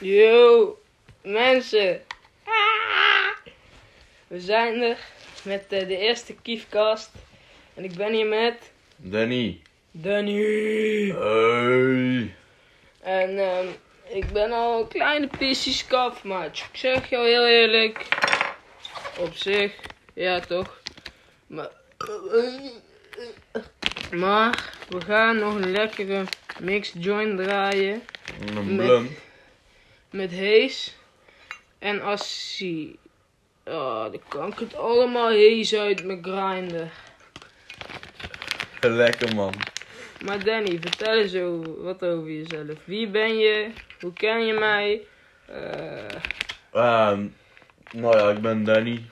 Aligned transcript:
Yo, 0.00 0.78
mensen. 1.22 2.02
Ah. 2.44 3.52
We 4.26 4.40
zijn 4.40 4.82
er 4.82 4.98
met 5.42 5.64
eh, 5.68 5.88
de 5.88 5.96
eerste 5.96 6.34
Kiefkast. 6.34 7.10
En 7.74 7.84
ik 7.84 7.94
ben 7.94 8.12
hier 8.12 8.26
met 8.26 8.70
Danny. 8.96 9.60
Danny. 9.90 11.10
Hey. 11.10 12.34
En 13.00 13.38
ehm, 13.38 13.66
ik 14.08 14.32
ben 14.32 14.52
al 14.52 14.80
een 14.80 14.88
kleine 14.88 15.28
pissie 15.38 15.86
kaf, 15.88 16.24
maatje. 16.24 16.64
Ik 16.72 16.78
zeg 16.78 17.10
jou 17.10 17.26
heel 17.26 17.46
eerlijk. 17.46 18.06
Op 19.18 19.34
zich, 19.34 19.74
ja 20.14 20.40
toch. 20.40 20.80
Maar, 21.46 21.70
maar 24.10 24.72
we 24.88 25.00
gaan 25.00 25.38
nog 25.38 25.54
een 25.54 25.70
lekkere 25.70 26.24
mixed 26.60 27.04
joint 27.04 27.38
draaien. 27.38 28.02
Een 28.56 28.76
blunt. 28.76 29.10
Met 30.16 30.30
Hees 30.30 30.96
en 31.78 32.02
Assie. 32.02 32.98
Oh, 33.64 34.02
dan 34.02 34.20
kan 34.28 34.48
ik 34.52 34.58
het 34.58 34.76
allemaal 34.76 35.28
Hees 35.28 35.74
uit 35.74 36.04
mijn 36.04 36.22
grinder. 36.24 36.88
Lekker 38.80 39.34
man. 39.34 39.52
Maar 40.18 40.44
Danny, 40.44 40.78
vertel 40.80 41.12
eens 41.18 41.32
wat 41.82 42.04
over 42.04 42.30
jezelf. 42.30 42.78
Wie 42.84 43.08
ben 43.08 43.36
je? 43.38 43.68
Hoe 44.00 44.12
ken 44.12 44.46
je 44.46 44.52
mij? 44.52 45.00
Eh, 45.46 46.14
Ehm, 46.72 47.26
nou 47.90 48.16
ja, 48.16 48.30
ik 48.30 48.40
ben 48.40 48.64
Danny. 48.64 49.02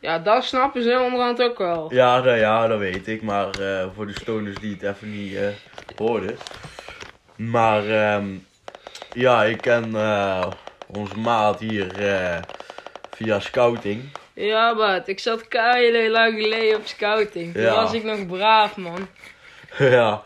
ja, 0.00 0.18
dat 0.18 0.44
snappen 0.44 0.82
ze 0.82 1.00
onderhand 1.04 1.42
ook 1.42 1.58
wel. 1.58 1.94
Ja, 1.94 2.20
dat, 2.20 2.38
ja, 2.38 2.66
dat 2.66 2.78
weet 2.78 3.08
ik. 3.08 3.22
Maar 3.22 3.60
eh, 3.60 3.88
voor 3.94 4.06
de 4.06 4.12
stoners 4.12 4.60
die 4.60 4.72
het 4.72 4.82
even 4.82 5.10
niet 5.10 5.34
eh, 5.34 5.48
hoorden. 5.96 6.36
Maar 7.36 7.88
ehm, 7.88 8.26
ja, 9.18 9.44
ik 9.44 9.60
ken 9.60 9.94
eh, 9.96 10.50
onze 10.86 11.18
maat 11.18 11.60
hier 11.60 12.08
eh, 12.08 12.42
via 13.10 13.40
scouting. 13.40 14.02
Ja, 14.32 14.74
Bart, 14.76 15.08
ik 15.08 15.18
zat 15.18 15.48
keihard 15.48 16.10
lang 16.10 16.40
geleden 16.40 16.78
op 16.78 16.86
scouting. 16.86 17.52
Toen 17.54 17.62
Ja. 17.62 17.74
was 17.74 17.92
ik 17.92 18.02
nog 18.04 18.26
braaf, 18.26 18.76
man. 18.76 19.08
ja, 19.78 20.22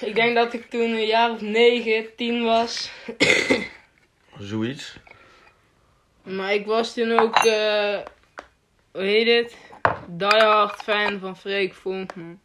Ik 0.00 0.14
denk 0.14 0.34
dat 0.34 0.52
ik 0.52 0.70
toen 0.70 0.90
een 0.90 1.06
jaar 1.06 1.30
of 1.30 1.40
9, 1.40 2.06
10 2.16 2.44
was. 2.44 2.90
zoiets. 4.38 4.96
Maar 6.22 6.52
ik 6.54 6.66
was 6.66 6.94
toen 6.94 7.18
ook, 7.18 7.36
eh 7.36 7.98
hoe 8.92 9.02
heet 9.02 9.26
het? 9.44 9.56
Die 10.08 10.26
hard 10.28 10.82
fan 10.82 11.18
van 11.18 11.36
Freek 11.36 11.74
Vonk, 11.74 12.14
man. 12.14 12.40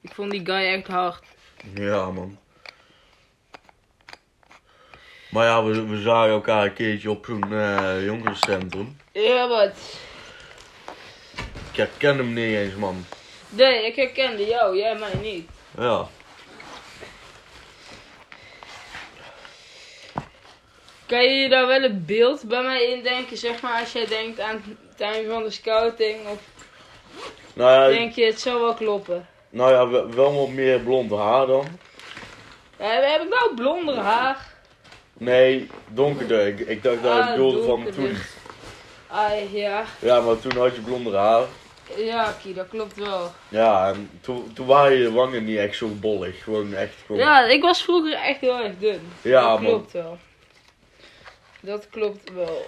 Ik 0.00 0.10
vond 0.14 0.30
die 0.30 0.44
guy 0.44 0.64
echt 0.74 0.86
hard. 0.86 1.22
Ja, 1.74 2.10
man. 2.10 2.38
Maar 5.34 5.46
ja, 5.46 5.64
we, 5.64 5.86
we 5.86 6.00
zagen 6.00 6.30
elkaar 6.30 6.64
een 6.64 6.72
keertje 6.72 7.10
op 7.10 7.24
zo'n 7.26 7.52
eh 7.52 8.04
jongerencentrum. 8.04 8.96
Ja, 9.12 9.48
wat? 9.48 9.72
Ik 11.70 11.76
herken 11.76 12.16
hem 12.16 12.32
niet 12.32 12.56
eens, 12.56 12.74
man. 12.74 13.04
Nee, 13.48 13.86
ik 13.86 13.96
herkende 13.96 14.46
jou, 14.46 14.76
jij 14.76 14.94
mij 14.98 15.14
niet. 15.22 15.48
Ja. 15.78 16.06
Kan 21.06 21.22
je 21.24 21.30
je 21.30 21.48
daar 21.48 21.66
wel 21.66 21.82
een 21.82 22.04
beeld 22.06 22.44
bij 22.44 22.62
mij 22.62 22.90
indenken, 22.90 23.36
zeg 23.36 23.62
maar, 23.62 23.80
als 23.80 23.92
jij 23.92 24.06
denkt 24.06 24.40
aan 24.40 24.78
het 24.90 25.00
einde 25.00 25.30
van 25.30 25.42
de 25.42 25.50
scouting? 25.50 26.26
Of 26.26 26.38
Nou 27.52 27.70
ja, 27.70 27.98
denk 27.98 28.12
je, 28.12 28.24
het 28.24 28.40
zou 28.40 28.60
wel 28.60 28.74
kloppen? 28.74 29.28
nou 29.50 29.72
ja 29.72 29.88
wel, 29.88 30.10
wel 30.10 30.34
wat 30.34 30.48
meer 30.48 30.80
blond 30.80 31.10
haar 31.10 31.46
dan. 31.46 31.66
Ja, 32.78 32.86
heb 32.86 33.22
ik 33.22 33.28
nou 33.28 33.54
blonder 33.54 33.96
haar? 33.96 34.53
Nee, 35.18 35.68
donkerder. 35.88 36.46
Ik, 36.46 36.60
ik 36.60 36.82
dacht 36.82 37.02
dat 37.02 37.16
ik 37.16 37.22
Ah, 37.22 37.30
bedoelde 37.30 37.62
van 37.62 37.90
toen. 37.94 38.16
Ah, 39.06 39.52
ja. 39.52 39.84
Ja, 39.98 40.20
maar 40.20 40.40
toen 40.40 40.56
had 40.56 40.74
je 40.74 40.80
blonder 40.80 41.16
haar. 41.16 41.44
Ja, 41.96 42.36
Kie, 42.42 42.54
dat 42.54 42.68
klopt 42.68 42.96
wel. 42.96 43.32
Ja, 43.48 43.88
en 43.88 44.10
toen, 44.20 44.52
toen 44.52 44.66
waren 44.66 44.96
je 44.96 45.12
wangen 45.12 45.44
niet 45.44 45.58
echt 45.58 45.76
zo 45.76 45.88
bollig. 45.88 46.42
Gewoon 46.42 46.74
echt 46.74 46.94
gewoon... 47.06 47.20
Ja, 47.20 47.44
ik 47.44 47.62
was 47.62 47.82
vroeger 47.82 48.12
echt 48.14 48.40
heel 48.40 48.58
erg 48.58 48.78
dun. 48.78 49.00
Ja, 49.22 49.40
dat 49.50 49.60
man. 49.60 49.70
klopt 49.70 49.92
wel. 49.92 50.18
Dat 51.60 51.88
klopt 51.90 52.32
wel. 52.32 52.66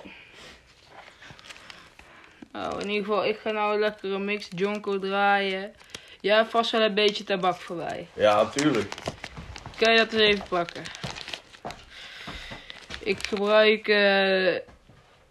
Nou, 2.52 2.80
in 2.80 2.88
ieder 2.88 3.04
geval, 3.06 3.24
ik 3.26 3.38
ga 3.42 3.50
nou 3.50 3.78
lekker 3.78 4.12
een 4.12 4.24
mixed 4.24 4.58
jonko 4.58 4.98
draaien. 4.98 5.74
Jij 6.20 6.36
hebt 6.36 6.50
vast 6.50 6.70
wel 6.70 6.80
een 6.80 6.94
beetje 6.94 7.24
tabak 7.24 7.56
voorbij. 7.56 8.06
Ja, 8.12 8.44
tuurlijk. 8.46 8.94
Kan 9.78 9.92
je 9.92 9.98
dat 9.98 10.12
eens 10.12 10.22
even 10.22 10.44
pakken? 10.48 10.82
Ik 13.06 13.26
gebruik 13.26 13.88
eh 13.88 14.56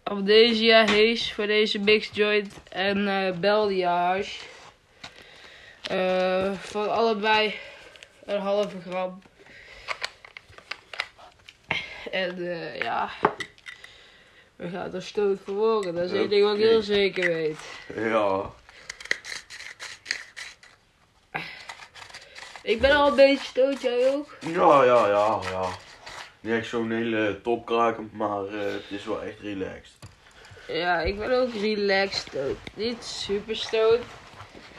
Amnesia 0.04 0.86
Haze 0.86 1.34
voor 1.34 1.48
deze 1.48 1.80
mixed 1.80 2.16
joint 2.16 2.54
en 2.70 3.08
eh 3.08 3.40
Beldia 3.40 4.08
hash. 4.08 4.42
Eh, 5.84 6.52
voor 6.54 6.88
allebei 6.88 7.56
een 8.26 8.40
halve 8.40 8.78
gram. 8.90 9.22
En 12.12 12.52
eh, 12.52 12.82
ja, 12.82 13.10
we 14.56 14.70
gaan 14.70 14.94
er 14.94 15.04
stoot 15.04 15.40
voor 15.46 15.56
worden. 15.56 15.96
Dat 15.96 16.04
is 16.04 16.12
één 16.12 16.30
ding 16.30 16.44
wat 16.44 16.56
ik 16.56 16.62
heel 16.62 16.82
zeker 16.82 17.28
weet. 17.34 17.60
Ja. 17.96 18.52
Ik 22.62 22.82
ben 22.82 22.92
al 22.92 23.08
een 23.08 23.16
beetje 23.16 23.46
stoot, 23.46 23.82
jij 23.82 24.10
ook? 24.14 24.36
Ja, 24.40 24.84
ja, 24.84 25.08
ja, 25.08 25.40
ja. 25.52 25.70
Niet 26.46 26.54
echt 26.54 26.68
zo'n 26.68 26.92
hele 26.92 27.40
topkraker, 27.42 28.04
maar 28.12 28.46
eh, 28.46 28.74
het 28.74 28.84
is 28.90 29.06
wel 29.06 29.24
echt 29.24 29.40
relaxed. 29.40 29.98
Ja, 30.68 31.02
ik 31.02 31.18
ben 31.18 31.42
ook 31.42 31.54
relaxed. 31.54 32.38
Niet 32.74 33.04
super 33.04 33.56
stoot, 33.56 34.00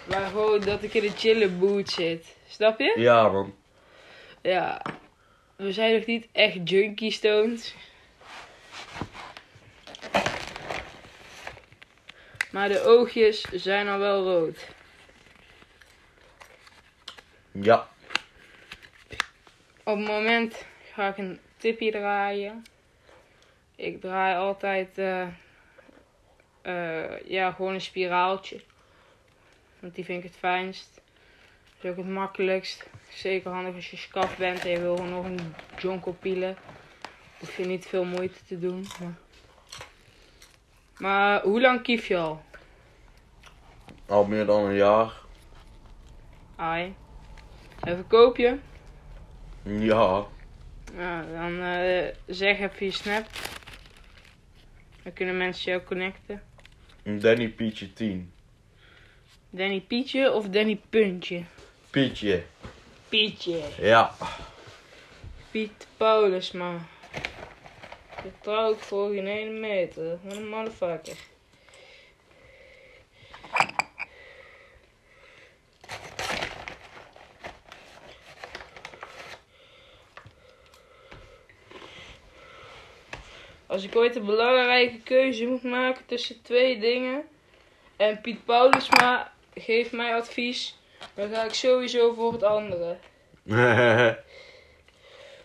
maar 0.09 0.27
gewoon 0.27 0.60
dat 0.60 0.82
ik 0.82 0.94
in 0.94 1.04
een 1.04 1.16
chille 1.16 1.49
mood 1.49 1.91
zit. 1.91 2.37
Snap 2.49 2.78
je? 2.78 2.94
Ja, 2.97 3.28
man. 3.28 3.54
Ja. 4.43 4.82
We 5.56 5.72
zijn 5.72 5.94
nog 5.94 6.06
niet 6.06 6.27
echt 6.32 6.69
junkie 6.69 7.10
stoned. 7.10 7.75
Maar 12.50 12.69
de 12.69 12.83
oogjes 12.83 13.41
zijn 13.53 13.88
al 13.88 13.98
wel 13.98 14.25
rood. 14.25 14.66
Ja. 17.53 17.88
Op 19.84 19.97
het 19.97 20.06
moment 20.06 20.65
ga 20.93 21.09
ik 21.09 21.19
een 21.19 21.41
tipje 21.66 21.91
draaien. 21.91 22.65
Ik 23.77 24.00
draai 24.00 24.37
altijd 24.37 24.99
eh, 24.99 25.27
eh, 26.62 27.21
ja, 27.25 27.53
gewoon 27.53 27.75
een 27.75 27.81
spiraaltje. 27.81 28.60
Want 29.81 29.94
die 29.94 30.04
vind 30.04 30.25
ik 30.25 30.31
het 30.31 30.38
fijnst. 30.38 30.94
Dat 30.94 31.84
is 31.84 31.91
ook 31.91 31.97
het 31.97 32.09
makkelijkst. 32.09 32.87
Zeker 33.10 33.50
handig 33.50 33.75
als 33.75 33.91
je 33.91 33.97
skaf 33.97 34.37
bent 34.37 34.65
en 34.65 34.71
je 34.71 34.81
wil 34.81 34.97
gewoon 34.97 35.10
nog 35.10 35.25
een 35.25 35.54
jonko 35.78 36.12
pielen. 36.12 36.56
Hoef 37.38 37.56
je 37.56 37.65
niet 37.65 37.87
veel 37.87 38.04
moeite 38.04 38.44
te 38.44 38.59
doen. 38.59 38.87
Maar, 39.00 39.15
maar 40.98 41.43
hoe 41.43 41.60
lang 41.60 41.83
kief 41.83 42.06
je 42.06 42.16
al? 42.16 42.43
Al 44.06 44.25
meer 44.25 44.47
dan 44.47 44.65
een 44.65 44.75
jaar. 44.75 45.12
Ai. 46.56 46.94
Even 47.84 48.06
koop 48.06 48.37
je? 48.37 48.59
Ja. 49.62 50.27
Nou, 50.95 51.33
dan 51.33 51.63
eh, 51.63 52.15
zeg 52.27 52.59
even 52.59 52.87
je 52.87 52.93
snap. 52.93 53.27
Dan 55.03 55.13
kunnen 55.13 55.37
mensen 55.37 55.71
jou 55.73 55.85
connecten. 55.85 56.43
Danny 57.03 57.49
Pietje 57.49 57.93
10. 57.93 58.33
Danny 59.51 59.81
Pietje 59.81 60.33
of 60.33 60.49
Danny 60.49 60.81
Puntje? 60.91 61.45
Pietje. 61.91 62.43
Pietje. 63.09 63.61
Ja. 63.81 64.15
Piet 65.51 65.87
Paulus, 65.97 66.53
man. 66.53 66.87
Dat 68.23 68.33
trouw 68.41 68.72
ik 68.72 68.78
voor 68.78 69.10
geen 69.10 69.27
ene 69.27 69.59
meter. 69.59 70.19
Wat 70.22 70.37
een 70.37 70.49
motherfucker. 70.49 71.16
Als 83.77 83.84
ik 83.84 83.97
ooit 83.97 84.17
een 84.17 84.25
belangrijke 84.25 84.99
keuze 84.99 85.47
moet 85.47 85.63
maken 85.63 86.07
tussen 86.07 86.43
twee 86.43 86.78
dingen. 86.78 87.25
En 87.97 88.21
Piet 88.21 88.45
Paulusma 88.45 89.33
geeft 89.55 89.93
mij 89.93 90.15
advies. 90.15 90.77
Dan 91.15 91.28
ga 91.28 91.45
ik 91.45 91.55
sowieso 91.55 92.15
voor 92.15 92.33
het 92.33 92.43
andere. 92.43 92.97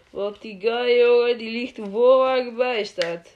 Want 0.09 0.41
die 0.41 0.59
guy, 0.59 0.99
jongen, 0.99 1.37
die 1.37 1.51
ligt 1.51 1.77
ervoor 1.77 2.17
waar 2.17 2.37
ik 2.37 2.55
bij 2.55 2.83
staat. 2.83 3.35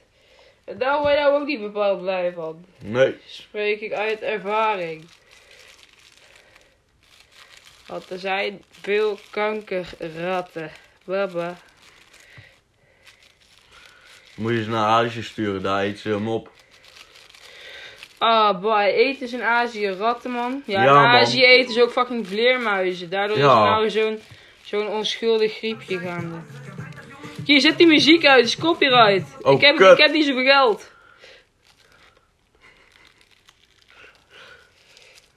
En 0.64 0.78
daar 0.78 1.00
word 1.00 1.12
je 1.12 1.20
nou 1.20 1.40
ook 1.40 1.46
niet 1.46 1.60
bepaald 1.60 2.00
blij 2.00 2.32
van. 2.32 2.64
nee. 2.78 3.16
Spreek 3.26 3.80
ik 3.80 3.92
uit 3.92 4.20
ervaring. 4.20 5.04
Want 7.86 8.10
er 8.10 8.18
zijn 8.18 8.62
veel 8.70 9.18
kankerratten. 9.30 10.70
Baba. 11.04 11.56
Moet 14.36 14.52
je 14.52 14.62
ze 14.62 14.70
naar 14.70 14.86
Azië 14.86 15.22
sturen, 15.22 15.62
daar 15.62 15.84
eet 15.84 15.98
ze 15.98 16.08
hem 16.08 16.28
op. 16.28 16.50
Ah, 18.18 18.60
boy, 18.60 18.80
eten 18.82 19.28
ze 19.28 19.36
in 19.36 19.42
Azië 19.42 19.88
ratten, 19.88 20.30
man. 20.30 20.62
Ja, 20.66 20.82
Ja, 20.82 20.88
in 20.88 20.94
man. 20.94 21.04
Azië 21.20 21.44
eten 21.44 21.72
ze 21.72 21.82
ook 21.82 21.90
fucking 21.90 22.26
vleermuizen. 22.26 23.10
Daardoor 23.10 23.36
is 23.36 23.42
Ja. 23.42 23.64
nou 23.64 23.90
zo'n 23.90 24.20
zo'n 24.62 24.88
onschuldig 24.88 25.52
griepje 25.56 25.98
gaande. 25.98 26.36
Hier, 27.44 27.60
zet 27.60 27.78
die 27.78 27.86
muziek 27.86 28.26
uit, 28.26 28.36
het 28.40 28.46
is 28.48 28.56
copyright. 28.56 29.36
Oh, 29.42 29.52
ik, 29.52 29.60
heb, 29.60 29.76
kut. 29.76 29.92
ik 29.92 29.98
heb 30.04 30.12
niet 30.12 30.24
zoveel 30.24 30.44
geld. 30.44 30.90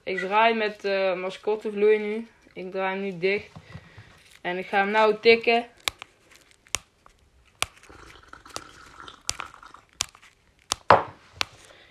Ik 0.04 0.18
draai 0.18 0.54
met 0.54 0.84
eh 0.84 1.14
mascottevloei 1.14 1.98
nu. 1.98 2.26
Ik 2.52 2.70
draai 2.70 2.94
hem 2.94 3.02
nu 3.04 3.18
dicht. 3.18 3.48
En 4.40 4.58
ik 4.58 4.66
ga 4.66 4.76
hem 4.78 4.90
nou 4.90 5.14
tikken. 5.20 5.66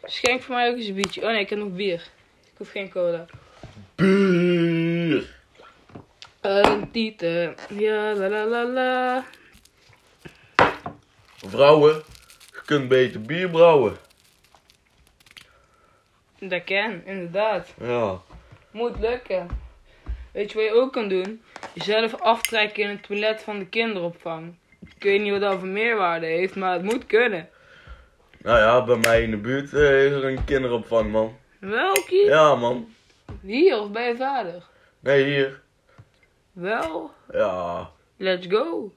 Schenk 0.09 0.41
voor 0.41 0.55
mij 0.55 0.69
ook 0.69 0.75
eens 0.75 0.87
een 0.87 0.93
biertje. 0.93 1.21
Oh 1.21 1.27
nee, 1.27 1.39
ik 1.39 1.49
heb 1.49 1.59
nog 1.59 1.75
bier. 1.75 2.01
Ik 2.43 2.57
hoef 2.57 2.71
geen 2.71 2.89
cola. 2.89 3.25
Buur. 3.95 5.35
Een 6.41 6.91
tieten. 6.91 7.55
Ja, 7.69 8.13
la 8.13 8.27
la 8.29 8.45
la 8.45 8.65
la. 8.65 9.25
Vrouwen, 11.35 12.03
je 12.51 12.61
kunt 12.65 12.87
beter 12.87 13.21
bier 13.21 13.49
brouwen. 13.49 13.97
Dat 16.39 16.63
kan, 16.63 17.01
inderdaad. 17.05 17.73
Ja. 17.81 18.21
Moet 18.71 18.99
lukken. 18.99 19.47
Weet 20.31 20.51
je 20.51 20.57
wat 20.57 20.67
je 20.67 20.73
ook 20.73 20.93
kan 20.93 21.07
doen? 21.07 21.41
Jezelf 21.73 22.21
aftrekken 22.21 22.83
in 22.83 22.89
het 22.89 23.03
toilet 23.03 23.41
van 23.41 23.59
de 23.59 23.65
kinderopvang. 23.65 24.55
Ik 24.95 25.03
weet 25.03 25.21
niet 25.21 25.31
wat 25.31 25.41
dat 25.41 25.59
voor 25.59 25.67
meerwaarde 25.67 26.25
heeft, 26.25 26.55
maar 26.55 26.73
het 26.73 26.83
moet 26.83 27.05
kunnen. 27.05 27.49
Nou 28.49 28.61
ja, 28.61 28.83
bij 28.83 28.97
mij 28.97 29.23
in 29.23 29.31
de 29.31 29.37
buurt 29.37 29.73
eh, 29.73 30.05
is 30.05 30.11
er 30.11 30.23
een 30.25 30.43
kinderopvang, 30.45 31.11
man. 31.11 31.37
Welke? 31.59 32.15
Ja, 32.15 32.55
man. 32.55 32.93
Hier 33.41 33.79
of 33.79 33.91
bij 33.91 34.07
je 34.07 34.15
vader? 34.15 34.63
Nee, 34.99 35.23
hier. 35.23 35.61
Wel, 36.51 37.11
Ja. 37.31 37.89
let's 38.17 38.47
go. 38.49 38.93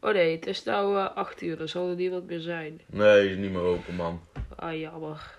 Oh 0.00 0.12
nee, 0.12 0.34
het 0.36 0.46
is 0.46 0.62
nou 0.64 0.96
eh 0.98 1.16
8 1.16 1.42
uur, 1.42 1.56
dan 1.56 1.68
zal 1.68 1.88
er 1.88 1.94
niet 1.94 2.10
wat 2.10 2.24
meer 2.26 2.40
zijn. 2.40 2.80
Nee, 2.86 3.30
is 3.30 3.36
niet 3.36 3.50
meer 3.52 3.62
open, 3.62 3.94
man. 3.94 4.20
Ah, 4.56 4.78
jammer. 4.80 5.30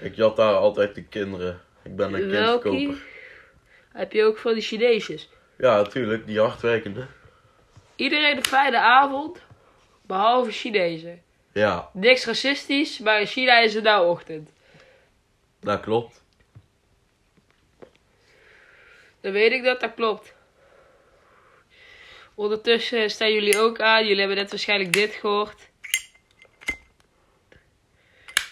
Ik 0.00 0.14
jat 0.14 0.36
daar 0.36 0.54
altijd 0.54 0.94
de 0.94 1.04
kinderen. 1.04 1.60
Ik 1.82 1.96
ben 1.96 2.14
een 2.14 2.30
Welke? 2.30 2.68
kindskoper. 2.70 3.04
Heb 3.92 4.12
je 4.12 4.24
ook 4.24 4.38
van 4.38 4.52
die 4.52 4.62
Chineesjes? 4.62 5.28
Ja, 5.58 5.76
natuurlijk, 5.76 6.26
die 6.26 6.40
hardwerkende. 6.40 7.06
Iedereen 7.96 8.36
een 8.36 8.44
fijne 8.44 8.78
avond, 8.78 9.38
behalve 10.02 10.50
Chinezen. 10.50 11.24
Ja, 11.56 11.90
Niks 11.92 12.24
racistisch, 12.24 12.98
maar 12.98 13.20
in 13.20 13.26
China 13.26 13.58
is 13.58 13.74
het 13.74 13.84
nou 13.84 14.08
ochtend. 14.08 14.50
dat 15.60 15.80
klopt. 15.80 16.22
Dan 19.20 19.32
weet 19.32 19.52
ik 19.52 19.64
dat 19.64 19.80
dat 19.80 19.94
klopt. 19.94 20.34
Ondertussen 22.34 23.10
staan 23.10 23.32
jullie 23.32 23.58
ook 23.58 23.80
aan. 23.80 24.02
Jullie 24.02 24.18
hebben 24.18 24.36
net 24.36 24.50
waarschijnlijk 24.50 24.92
dit 24.92 25.14
gehoord. 25.14 25.68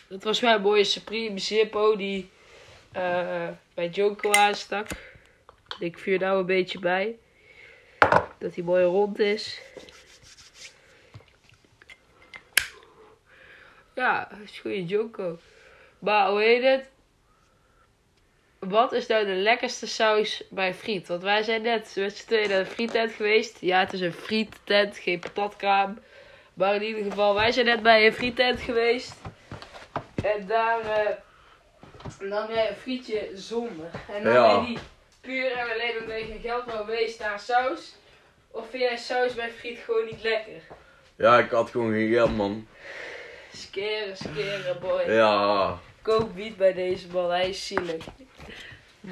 Dat 0.09 0.23
was 0.23 0.41
mijn 0.41 0.61
mooie 0.61 0.85
Supreme 0.85 1.39
Zippo 1.39 1.97
die 1.97 2.31
eh, 2.93 3.49
bij 3.75 3.89
Joko 3.89 4.33
aanstak. 4.33 4.87
Ik 5.79 5.99
vuur 5.99 6.19
nou 6.19 6.39
een 6.39 6.47
beetje 6.47 6.79
bij. 6.79 7.19
Dat 8.39 8.55
hij 8.55 8.65
mooi 8.65 8.85
rond 8.85 9.19
is. 9.19 9.61
Ja, 13.95 14.29
dat 14.31 14.39
is 14.45 14.59
goede 14.59 14.85
Joko. 14.85 15.39
Maar 15.99 16.29
hoe 16.31 16.41
heet 16.41 16.63
het? 16.63 16.91
Wat 18.59 18.93
is 18.93 19.07
nou 19.07 19.25
de 19.27 19.33
lekkerste 19.33 19.87
saus 19.87 20.43
bij 20.51 20.75
friet? 20.75 21.09
Want 21.09 21.23
wij 21.23 21.43
zijn 21.43 21.63
net 21.63 21.93
met 21.97 22.17
z'n 22.17 22.27
tweeën 22.27 22.49
naar 22.49 22.65
de 22.65 22.71
friettent 22.71 23.13
geweest. 23.13 23.57
Ja, 23.61 23.79
het 23.79 23.93
is 23.93 24.01
een 24.01 24.13
friettent, 24.13 24.99
geen 24.99 25.19
patatkraam. 25.19 25.99
Maar 26.55 26.75
in 26.75 26.83
ieder 26.83 27.03
geval, 27.05 27.35
wij 27.35 27.53
zijn 27.53 27.67
net 27.67 27.83
bij 27.83 28.07
een 28.07 28.13
friettent 28.13 28.61
geweest. 28.61 29.15
En 30.23 30.47
daar 30.47 30.81
eh 30.81 31.17
nam 32.21 32.51
jij 32.53 32.69
een 32.69 32.77
frietje 32.77 33.31
zonder. 33.35 33.91
En 34.17 34.23
nam 34.23 34.33
Ja. 34.33 34.57
jij 34.57 34.67
die 34.67 34.79
puur 35.21 35.53
en 35.53 35.71
alleen 35.73 35.99
omdat 36.01 36.19
je 36.19 36.25
geen 36.27 36.41
geld 36.41 36.65
wou 36.65 36.87
wees 36.87 37.19
naar 37.19 37.41
saus. 37.41 37.95
Of 38.51 38.71
vind 38.71 38.83
jij 38.83 38.97
saus 38.97 39.35
bij 39.35 39.51
friet 39.51 39.79
gewoon 39.79 40.05
niet 40.05 40.23
lekker? 40.23 40.63
Ja, 41.17 41.39
ik 41.39 41.51
had 41.51 41.71
gewoon 41.71 41.93
geen 41.93 42.13
geld, 42.13 42.37
man. 42.37 42.67
Skeren, 43.57 44.17
skeren, 44.17 44.81
boy. 44.81 45.11
Ja. 45.11 45.79
Koop 46.03 46.35
wiet 46.35 46.57
bij 46.57 46.73
deze 46.73 47.07
man, 47.09 47.31
hij 47.31 47.49
is 47.49 47.67
zielig. 47.67 48.05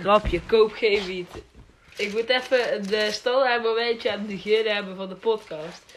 Grapje, 0.00 0.40
koop 0.40 0.72
geen 0.72 1.04
wiet. 1.04 1.42
Ik 1.96 2.12
moet 2.12 2.28
even 2.28 2.88
de 2.88 3.08
standaard 3.10 3.62
momentje 3.62 4.10
aan 4.10 4.18
het 4.18 4.28
begin 4.28 4.66
hebben 4.66 4.96
van 4.96 5.08
de 5.08 5.14
podcast. 5.14 5.94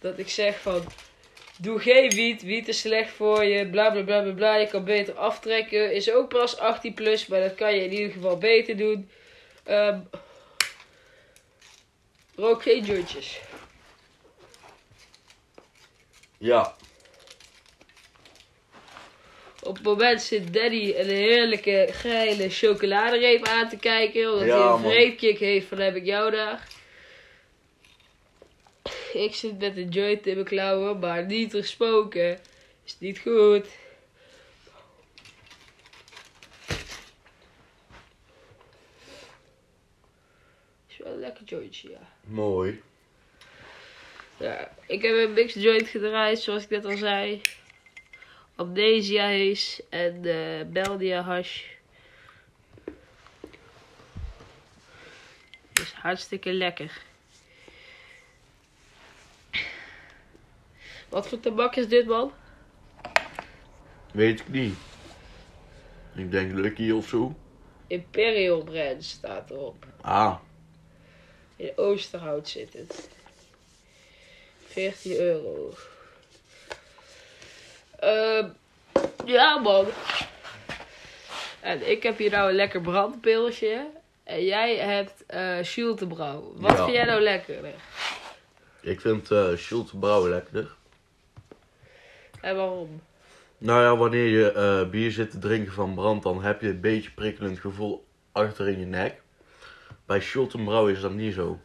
Dat 0.00 0.18
ik 0.18 0.28
zeg 0.28 0.60
van, 0.60 0.84
doe 1.58 1.78
geen 1.78 2.10
wiet, 2.10 2.42
wiet 2.42 2.68
is 2.68 2.80
slecht 2.80 3.10
voor 3.10 3.44
je, 3.44 3.68
bla 3.68 3.90
bla 3.90 4.02
bla 4.02 4.22
bla 4.22 4.32
bla. 4.32 4.56
Je 4.56 4.66
kan 4.66 4.84
beter 4.84 5.14
aftrekken, 5.14 5.92
is 5.92 6.12
ook 6.12 6.28
pas 6.28 6.58
18 6.58 6.94
plus, 6.94 7.26
maar 7.26 7.40
dat 7.40 7.54
kan 7.54 7.74
je 7.74 7.84
in 7.84 7.92
ieder 7.92 8.12
geval 8.12 8.38
beter 8.38 8.76
doen. 8.76 9.10
Ehm 9.64 9.98
rook 12.38 12.62
geen 12.62 12.84
jointjes. 12.84 13.40
Ja. 16.38 16.76
Op 19.68 19.74
het 19.74 19.84
moment 19.84 20.22
zit 20.22 20.52
Daddy 20.52 20.94
een 20.96 21.08
heerlijke 21.08 21.88
geile 21.90 22.50
chocoladereep 22.50 23.46
aan 23.46 23.68
te 23.68 23.76
kijken. 23.76 24.32
Omdat 24.32 24.46
Ja, 24.46 24.76
hij 24.76 24.84
een 24.84 24.90
vreepkick 24.90 25.38
heeft 25.38 25.66
van 25.66 25.78
heb 25.78 25.96
ik 25.96 26.04
jou 26.04 26.30
daar. 26.30 26.68
Ik 29.12 29.34
zit 29.34 29.58
met 29.58 29.76
een 29.76 29.88
joint 29.88 30.26
in 30.26 30.34
mijn 30.34 30.46
klauwen, 30.46 30.98
maar 30.98 31.26
niet 31.26 31.50
gesproken. 31.50 32.40
Is 32.84 32.96
niet 32.98 33.18
goed. 33.18 33.66
Is 40.88 40.98
wel 40.98 41.12
een 41.12 41.18
lekker 41.18 41.44
jointje, 41.44 41.90
ja. 41.90 42.12
Mooi. 42.24 42.82
Ja, 44.36 44.72
ik 44.86 45.02
heb 45.02 45.16
een 45.16 45.32
mixed 45.32 45.62
joint 45.62 45.88
gedraaid, 45.88 46.38
zoals 46.38 46.62
ik 46.62 46.70
net 46.70 46.84
al 46.84 46.96
zei. 46.96 47.40
Amnesia 48.58 49.22
Haze 49.22 49.84
en 49.88 50.24
eh 50.24 50.66
Beldia 50.66 51.22
Hash. 51.22 51.62
Is 55.72 55.92
hartstikke 55.92 56.52
lekker. 56.52 57.02
Wat 61.08 61.28
voor 61.28 61.40
tabak 61.40 61.76
is 61.76 61.88
dit, 61.88 62.06
man? 62.06 62.32
Weet 64.12 64.40
ik 64.40 64.48
niet. 64.48 64.74
Ik 66.14 66.30
denk 66.30 66.52
Lucky 66.52 66.90
of 66.90 67.08
zo. 67.08 67.34
Imperial 67.86 68.62
brand 68.62 69.04
staat 69.04 69.50
erop. 69.50 69.86
Ah. 70.00 70.38
In 71.56 71.72
Oosterhout 71.76 72.48
zit 72.48 72.72
het. 72.72 73.08
14 74.66 75.12
euro. 75.12 75.74
Ehm 77.98 78.48
ja, 79.24 79.58
man. 79.58 79.86
En 81.60 81.90
ik 81.90 82.02
heb 82.02 82.18
hier 82.18 82.30
nou 82.30 82.48
een 82.48 82.54
lekker 82.54 82.80
brandpilsje. 82.80 83.86
En 84.24 84.44
jij 84.44 84.76
hebt 84.76 85.24
eh 85.26 85.56
Schultebrouw. 85.62 86.52
Wat 86.56 86.70
Ja. 86.70 86.76
vind 86.84 86.96
jij 86.96 87.04
nou 87.04 87.20
lekkerder? 87.20 87.74
Ik 88.80 89.00
vind 89.00 89.30
eh 89.30 89.46
Schulte 89.56 89.96
Brouwen 89.96 90.30
lekkerder. 90.30 90.74
En 92.40 92.56
waarom? 92.56 93.02
Nou 93.58 93.82
ja, 93.82 93.96
wanneer 93.96 94.26
je 94.26 94.52
eh, 94.52 94.88
bier 94.90 95.10
zit 95.10 95.30
te 95.30 95.38
drinken 95.38 95.72
van 95.72 95.94
brand, 95.94 96.22
dan 96.22 96.42
heb 96.42 96.60
je 96.60 96.68
een 96.68 96.80
beetje 96.80 97.10
prikkelend 97.10 97.58
gevoel 97.58 98.04
achter 98.32 98.68
in 98.68 98.78
je 98.80 98.86
nek. 98.86 99.20
Bij 100.06 100.20
Schulte 100.20 100.58
Brouwen 100.58 100.92
is 100.94 101.00
dat 101.00 101.12
niet 101.12 101.34
zo. 101.34 101.58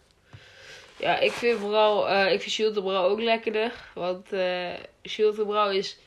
Ja, 0.97 1.19
ik 1.19 1.31
vind 1.31 1.59
vooral, 1.59 2.09
eh, 2.09 2.31
ik 2.31 2.39
vind 2.41 2.51
Schultebrouw 2.51 3.03
ook 3.09 3.19
lekkerder. 3.19 3.71
Want 3.93 4.31
eh 4.33 4.73
Schultebrouw 5.03 5.69
is 5.69 5.97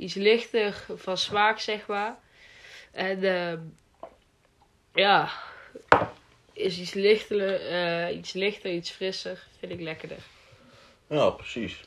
iets 0.00 0.14
lichter 0.14 0.84
van 0.96 1.18
smaak, 1.18 1.58
zeg 1.58 1.86
maar. 1.86 2.18
En 2.90 3.22
eh, 3.24 3.58
ja, 4.94 5.30
is 6.52 6.78
iets 6.78 6.92
lichter, 6.92 7.66
eh, 7.68 8.16
iets 8.16 8.32
lichter, 8.32 8.70
iets 8.70 8.90
frisser. 8.90 9.46
Vind 9.58 9.72
ik 9.72 9.80
lekkerder. 9.80 10.18
Ja, 11.06 11.30
precies. 11.30 11.80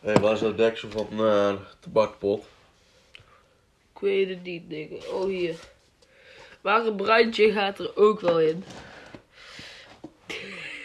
Hé, 0.00 0.12
waar 0.12 0.32
is 0.32 0.40
dat 0.40 0.56
deksel 0.56 0.90
van 0.90 1.06
eh, 1.10 1.18
de 1.48 1.58
tabakpot? 1.80 2.44
Ik 3.94 4.00
weet 4.00 4.28
het 4.28 4.42
niet, 4.42 4.70
denk. 4.70 4.90
Oh, 5.12 5.24
hier. 5.24 5.56
Maar 6.60 6.86
een 6.86 6.96
brandje 6.96 7.52
gaat 7.52 7.78
er 7.78 7.96
ook 7.96 8.20
wel 8.20 8.40
in. 8.40 8.64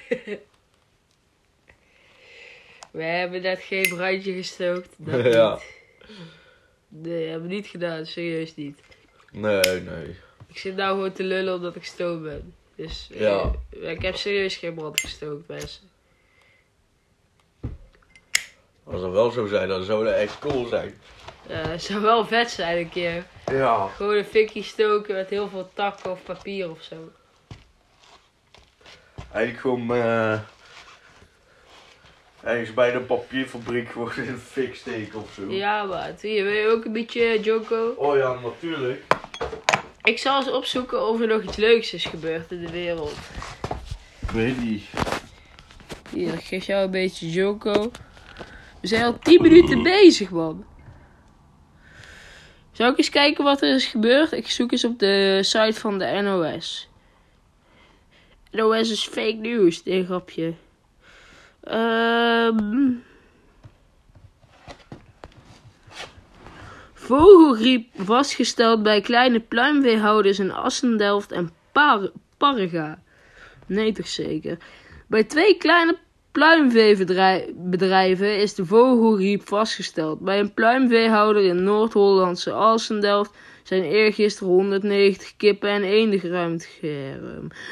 We 2.91 3.03
hebben 3.03 3.41
net 3.41 3.59
geen 3.61 3.89
brandje 3.89 4.33
gestookt. 4.33 4.93
Dat 4.97 5.25
Ja. 5.33 5.53
niet. 5.53 5.74
Nee, 6.87 7.27
hebben 7.29 7.47
we 7.49 7.53
niet 7.55 7.67
gedaan. 7.67 8.05
Serieus 8.05 8.55
niet. 8.55 8.79
Nee, 9.31 9.61
nee. 9.81 10.15
Ik 10.47 10.57
zit 10.57 10.75
nou 10.75 10.89
gewoon 10.95 11.11
te 11.11 11.23
lullen 11.23 11.53
omdat 11.53 11.75
ik 11.75 11.83
stom 11.85 12.23
ben. 12.23 12.53
Dus 12.75 13.09
eh, 13.13 13.19
Ja. 13.19 13.51
ik 13.69 14.01
heb 14.01 14.15
serieus 14.15 14.55
geen 14.55 14.73
brand 14.73 14.99
gestookt, 14.99 15.47
mensen. 15.47 15.81
Als 18.83 19.01
dat 19.01 19.11
wel 19.11 19.31
zo 19.31 19.45
zijn, 19.47 19.67
dan 19.67 19.83
zou 19.83 20.05
dat 20.05 20.13
echt 20.13 20.39
cool 20.39 20.65
zijn. 20.65 20.93
Eh, 21.47 21.65
het 21.65 21.83
zou 21.83 22.01
wel 22.01 22.25
vet 22.25 22.49
zijn 22.51 22.77
een 22.77 22.89
keer. 22.89 23.25
Ja. 23.51 23.87
Gewoon 23.87 24.15
een 24.15 24.25
fikje 24.25 24.63
stoken 24.63 25.15
met 25.15 25.29
heel 25.29 25.49
veel 25.49 25.69
takken 25.73 26.11
of 26.11 26.23
papier 26.23 26.69
of 26.71 26.81
zo. 26.81 27.11
Eigenlijk 29.31 29.59
gewoon 29.61 29.95
eh 29.95 30.39
ergens 32.45 32.73
bij 32.73 32.91
de 32.91 32.99
papierfabriek 32.99 33.89
in 34.15 34.27
een 34.27 34.37
fik 34.37 34.75
steken 34.75 35.21
of 35.21 35.33
zo. 35.33 35.51
Ja, 35.51 35.83
maar 35.83 36.13
hier 36.21 36.43
wil 36.43 36.53
je 36.53 36.67
ook 36.67 36.85
een 36.85 36.91
beetje 36.91 37.39
Joko. 37.39 37.93
Oh 37.97 38.17
ja, 38.17 38.39
natuurlijk. 38.43 39.03
Ik 40.03 40.17
zal 40.17 40.37
eens 40.37 40.51
opzoeken 40.51 41.07
of 41.07 41.21
er 41.21 41.27
nog 41.27 41.41
iets 41.41 41.55
leuks 41.55 41.93
is 41.93 42.05
gebeurd 42.05 42.51
in 42.51 42.61
de 42.61 42.71
wereld. 42.71 43.17
Ik 44.19 44.29
weet 44.29 44.61
niet. 44.61 44.83
Hier, 46.09 46.33
ik 46.33 46.43
geef 46.43 46.65
jou 46.65 46.83
een 46.83 46.91
beetje 46.91 47.29
Joko. 47.29 47.91
We 48.81 48.87
zijn 48.87 49.03
al 49.03 49.19
10 49.19 49.41
minuten 49.41 49.83
bezig, 49.83 50.29
man. 50.29 50.65
Zal 52.71 52.89
ik 52.89 52.97
eens 52.97 53.09
kijken 53.09 53.43
wat 53.43 53.61
er 53.61 53.75
is 53.75 53.85
gebeurd? 53.85 54.31
Ik 54.31 54.49
zoek 54.49 54.71
eens 54.71 54.85
op 54.85 54.99
de 54.99 55.39
site 55.41 55.79
van 55.79 55.99
de 55.99 56.21
NOS. 56.21 56.89
NOS 58.51 58.91
is 58.91 59.07
fake 59.07 59.37
news, 59.41 59.83
dit 59.83 60.05
grapje. 60.05 60.53
Ehm 61.65 62.91
Vogelgriep 66.93 67.87
vastgesteld 67.95 68.83
bij 68.83 69.01
kleine 69.01 69.39
pluimveehouders 69.39 70.39
in 70.39 70.51
Assendelft 70.51 71.31
en 71.31 71.49
Par 71.71 72.11
Parga. 72.37 73.01
Nee, 73.67 73.91
toch 73.91 74.07
zeker. 74.07 74.57
Bij 75.07 75.23
twee 75.23 75.57
kleine 75.57 75.97
pluimveebedrijven 76.31 78.37
is 78.37 78.55
de 78.55 78.65
vogelgriep 78.65 79.47
vastgesteld. 79.47 80.19
Bij 80.19 80.39
een 80.39 80.53
pluimveehouder 80.53 81.43
in 81.43 81.63
Noord-Hollandse 81.63 82.51
Assendelft 82.51 83.31
zijn 83.63 83.83
eergisteren 83.83 84.49
190 84.49 85.35
kippen 85.37 85.69
en 85.69 85.83
eenden 85.83 86.19
geruimd. 86.19 86.69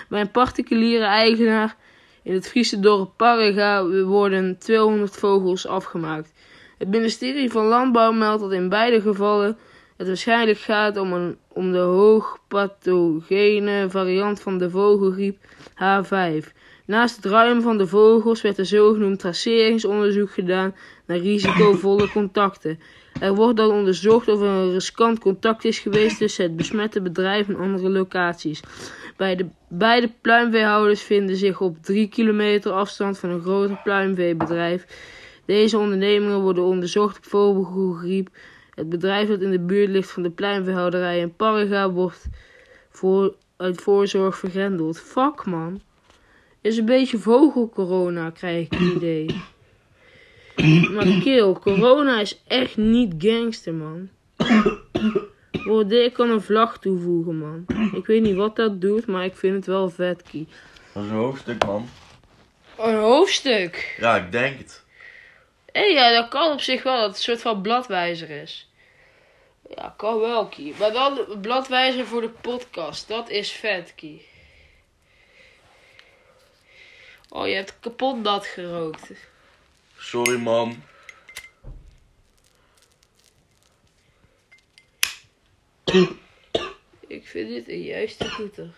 Bij 0.09 0.21
een 0.21 0.31
particuliere 0.31 1.05
eigenaar 1.05 1.75
in 2.23 2.33
het 2.33 2.47
Friese 2.47 2.79
dorp 2.79 3.11
Parga 3.17 3.85
worden 4.03 4.57
200 4.57 5.15
vogels 5.15 5.67
afgemaakt. 5.67 6.33
Het 6.77 6.87
ministerie 6.87 7.51
van 7.51 7.65
Landbouw 7.65 8.11
meldt 8.11 8.41
dat 8.41 8.51
in 8.51 8.69
beide 8.69 9.01
gevallen 9.01 9.57
het 9.97 10.07
waarschijnlijk 10.07 10.59
gaat 10.59 10.97
om, 10.97 11.13
een, 11.13 11.37
om 11.47 11.71
de 11.71 11.77
hoogpathogene 11.77 13.85
variant 13.89 14.41
van 14.41 14.57
de 14.57 14.69
vogelgriep 14.69 15.37
H5. 15.73 16.51
Naast 16.85 17.15
het 17.15 17.25
ruimen 17.25 17.63
van 17.63 17.77
de 17.77 17.87
vogels 17.87 18.41
werd 18.41 18.57
een 18.57 18.65
zogenoemd 18.65 19.19
traceringsonderzoek 19.19 20.31
gedaan 20.31 20.75
naar 21.05 21.17
risicovolle 21.17 22.09
contacten. 22.09 22.79
Er 23.19 23.35
wordt 23.35 23.57
dan 23.57 23.71
onderzocht 23.71 24.27
of 24.27 24.41
er 24.41 24.47
een 24.47 24.71
riskant 24.71 25.19
contact 25.19 25.65
is 25.65 25.79
geweest 25.79 26.17
tussen 26.17 26.43
het 26.43 26.55
besmette 26.55 27.01
bedrijf 27.01 27.47
en 27.47 27.55
andere 27.55 27.89
locaties. 27.89 28.59
Bij 29.17 29.35
de 29.35 29.45
beide 29.67 30.11
pluimveehouders 30.21 31.01
vinden 31.01 31.35
zich 31.35 31.61
op 31.61 31.77
3 31.81 32.07
kilometer 32.07 32.71
afstand 32.71 33.19
van 33.19 33.29
een 33.29 33.41
groter 33.41 33.79
pluimveebedrijf. 33.83 34.85
Deze 35.45 35.77
ondernemingen 35.77 36.41
worden 36.41 36.63
onderzocht 36.63 37.17
op 37.17 37.25
vogelgriep. 37.25 38.29
Het 38.75 38.89
bedrijf 38.89 39.27
dat 39.27 39.41
in 39.41 39.51
de 39.51 39.59
buurt 39.59 39.89
ligt 39.89 40.11
van 40.11 40.23
de 40.23 40.31
pluimveehouderij 40.31 41.19
in 41.19 41.35
Parga 41.35 41.91
wordt 41.91 42.25
voor, 42.89 43.35
uit 43.57 43.81
voorzorg 43.81 44.37
vergrendeld. 44.37 44.99
Fuck 44.99 45.45
man. 45.45 45.81
Is 46.61 46.77
een 46.77 46.85
beetje 46.85 47.17
vogelcorona, 47.17 48.29
krijg 48.29 48.65
ik 48.65 48.71
het 48.71 48.95
idee. 48.95 49.43
Maar 50.93 51.05
kill, 51.21 51.53
corona 51.53 52.19
is 52.19 52.41
echt 52.47 52.77
niet 52.77 53.13
gangster, 53.17 53.73
man. 53.73 54.09
Ik 55.89 56.13
kan 56.13 56.29
een 56.29 56.41
vlag 56.41 56.79
toevoegen, 56.79 57.37
man. 57.37 57.65
Ik 57.95 58.05
weet 58.05 58.21
niet 58.21 58.35
wat 58.35 58.55
dat 58.55 58.81
doet, 58.81 59.05
maar 59.07 59.25
ik 59.25 59.35
vind 59.35 59.55
het 59.55 59.65
wel 59.65 59.89
vet, 59.89 60.21
Kie. 60.21 60.47
Dat 60.93 61.03
is 61.03 61.09
een 61.09 61.15
hoofdstuk, 61.15 61.65
man. 61.65 61.89
Een 62.77 62.95
hoofdstuk. 62.95 63.95
Ja, 63.99 64.15
ik 64.15 64.31
denk 64.31 64.57
het. 64.57 64.83
Hé, 65.71 65.83
ja, 65.83 66.13
dat 66.13 66.27
kan 66.29 66.51
op 66.51 66.61
zich 66.61 66.83
wel, 66.83 66.95
dat 66.95 67.07
het 67.07 67.15
een 67.15 67.23
soort 67.23 67.41
van 67.41 67.61
bladwijzer 67.61 68.29
is. 68.29 68.69
Ja, 69.75 69.93
kan 69.97 70.19
wel, 70.19 70.47
Kie. 70.47 70.73
Maar 70.79 70.91
dan 70.91 71.19
bladwijzer 71.41 72.05
voor 72.05 72.21
de 72.21 72.29
podcast. 72.41 73.07
Dat 73.07 73.29
is 73.29 73.51
vet, 73.51 73.93
Kie. 73.95 74.25
Oh, 77.29 77.47
je 77.47 77.53
hebt 77.53 77.79
kapot 77.79 78.21
nat 78.21 78.45
gerookt. 78.45 79.11
Sorry, 80.03 80.37
man. 80.37 80.83
Ik 87.07 87.27
vind 87.27 87.49
dit 87.49 87.67
een 87.67 87.81
juiste 87.81 88.29
goeter. 88.29 88.69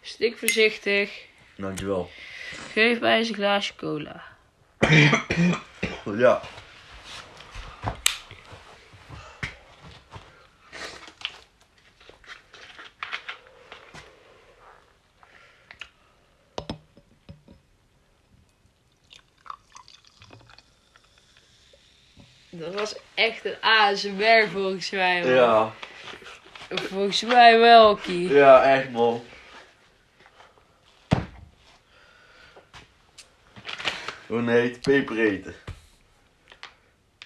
Stik 0.00 0.38
voorzichtig. 0.38 1.26
Dankjewel. 1.56 2.10
Geef 2.72 3.00
mij 3.00 3.18
eens 3.18 3.28
een 3.28 3.34
glaasje 3.34 3.76
cola. 3.76 4.24
Ja. 6.04 6.42
Dat 22.60 22.74
was 22.74 22.94
echt 23.14 23.44
een 23.44 23.62
ASMR 23.80 24.48
volgens 24.48 24.90
mij. 24.90 25.22
man. 25.22 25.32
Ja. 25.34 25.72
Volgens 26.68 27.22
mij 27.22 27.58
wel, 27.58 27.96
Kie. 27.96 28.28
Ja, 28.32 28.62
echt, 28.62 28.90
man. 28.90 29.22
Hoe 34.26 34.50
heet 34.50 34.80
peper 34.80 35.18
eten. 35.18 35.54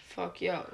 Fuck 0.07 0.37
jou. 0.37 0.65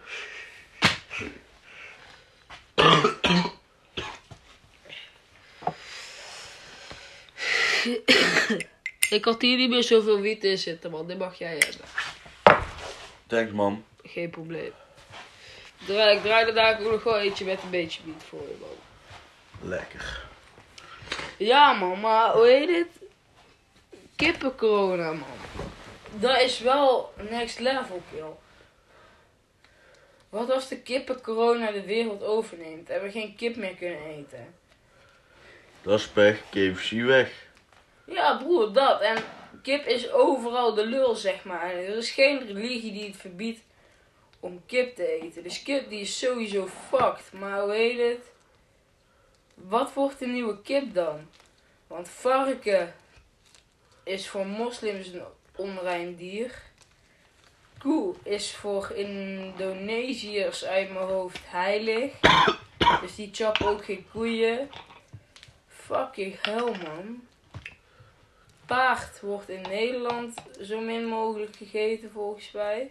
Ik 9.10 9.24
had 9.24 9.42
hier 9.42 9.56
niet 9.56 9.70
meer 9.70 9.82
zoveel 9.82 10.20
wiet 10.20 10.44
in 10.44 10.58
zitten, 10.58 10.90
man. 10.90 11.06
Dit 11.06 11.18
mag 11.18 11.38
jij 11.38 11.58
hebben. 11.58 11.86
Thanks, 13.26 13.52
man. 13.52 13.84
Geen 14.02 14.30
probleem. 14.30 14.72
Draai, 15.90 16.16
ik 16.16 16.22
draai 16.22 16.46
er 16.46 16.54
daar 16.54 16.80
ook 16.80 16.90
nog 16.90 17.02
wel 17.02 17.18
eentje 17.18 17.44
met 17.44 17.62
een 17.62 17.70
beetje 17.70 18.00
wiet 18.04 18.22
voor 18.28 18.40
je, 18.40 18.56
man. 18.60 19.68
Lekker. 19.68 20.22
Ja, 21.36 21.72
man, 21.72 22.00
maar 22.00 22.32
hoe 22.32 22.46
heet 22.46 22.68
het? 22.68 23.08
Kippencorona, 24.16 25.12
man. 25.12 25.38
Dat 26.12 26.40
is 26.40 26.60
wel 26.60 27.12
next 27.30 27.58
level, 27.58 28.02
kill. 28.10 28.32
Wat 30.28 30.50
als 30.50 30.68
de 30.68 30.80
kippencorona 30.80 31.70
de 31.70 31.84
wereld 31.84 32.22
overneemt 32.22 32.90
en 32.90 33.02
we 33.02 33.10
geen 33.10 33.36
kip 33.36 33.56
meer 33.56 33.74
kunnen 33.74 34.04
eten? 34.04 34.54
Dat 35.82 35.98
is 35.98 36.08
pech. 36.08 36.40
KFC 36.50 36.90
weg. 36.90 37.32
Ja, 38.04 38.36
broer, 38.36 38.72
dat. 38.72 39.00
En 39.00 39.16
kip 39.62 39.86
is 39.86 40.12
overal 40.12 40.74
de 40.74 40.86
lul, 40.86 41.14
zeg 41.14 41.44
maar. 41.44 41.70
En 41.70 41.76
er 41.76 41.96
is 41.96 42.10
geen 42.10 42.46
religie 42.46 42.92
die 42.92 43.06
het 43.06 43.16
verbiedt 43.16 43.60
om 44.40 44.62
kip 44.66 44.96
te 44.96 45.20
eten. 45.20 45.42
Dus 45.42 45.62
kip 45.62 45.88
die 45.88 46.00
is 46.00 46.18
sowieso 46.18 46.66
fucked. 46.66 47.32
Maar 47.32 47.60
hoe 47.60 47.72
heet 47.72 47.98
het? 47.98 48.32
Wat 49.54 49.92
wordt 49.92 50.18
de 50.18 50.26
nieuwe 50.26 50.62
kip 50.62 50.94
dan? 50.94 51.28
Want 51.86 52.08
varken 52.08 52.94
is 54.02 54.28
voor 54.28 54.46
moslims 54.46 55.06
een 55.06 55.22
onrein 55.56 56.16
dier. 56.16 56.62
Koe 57.78 58.14
is 58.22 58.54
voor 58.54 58.90
Indonesiërs 58.90 60.64
uit 60.64 60.92
mijn 60.92 61.06
hoofd 61.06 61.40
heilig. 61.44 62.12
Dus 63.00 63.14
die 63.14 63.28
chappen 63.32 63.66
ook 63.66 63.84
geen 63.84 64.06
koeien. 64.12 64.70
Fucking 65.66 66.36
hell, 66.40 66.76
man. 66.84 67.28
Paard 68.66 69.20
wordt 69.20 69.48
in 69.48 69.60
Nederland 69.60 70.34
zo 70.60 70.80
min 70.80 71.06
mogelijk 71.06 71.56
gegeten, 71.56 72.10
volgens 72.10 72.50
mij. 72.50 72.90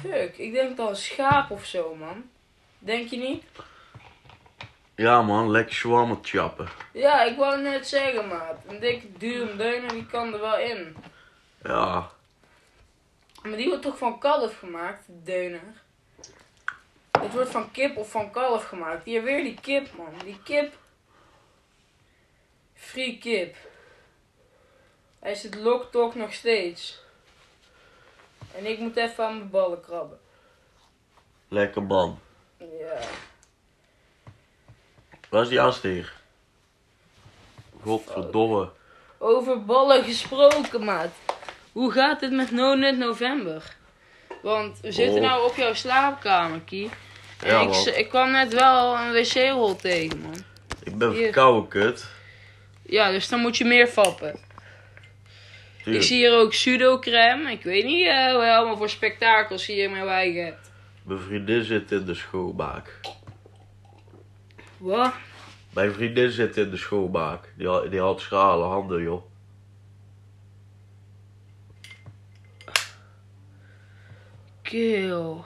Fuck, 0.00 0.38
ik 0.38 0.52
denk 0.52 0.76
dan 0.76 0.96
schaap 0.96 1.50
of 1.50 1.64
zo, 1.64 1.94
man. 1.94 2.30
Denk 2.78 3.08
je 3.08 3.16
niet? 3.16 3.44
Ja 4.94 5.22
man, 5.22 5.50
lekker 5.50 5.74
shawarma 5.74 6.18
chappen. 6.22 6.68
Ja, 6.92 7.22
ik 7.22 7.36
wou 7.36 7.62
net 7.62 7.88
zeggen, 7.88 8.28
maat. 8.28 8.56
Een 8.66 8.80
dikke 8.80 9.12
dure 9.12 9.56
deuner, 9.56 9.88
die 9.90 10.06
kan 10.06 10.34
er 10.34 10.40
wel 10.40 10.58
in. 10.58 10.96
Ja, 11.62 12.10
Maar 13.42 13.56
die 13.56 13.68
wordt 13.68 13.82
toch 13.82 13.98
van 13.98 14.18
kalf 14.18 14.58
gemaakt, 14.58 15.06
de 15.06 15.22
deuner? 15.22 15.82
Het 17.20 17.32
wordt 17.32 17.50
van 17.50 17.70
kip 17.70 17.96
of 17.96 18.10
van 18.10 18.30
kalf 18.30 18.64
gemaakt. 18.64 19.04
Hier 19.04 19.22
weer 19.22 19.42
die 19.42 19.58
kip, 19.60 19.88
man. 19.96 20.12
Die 20.24 20.40
kip. 20.44 20.74
Free 22.74 23.18
kip. 23.18 23.56
Hij 25.18 25.34
zit 25.34 25.54
loktok 25.54 26.14
nog 26.14 26.32
steeds. 26.32 27.00
En 28.54 28.66
ik 28.66 28.78
moet 28.78 28.96
even 28.96 29.24
aan 29.24 29.36
mijn 29.36 29.50
ballen 29.50 29.80
krabben. 29.80 30.18
lekker 31.48 31.82
man. 31.82 32.18
Ja. 32.58 32.98
Waar 35.28 35.42
is 35.42 35.48
die 35.48 35.60
aansteger? 35.60 36.12
Godverdomme. 37.82 38.70
Over 39.18 39.64
ballen 39.64 40.04
gesproken, 40.04 40.84
maat. 40.84 41.10
Hoe 41.72 41.92
gaat 41.92 42.20
het 42.20 42.32
met 42.32 42.50
No 42.50 42.74
Nut 42.74 42.98
November? 42.98 43.76
Want 44.42 44.80
we 44.80 44.92
zitten 44.92 45.22
Oh. 45.22 45.28
nou 45.28 45.48
op 45.50 45.56
jouw 45.56 45.74
slaapkamer, 45.74 46.60
Kie. 46.60 46.90
En 47.42 47.50
Ja, 47.52 47.60
ik, 47.60 47.96
ik 47.96 48.08
kwam 48.08 48.30
net 48.30 48.52
wel 48.54 48.96
een 48.98 49.12
wc-rol 49.12 49.76
tegen, 49.76 50.20
man. 50.20 50.34
Ik 50.82 50.98
ben 50.98 51.10
Hier. 51.10 51.22
verkouden, 51.22 51.68
kut. 51.68 52.06
Ja, 52.82 53.10
dus 53.10 53.28
dan 53.28 53.40
moet 53.40 53.56
je 53.56 53.64
meer 53.64 53.88
vappen. 53.88 54.38
Ik 55.94 56.02
zie 56.02 56.16
hier 56.16 56.38
ook 56.38 56.50
pseudo-crème. 56.50 57.50
Ik 57.50 57.62
weet 57.62 57.84
niet 57.84 58.06
wat 58.06 58.44
je 58.44 58.54
allemaal 58.54 58.76
voor 58.76 58.90
spektakels 58.90 59.66
hier 59.66 59.84
in 59.84 59.90
mijn 59.90 60.04
wijk 60.04 60.34
hebt. 60.34 60.70
Mijn 61.02 61.20
vriendin 61.20 61.64
zit 61.64 61.92
in 61.92 62.04
de 62.04 62.14
schoonmaak. 62.14 63.00
Wat? 64.76 65.12
Mijn 65.72 65.92
vriendin 65.92 66.30
zit 66.30 66.56
in 66.56 66.70
de 66.70 66.76
schoonmaak. 66.76 67.52
Die 67.56 67.66
had, 67.66 67.90
die 67.90 68.00
had 68.00 68.20
schrale 68.20 68.64
handen, 68.64 69.02
joh. 69.02 69.22
Kill. 74.62 75.36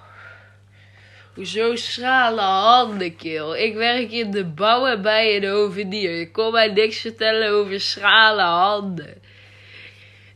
Hoezo 1.35 1.77
schrale 1.77 2.41
handen, 2.41 3.17
kill? 3.17 3.53
Ik 3.53 3.75
werk 3.75 4.11
in 4.11 4.31
de 4.31 4.45
bouw 4.45 4.87
en 4.87 5.03
bij 5.03 5.37
een 5.37 5.51
hovenier. 5.51 6.11
Je 6.11 6.31
kon 6.31 6.53
mij 6.53 6.69
niks 6.69 6.99
vertellen 6.99 7.51
over 7.51 7.81
schrale 7.81 8.43
handen. 8.43 9.23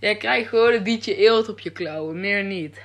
Jij 0.00 0.16
krijgt 0.16 0.48
gewoon 0.48 0.72
een 0.72 0.82
beetje 0.82 1.16
eelt 1.16 1.48
op 1.48 1.60
je 1.60 1.70
klauwen, 1.70 2.20
meer 2.20 2.44
niet. 2.44 2.80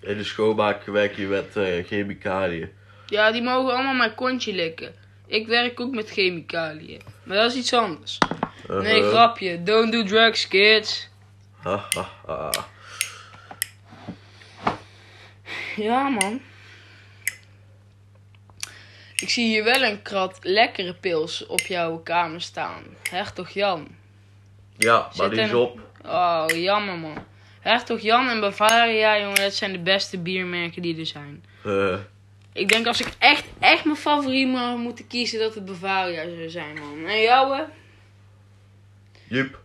In 0.00 0.16
de 0.16 0.24
schoonmaak 0.24 0.84
werk 0.84 1.16
je 1.16 1.26
met 1.26 1.56
eh, 1.56 1.84
chemicaliën. 1.86 2.68
Ja, 3.06 3.32
die 3.32 3.42
mogen 3.42 3.74
allemaal 3.74 3.94
mijn 3.94 4.14
kontje 4.14 4.52
likken. 4.52 4.94
Ik 5.26 5.46
werk 5.46 5.80
ook 5.80 5.94
met 5.94 6.10
chemicaliën. 6.10 7.00
Maar 7.24 7.36
dat 7.36 7.50
is 7.50 7.56
iets 7.58 7.72
anders. 7.72 8.18
Nee, 8.68 8.78
Uh-huh. 8.98 9.08
grapje. 9.08 9.62
Don't 9.62 9.92
do 9.92 10.02
drugs, 10.04 10.48
kids. 10.48 11.08
Ha, 11.62 11.84
ha, 11.94 12.08
ha. 12.26 12.50
Ja, 15.76 16.08
man. 16.08 16.40
Ik 19.16 19.28
zie 19.30 19.46
hier 19.46 19.64
wel 19.64 19.82
een 19.82 20.02
krat 20.02 20.38
lekkere 20.42 20.94
pils 20.94 21.46
op 21.46 21.60
jouw 21.60 21.98
kamer 21.98 22.40
staan. 22.40 22.82
Hertog 23.10 23.50
Jan. 23.50 23.88
Ja, 24.76 24.98
maar 24.98 25.12
Zit 25.14 25.30
die 25.30 25.40
is 25.40 25.48
er- 25.50 25.56
op. 25.56 25.80
Oh, 26.04 26.44
jammer, 26.54 26.98
man. 26.98 27.24
Hertog 27.60 28.00
Jan 28.00 28.28
en 28.28 28.40
Bavaria, 28.40 29.18
jongen, 29.18 29.34
dat 29.40 29.54
zijn 29.54 29.72
de 29.72 29.78
beste 29.78 30.18
biermerken 30.18 30.82
die 30.82 30.98
er 30.98 31.06
zijn. 31.06 31.44
Eh, 31.64 31.98
Ik 32.52 32.68
denk 32.68 32.86
als 32.86 33.00
ik 33.00 33.08
echt, 33.18 33.44
echt 33.58 33.84
mijn 33.84 33.96
favoriet 33.96 34.56
zou 34.56 34.78
moeten 34.78 35.06
kiezen, 35.06 35.38
dat 35.38 35.54
het 35.54 35.64
Bavaria 35.64 36.22
zou 36.24 36.50
zijn, 36.50 36.74
man. 36.78 37.06
En 37.06 37.20
jouwe? 37.20 37.68
Jup. 39.28 39.58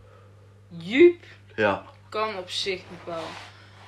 Jup 0.68 1.24
Ja. 1.56 1.82
kan 2.08 2.36
op 2.38 2.50
zich 2.50 2.80
nog 2.90 3.04
wel. 3.14 3.24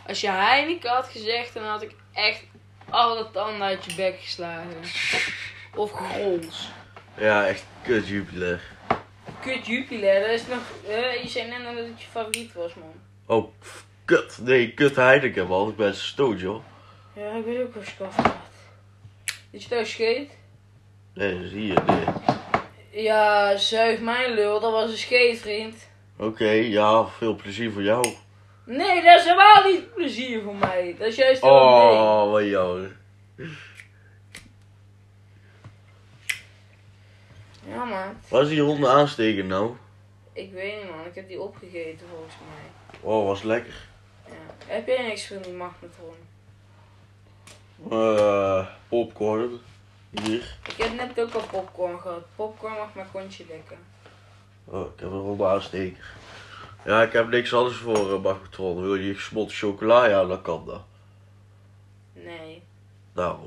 Als 0.06 0.20
je 0.20 0.28
Heineken 0.30 0.90
had 0.90 1.06
gezegd, 1.08 1.54
dan 1.54 1.64
had 1.64 1.82
ik 1.82 1.90
echt 2.12 2.42
alle 2.90 3.30
tanden 3.30 3.62
uit 3.62 3.84
je 3.84 3.94
bek 3.94 4.18
geslagen. 4.20 4.80
Of 5.74 5.92
Grols. 5.92 6.70
Ja, 7.18 7.46
echt 7.46 7.64
kut 7.82 8.08
Jupiler. 8.08 8.60
Kut 9.40 9.66
Jupiler, 9.66 10.20
dat 10.20 10.30
is 10.30 10.46
nog... 10.46 10.62
eh, 10.88 11.22
je 11.22 11.28
zei 11.28 11.48
net 11.48 11.62
dat 11.64 11.74
het 11.76 12.02
je 12.02 12.06
favoriet 12.10 12.52
was, 12.52 12.74
man. 12.74 12.92
Oh, 13.26 13.52
kut. 14.04 14.38
Nee, 14.42 14.72
kut 14.72 14.96
Heineken, 14.96 15.46
man. 15.46 15.68
Ik 15.68 15.76
ben 15.76 15.94
stoot, 15.94 16.40
joh. 16.40 16.62
Ja, 17.12 17.32
ik 17.36 17.44
weet 17.44 17.60
ook 17.60 17.74
je 17.84 17.90
kaf 17.98 18.14
gaat. 18.14 18.36
Is 19.50 19.62
je 19.62 19.68
thuis 19.68 19.90
scheet? 19.90 20.30
Nee, 21.14 21.40
dat 21.40 21.50
zie 21.50 21.66
je. 21.66 21.76
Nee. 21.86 23.02
Ja, 23.02 23.56
zuig 23.56 24.00
mijn 24.00 24.34
lul, 24.34 24.60
dat 24.60 24.72
was 24.72 24.90
een 24.90 24.96
scheet, 24.96 25.40
vriend. 25.40 25.88
Oké, 26.18 26.50
ja, 26.50 27.06
veel 27.06 27.34
plezier 27.34 27.72
voor 27.72 27.82
jou. 27.82 28.14
Nee, 28.64 29.02
dat 29.02 29.18
is 29.18 29.24
helemaal 29.24 29.70
niet 29.70 29.94
plezier 29.94 30.42
voor 30.42 30.56
mij. 30.56 30.96
Dat 30.98 31.08
is 31.08 31.16
juist. 31.16 31.42
Oh, 31.42 32.30
wat 32.30 32.44
jou. 32.44 32.88
Ja, 37.74 37.84
man. 37.84 38.16
Waar 38.28 38.42
is 38.42 38.48
die 38.48 38.60
ronde 38.60 38.88
aansteken 38.88 39.46
nou? 39.46 39.76
Ik 40.32 40.52
weet 40.52 40.82
niet, 40.82 40.90
man. 40.90 41.06
Ik 41.06 41.14
heb 41.14 41.28
die 41.28 41.40
opgegeten, 41.40 42.06
volgens 42.10 42.34
mij. 42.48 43.00
Oh, 43.00 43.26
was 43.26 43.42
lekker. 43.42 43.74
Ja. 44.26 44.32
Heb 44.66 44.86
jij 44.86 45.06
niks 45.06 45.26
van 45.26 45.42
die 45.42 45.52
magnetron? 45.52 46.14
Eh, 47.90 48.66
popcorn. 48.88 49.60
Hier. 50.10 50.56
Ik 50.68 50.74
heb 50.76 50.94
net 50.94 51.20
ook 51.20 51.34
al 51.34 51.46
popcorn 51.50 52.00
gehad. 52.00 52.24
Popcorn 52.36 52.74
mag 52.74 52.94
mijn 52.94 53.10
kontje 53.12 53.44
likken. 53.48 53.78
Oh, 54.64 54.92
ik 54.94 55.00
heb 55.00 55.10
een 55.10 55.20
ronde 55.20 55.46
aansteker. 55.46 56.14
Ja, 56.84 57.02
ik 57.02 57.12
heb 57.12 57.28
niks 57.28 57.54
anders 57.54 57.76
voor 57.76 58.12
uh, 58.12 58.22
magnetron. 58.22 58.82
Wil 58.82 58.94
je 58.94 59.14
gesmolten 59.14 59.56
chocola? 59.56 60.06
Ja, 60.06 60.24
dan 60.24 60.42
kan 60.42 60.64
dat. 60.66 60.82
Nee. 62.12 62.62
Nou. 63.12 63.38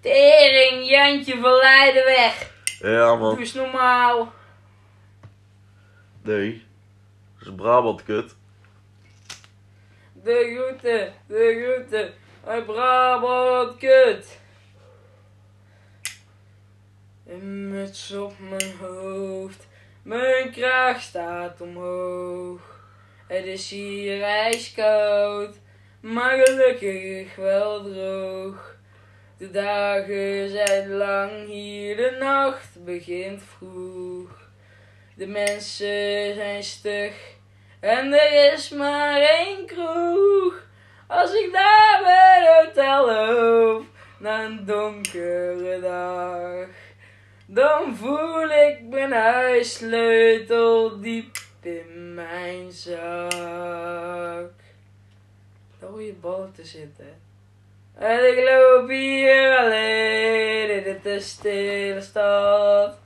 Tering, 0.00 0.88
Jantje 0.90 1.40
van 1.40 1.56
Leiden 1.56 2.04
weg. 2.04 2.50
Ja, 2.80 3.06
Doe 3.06 3.16
man. 3.18 3.38
eens 3.38 3.52
normaal. 3.54 4.32
Nee. 6.22 6.64
Dat 7.38 7.48
is 7.48 7.54
Brabant 7.54 8.02
kut. 8.04 8.36
De 10.12 10.52
groeten, 10.56 11.12
de 11.26 11.62
groeten. 11.76 12.12
Uit 12.44 12.66
Brabant, 12.66 13.76
kut. 13.78 14.38
Een 17.26 17.68
muts 17.70 18.12
op 18.12 18.32
mijn 18.38 18.76
hoofd. 18.80 19.66
Mijn 20.02 20.50
kraag 20.50 21.00
staat 21.00 21.60
omhoog. 21.60 22.60
Het 23.26 23.44
is 23.44 23.70
hier 23.70 24.22
ijskoud, 24.22 25.56
maar 26.00 26.38
gelukkig 26.44 27.36
wel 27.36 27.82
droog. 27.82 28.76
De 29.40 29.50
dagen 29.50 30.50
zijn 30.50 30.90
lang 30.90 31.46
hier, 31.46 31.96
de 31.96 32.16
nacht 32.18 32.84
begint 32.84 33.42
vroeg. 33.42 34.48
De 35.14 35.26
mensen 35.26 36.34
zijn 36.34 36.62
stug 36.62 37.12
en 37.80 38.12
er 38.12 38.52
is 38.52 38.70
maar 38.70 39.20
één 39.20 39.66
kroeg. 39.66 40.66
Als 41.06 41.34
ik 41.34 41.52
daar 41.52 42.00
bij 42.02 42.40
het 42.40 42.66
hotel 42.66 43.06
loop, 43.06 43.84
na 44.18 44.44
een 44.44 44.64
donkere 44.64 45.80
dag. 45.80 46.68
Dan 47.46 47.96
voel 47.96 48.50
ik 48.50 48.78
mijn 48.90 49.12
huissleutel 49.12 51.00
diep 51.00 51.36
in 51.62 52.14
mijn 52.14 52.72
zak. 52.72 54.52
Daar 55.78 56.00
je 56.00 56.14
ballen 56.20 56.52
te 56.52 56.64
zitten. 56.64 57.29
En 58.00 58.28
ik 58.28 58.48
loop 58.48 58.88
hier 58.88 59.56
alleen 59.56 60.84
in 60.86 60.98
de 61.02 61.20
stille 61.20 62.00
stad. 62.00 62.98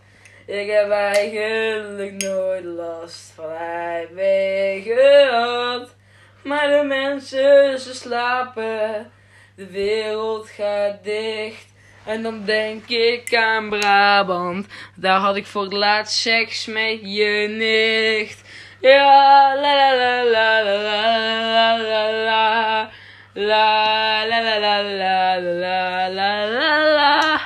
Ik 0.46 0.70
heb 0.70 0.90
eigenlijk 0.90 2.22
nooit 2.22 2.64
last 2.64 3.33
van 3.35 3.50
heimwee 3.50 4.83
gehad. 4.83 5.94
Maar 6.42 6.68
de 6.68 6.85
mensen, 6.87 7.78
ze 7.80 7.94
slapen. 7.94 9.11
De 9.57 9.66
wereld 9.66 10.48
gaat 10.48 11.04
dicht. 11.04 11.66
En 12.04 12.22
dan 12.22 12.44
denk 12.44 12.88
ik 12.88 13.35
aan 13.35 13.68
Brabant. 13.68 14.66
Daar 14.96 15.18
had 15.18 15.37
ik 15.37 15.46
voor 15.46 15.62
het 15.62 15.72
laatst 15.72 16.18
seks 16.18 16.66
met 16.66 16.98
je 17.02 17.46
nicht. 17.48 18.40
Ja, 18.80 19.54
la 19.54 19.96
la 19.96 20.24
la 20.24 20.24
la 20.24 20.62
la 20.62 21.42
la 21.42 21.78
la 21.78 22.11
la. 22.24 22.90
La 23.34 24.24
la 24.26 24.40
la 24.40 24.58
la 24.58 24.82
la 24.82 25.38
la 25.40 26.08
la 26.08 26.46
la 26.46 26.78
la. 26.94 27.40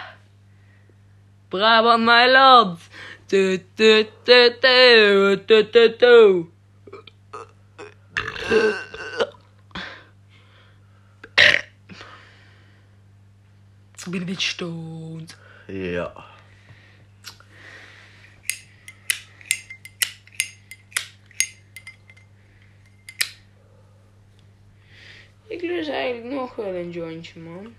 Brabant, 1.48 2.04
mijn 2.04 2.30
land. 2.30 2.78
Tu, 3.26 3.64
tu, 3.74 4.06
tu, 4.22 4.58
tu, 4.60 5.44
tu, 5.46 5.70
tu, 5.70 5.96
tu. 5.96 6.52
Ik 14.04 14.14
ben 14.14 14.20
een 14.20 14.26
beetje 14.26 14.48
stoned. 14.48 15.36
Ja. 15.66 16.12
Ik 25.48 25.62
lust 25.62 25.88
eigenlijk 25.88 26.34
nog 26.34 26.54
wel 26.54 26.74
een 26.74 26.90
jointje, 26.90 27.40
man. 27.40 27.74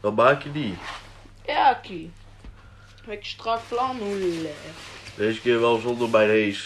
Dan 0.00 0.14
maak 0.14 0.42
je 0.42 0.52
die. 0.52 0.74
Ja, 1.46 1.74
Kie. 1.74 2.10
Ik 3.06 3.24
strak 3.24 3.60
plan 3.68 3.98
hoe 3.98 4.46
Deze 5.14 5.40
keer 5.40 5.60
wel 5.60 5.78
zonder 5.78 6.10
bij 6.10 6.26
deze. 6.26 6.64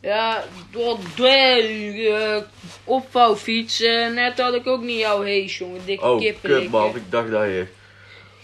Ja, 0.00 0.44
door 0.70 0.98
de 1.16 1.94
uh, 1.96 2.42
opvouwfiets. 2.84 3.80
eh, 3.80 4.08
net 4.12 4.40
had 4.40 4.54
ik 4.54 4.66
ook 4.66 4.82
niet 4.82 4.98
jouw 4.98 5.22
hees, 5.22 5.58
jongen. 5.58 5.84
Dikke 5.84 6.04
Oh, 6.04 6.18
kippen. 6.20 6.50
kut 6.50 6.70
man. 6.70 6.96
Ik 6.96 7.10
dacht 7.10 7.30
dat 7.30 7.44
je... 7.44 7.66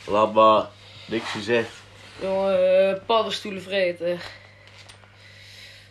Laat 0.06 0.32
maar. 0.32 0.66
Niks 1.06 1.30
gezegd. 1.30 1.70
Jongen, 2.20 2.88
eh, 2.88 3.00
paddenstoelen 3.06 3.62
vreten. 3.62 4.18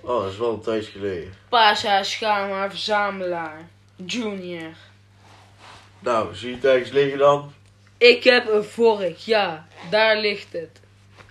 Oh, 0.02 0.22
dat 0.24 0.32
is 0.32 0.38
wel 0.38 0.54
een 0.54 0.62
tijdje 0.62 0.92
geleden. 0.92 1.34
Pasa, 1.50 2.04
Schama, 2.04 2.70
Verzamelaar. 2.70 3.68
Junior. 4.06 4.74
Nou, 6.00 6.36
zie 6.36 6.50
je 6.50 6.56
het 6.56 6.66
ergens 6.66 6.92
liggen 6.92 7.18
dan? 7.18 7.54
Ik 7.98 8.24
heb 8.24 8.50
een 8.50 8.64
vork, 8.64 9.18
ja. 9.18 9.68
Daar 9.90 10.18
ligt 10.18 10.54
het. 10.54 10.80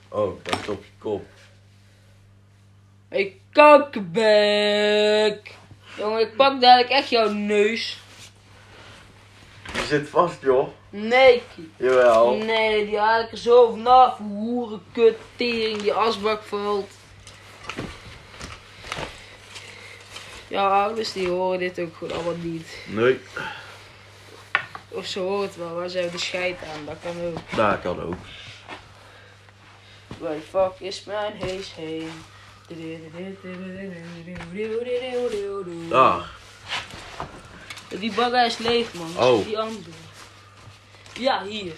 Oh, 0.09 0.43
dat 0.43 0.59
is 0.61 0.69
op 0.69 0.85
je 0.85 0.91
kop. 0.99 1.25
Hey, 3.09 3.37
kakbek. 3.53 5.55
Jongen, 5.97 6.21
ik 6.21 6.37
pak 6.37 6.61
dadelijk 6.61 6.91
echt 6.91 7.09
jouw 7.09 7.29
neus. 7.29 7.99
Je 9.73 9.83
zit 9.83 10.09
vast, 10.09 10.43
joh. 10.43 10.69
Nee. 10.91 11.43
Jawel. 11.77 12.35
Nee, 12.35 12.87
die 12.87 12.99
haal 12.99 13.21
ik 13.21 13.33
er 13.33 13.39
zo 13.39 13.71
vanaf. 13.71 14.19
Hoeren, 14.19 14.83
kut, 14.93 15.17
tering, 15.37 15.83
die 15.83 15.93
asbak 15.93 16.43
valt. 16.43 16.91
Ja, 20.49 20.83
ouders 20.83 21.13
die 21.13 21.29
horen 21.29 21.59
dit 21.59 21.79
ook 21.79 21.97
gewoon 21.97 22.15
allemaal 22.15 22.37
niet. 22.37 22.69
Nee, 22.87 23.21
Of 24.89 25.07
ze 25.07 25.19
horen 25.19 25.47
het 25.47 25.57
wel, 25.57 25.75
maar 25.75 25.89
ze 25.89 25.99
hebben 25.99 26.17
de 26.19 26.25
scheid 26.25 26.59
aan. 26.75 26.85
Dat 26.85 26.97
kan 27.03 27.21
ook. 27.27 27.39
daar 27.57 27.79
kan 27.79 28.03
ook. 28.03 28.15
Waar 30.19 30.35
de 30.35 30.41
fuck 30.41 30.73
is 30.79 31.05
mijn 31.05 31.33
hees 31.37 31.75
heen? 31.75 32.11
Daar. 35.89 36.31
Die 37.89 38.13
bagger 38.13 38.47
is 38.47 38.59
leeg, 38.59 38.95
man. 38.95 39.15
Dat 39.15 39.23
is 39.25 39.29
Oh. 39.31 39.45
Die 39.47 39.59
andere. 39.59 39.91
Ja, 41.13 41.45
hier. 41.45 41.73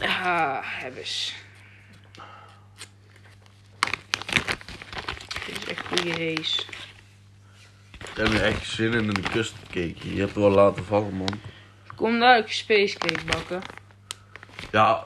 Ah, 0.00 0.58
hebben 0.62 1.04
Dit 5.50 5.62
is 5.62 5.68
echt 5.68 5.86
goede 5.86 6.18
hees. 6.18 6.66
Ik 7.98 8.16
heb 8.16 8.28
nu 8.28 8.36
echt 8.36 8.66
zin 8.66 8.92
in 8.92 9.08
een 9.08 9.22
cake. 9.22 9.94
Je 10.02 10.18
hebt 10.18 10.34
het 10.34 10.34
wel 10.34 10.50
laten 10.50 10.84
vallen, 10.84 11.14
man. 11.14 11.40
Kom 11.94 12.18
daar 12.18 12.38
ook 12.38 12.48
space 12.48 12.98
cake 12.98 13.24
bakken. 13.24 13.62
Ja, 14.72 15.04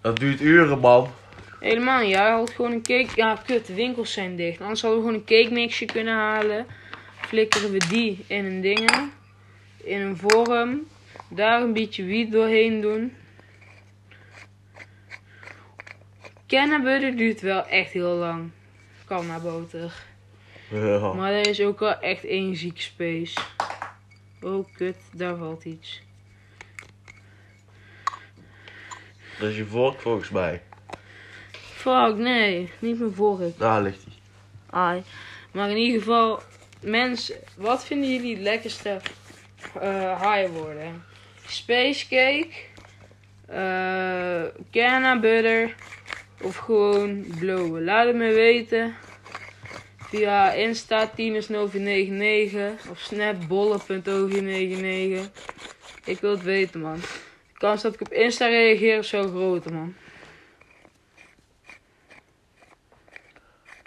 dat 0.00 0.18
duurt 0.18 0.40
uren, 0.40 0.78
man. 0.78 1.10
Helemaal 1.58 2.00
niet. 2.00 2.10
Jij 2.10 2.30
had 2.30 2.50
gewoon 2.50 2.72
een 2.72 2.82
cake. 2.82 3.08
Ja, 3.14 3.42
kut, 3.46 3.66
de 3.66 3.74
winkels 3.74 4.12
zijn 4.12 4.36
dicht. 4.36 4.60
Anders 4.60 4.82
hadden 4.82 5.00
we 5.00 5.06
gewoon 5.06 5.20
een 5.20 5.42
cake 5.42 5.54
mixje 5.54 5.84
kunnen 5.84 6.14
halen. 6.14 6.66
Flikkeren 7.20 7.70
we 7.70 7.78
die 7.88 8.24
in 8.26 8.44
een 8.44 8.60
dingen. 8.60 9.12
In 9.84 10.00
een 10.00 10.16
vorm. 10.16 10.86
Daar 11.28 11.62
een 11.62 11.72
beetje 11.72 12.04
wiet 12.04 12.32
doorheen 12.32 12.80
doen. 12.80 13.16
Kennenbutter 16.46 17.16
duurt 17.16 17.40
wel 17.40 17.66
echt 17.66 17.92
heel 17.92 18.14
lang. 18.14 18.50
Kan 19.10 19.26
naar 19.26 19.40
boter. 19.40 19.92
Ja. 20.68 21.12
Maar 21.12 21.32
er 21.32 21.46
is 21.46 21.60
ook 21.60 21.78
wel 21.78 21.98
echt 21.98 22.24
één 22.24 22.56
ziek 22.56 22.80
space. 22.80 23.40
Oh 24.40 24.66
kut, 24.76 24.96
daar 25.12 25.36
valt 25.36 25.64
iets. 25.64 26.02
Dat 29.38 29.48
is 29.48 29.56
je 29.56 29.64
vork 29.64 30.00
volgens 30.00 30.28
mij. 30.28 30.62
Fuck, 31.52 32.16
nee. 32.16 32.70
Niet 32.78 32.98
mijn 32.98 33.14
vork. 33.14 33.58
Daar 33.58 33.82
ligt 33.82 34.04
hij. 34.04 34.14
Ai. 34.80 35.02
Maar 35.52 35.70
in 35.70 35.76
ieder 35.76 35.98
geval, 35.98 36.42
mensen, 36.80 37.36
wat 37.56 37.84
vinden 37.84 38.10
jullie 38.10 38.34
het 38.34 38.42
lekkerste 38.42 39.00
eh 39.80 40.32
high 40.32 40.52
worden? 40.52 41.04
Space 41.46 42.08
cake, 42.08 42.50
eh 43.46 44.62
canna 44.70 45.20
butter 45.20 45.74
of 46.42 46.56
gewoon 46.56 47.24
blowen? 47.38 47.84
Laat 47.84 48.06
het 48.06 48.16
me 48.16 48.32
weten 48.32 48.94
via 49.98 50.52
Insta 50.52 51.10
tinersnovi99 51.10 52.58
of 52.90 52.98
snapbollen.ovi99. 52.98 55.30
Ik 56.04 56.20
wil 56.20 56.30
het 56.30 56.42
weten 56.42 56.80
man. 56.80 57.00
De 57.52 57.58
kans 57.58 57.82
dat 57.82 57.94
ik 57.94 58.00
op 58.00 58.12
Insta 58.12 58.46
reageer 58.46 58.98
is 58.98 59.08
zo 59.08 59.28
groot 59.28 59.70
man. 59.70 59.94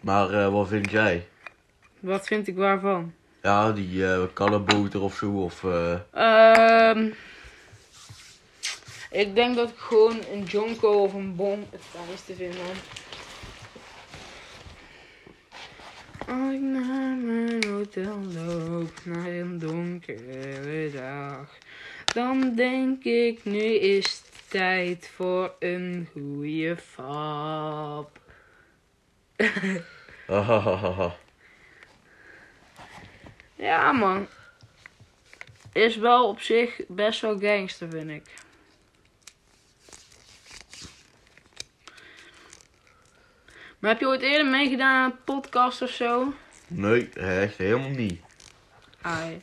Maar 0.02 0.34
eh, 0.34 0.52
wat 0.52 0.68
vind 0.68 0.92
jij? 0.92 1.28
Wat 2.00 2.28
vind 2.28 2.48
ik 2.48 2.56
waarvan? 2.56 3.14
Ja, 3.42 3.72
die 3.72 4.08
eh 4.08 4.24
kannenboter 4.34 5.02
of 5.02 5.16
zo. 5.16 5.32
Of, 5.32 5.64
Ehm 6.14 7.10
ik 9.14 9.36
denk 9.36 9.56
dat 9.56 9.70
ik 9.70 9.78
gewoon 9.78 10.20
een 10.32 10.44
jonko 10.44 11.04
of 11.04 11.14
een 11.14 11.36
bom 11.36 11.66
het 11.70 11.82
fijnste 11.90 12.36
vind, 12.36 12.56
man. 12.58 12.76
Als 16.28 16.54
ik 16.54 16.60
naar 16.62 17.16
mijn 17.16 17.64
hotel 17.68 18.18
loop, 18.18 18.92
naar 19.04 19.28
een 19.28 19.60
donkere 19.60 20.92
dag, 20.92 21.58
dan 22.14 22.56
denk 22.56 23.04
ik, 23.04 23.46
nu 23.46 23.64
is 23.64 24.06
het 24.06 24.44
tijd 24.48 25.12
voor 25.16 25.56
een 25.60 26.08
goede 26.12 26.78
fap. 26.78 28.20
Ja, 33.56 33.92
man. 33.92 34.28
Is 35.74 35.98
wel 35.98 36.28
op 36.28 36.40
zich 36.40 36.82
best 36.88 37.22
wel 37.22 37.40
gangster, 37.40 37.90
vind 37.90 38.10
ik. 38.10 38.24
Maar 43.84 43.92
heb 43.92 44.02
je 44.02 44.08
ooit 44.08 44.22
eerder 44.22 44.46
meegedaan 44.48 45.04
aan 45.04 45.12
een 45.12 45.18
podcast 45.24 45.82
of 45.82 45.90
zo? 45.90 46.34
Nee, 46.68 47.10
echt 47.10 47.58
helemaal 47.58 47.90
niet. 47.90 48.22
Ai. 49.02 49.42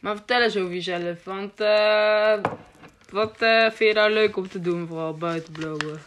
Maar 0.00 0.16
vertel 0.16 0.40
eens 0.40 0.56
over 0.56 0.72
jezelf, 0.72 1.24
want 1.24 1.60
eh 1.60 2.38
wat 3.10 3.42
eh, 3.42 3.60
vind 3.60 3.78
je 3.78 3.94
daar 3.94 4.10
leuk 4.10 4.36
om 4.36 4.48
te 4.48 4.60
doen, 4.60 4.86
vooral 4.86 5.16
buiten 5.16 5.52
blowen? 5.52 6.02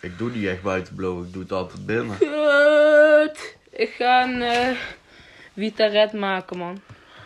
Ik 0.00 0.18
doe 0.18 0.30
niet 0.30 0.46
echt 0.46 0.62
buiten 0.62 0.94
blowen, 0.94 1.26
ik 1.26 1.32
doe 1.32 1.42
het 1.42 1.52
altijd 1.52 1.86
binnen. 1.86 2.18
Kut! 2.18 3.56
Ik 3.70 3.90
ga 3.90 4.22
een 4.22 4.42
eh 4.42 4.76
Vita 5.56 5.86
Red 5.86 6.12
maken, 6.12 6.58
man. 6.58 6.80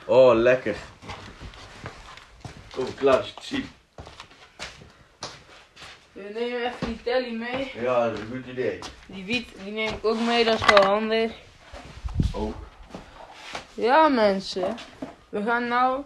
Oh, 0.05 0.35
lekker. 0.35 0.77
Kom, 2.75 2.95
klaar, 2.95 3.19
het 3.19 3.45
ziet. 3.45 3.67
We 6.13 6.31
nemen 6.35 6.61
even 6.61 6.87
die 6.87 7.03
telly 7.03 7.31
mee. 7.33 7.73
Ja, 7.81 8.05
dat 8.09 8.13
is 8.13 8.21
een 8.21 8.27
goed 8.31 8.47
idee. 8.53 8.79
Die 9.07 9.25
wiet 9.25 9.49
die 9.65 9.73
neem 9.73 9.89
ik 9.89 10.05
ook 10.05 10.21
mee, 10.21 10.45
dat 10.45 10.55
is 10.61 10.67
wel 10.67 10.85
handig. 10.85 11.33
Oh, 12.35 12.55
Ja 13.75 14.09
mensen, 14.09 14.77
we 15.29 15.43
gaan 15.43 15.69
nou 15.69 16.03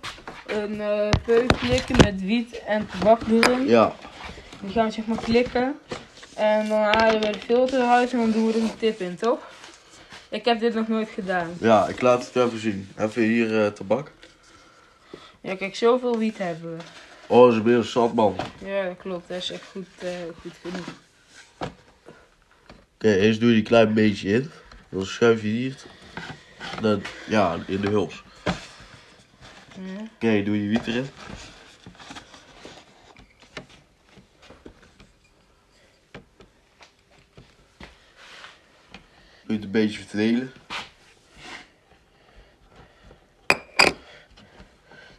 een 0.46 0.80
eh 0.80 1.08
peuk 1.24 1.48
klikken 1.48 1.96
met 1.96 2.20
wiet 2.20 2.62
en 2.64 2.86
tabak 2.86 3.20
erin. 3.30 3.66
ja. 3.66 3.94
Die 4.60 4.72
gaan 4.72 4.86
we 4.86 4.92
zeg 4.92 5.06
maar 5.06 5.22
klikken. 5.22 5.78
En 6.34 6.68
dan 6.68 6.78
halen 6.82 7.20
we 7.20 7.30
de 7.30 7.38
filter 7.38 7.80
eruit 7.80 8.12
en 8.12 8.18
dan 8.18 8.30
doen 8.30 8.46
we 8.46 8.52
er 8.52 8.58
een 8.62 8.76
tip 8.76 9.00
in, 9.00 9.16
toch? 9.16 9.38
Ik 10.28 10.44
heb 10.44 10.60
dit 10.60 10.74
nog 10.74 10.88
nooit 10.88 11.08
gedaan. 11.08 11.50
Ja, 11.60 11.86
ik 11.86 12.00
laat 12.00 12.26
het 12.26 12.36
even 12.46 12.58
zien. 12.58 12.88
Even 12.98 13.22
hier 13.22 13.64
eh, 13.64 13.70
tabak. 13.72 14.10
Ja 15.40 15.54
kijk, 15.56 15.76
zoveel 15.76 16.18
wiet 16.18 16.38
hebben 16.38 16.76
we. 16.76 16.82
Oh, 17.28 17.46
dat 17.46 17.56
is 17.56 17.62
weer 17.62 17.76
een 17.76 17.84
zat 17.84 18.14
man. 18.14 18.32
Oké, 18.32 18.66
Ja, 18.66 18.84
dat 18.84 18.96
klopt. 18.96 19.28
Dat 19.28 19.36
is 19.36 19.50
echt 19.50 19.64
goed, 19.70 19.86
eh, 19.98 20.10
goed 20.40 20.52
genoeg. 20.62 20.86
eerst 22.98 23.40
doe 23.40 23.48
je 23.48 23.54
die 23.54 23.62
een 23.62 23.68
klein 23.68 23.94
beetje 23.94 24.28
in. 24.28 24.50
Dan 24.88 25.06
schuif 25.06 25.42
je 25.42 25.48
hier. 25.48 25.76
Dan, 26.80 27.02
ja, 27.28 27.56
in 27.66 27.80
de 27.80 27.88
huls. 27.88 28.22
Ja. 28.44 30.00
Oké, 30.14 30.42
doe 30.42 30.62
je 30.62 30.68
wiet 30.68 30.86
erin. 30.86 31.08
Doe 39.46 39.46
je 39.46 39.52
het 39.52 39.64
een 39.64 39.70
beetje 39.70 39.98
verdelen. 39.98 40.52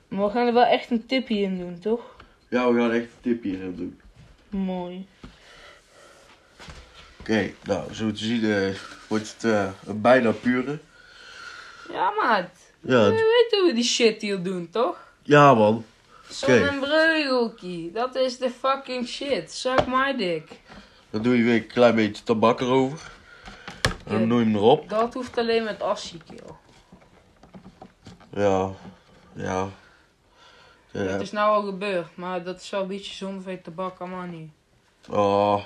Maar 0.08 0.26
we 0.26 0.32
gaan 0.32 0.48
er 0.48 0.54
wel 0.54 0.66
echt 0.66 0.92
een 0.92 1.06
tipje 1.06 1.38
in 1.38 1.58
doen, 1.58 1.80
toch? 1.80 2.02
Ja, 2.50 2.72
we 2.72 2.80
gaan 2.80 2.92
echt 2.92 3.04
een 3.04 3.22
tipje 3.22 3.50
hierin 3.50 3.76
doen. 3.76 4.00
Mooi. 4.62 5.08
Oké, 7.20 7.52
nou, 7.64 7.94
zo 7.94 8.12
te 8.12 8.18
zien 8.24 8.44
eh, 8.52 8.76
wordt 9.08 9.34
het 9.34 9.44
eh, 9.44 9.70
een 9.86 10.02
bijna 10.02 10.32
pure. 10.32 10.80
Ja, 11.92 12.12
maat. 12.22 12.50
Ja, 12.82 13.04
We 13.10 13.10
weten 13.44 13.60
hoe 13.60 13.68
we 13.68 13.74
die 13.74 13.84
shit 13.84 14.22
hier 14.22 14.44
doen, 14.44 14.70
toch? 14.70 15.06
ja 15.24 15.54
man. 15.54 15.86
Zo'n 16.30 16.54
Oké. 16.56 16.68
een 16.68 16.80
breugelkie. 16.80 17.92
Dat 17.92 18.16
is 18.16 18.38
de 18.38 18.50
fucking 18.50 19.08
shit. 19.08 19.52
Suck 19.52 19.88
my 19.88 20.16
dick. 20.18 20.52
Dan 21.10 21.22
doe 21.22 21.38
je 21.38 21.44
weer 21.44 21.56
een 21.56 21.68
klein 21.68 21.96
beetje 21.96 22.24
tabak 22.24 22.60
erover. 22.62 23.12
En 24.06 24.20
dan 24.20 24.30
doe 24.30 24.40
je 24.40 24.46
hem 24.46 24.56
erop. 24.56 24.90
Dat 24.90 25.14
hoeft 25.14 25.38
alleen 25.38 25.64
met 25.64 25.82
asje, 25.82 26.18
kill. 26.18 26.56
Ja, 28.34 28.70
ja. 29.34 29.68
Ja. 30.92 31.00
Het 31.02 31.22
is 31.22 31.32
nou 31.32 31.56
al 31.56 31.62
gebeurd, 31.64 32.16
maar 32.16 32.44
dat 32.44 32.62
is 32.62 32.70
wel 32.70 32.82
een 32.82 32.88
beetje 32.88 33.14
zonde 33.14 33.42
van 33.44 33.52
je 33.52 33.62
tabak, 33.62 34.00
allemaal 34.00 34.26
niet. 34.26 34.50
Oh. 35.10 35.64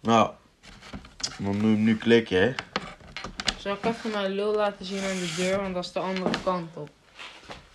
Nou, 0.00 0.30
dan 1.38 1.58
doe 1.58 1.70
je 1.70 1.76
nu 1.76 1.96
klikken, 1.96 2.40
hè. 2.42 2.54
Zal 3.58 3.72
ik 3.74 3.84
even 3.84 4.10
mijn 4.10 4.30
lul 4.30 4.54
laten 4.54 4.84
zien 4.84 4.98
aan 5.02 5.16
de 5.18 5.34
deur, 5.36 5.60
want 5.60 5.74
dat 5.74 5.84
is 5.84 5.92
de 5.92 5.98
andere 6.00 6.30
kant 6.44 6.76
op. 6.76 6.88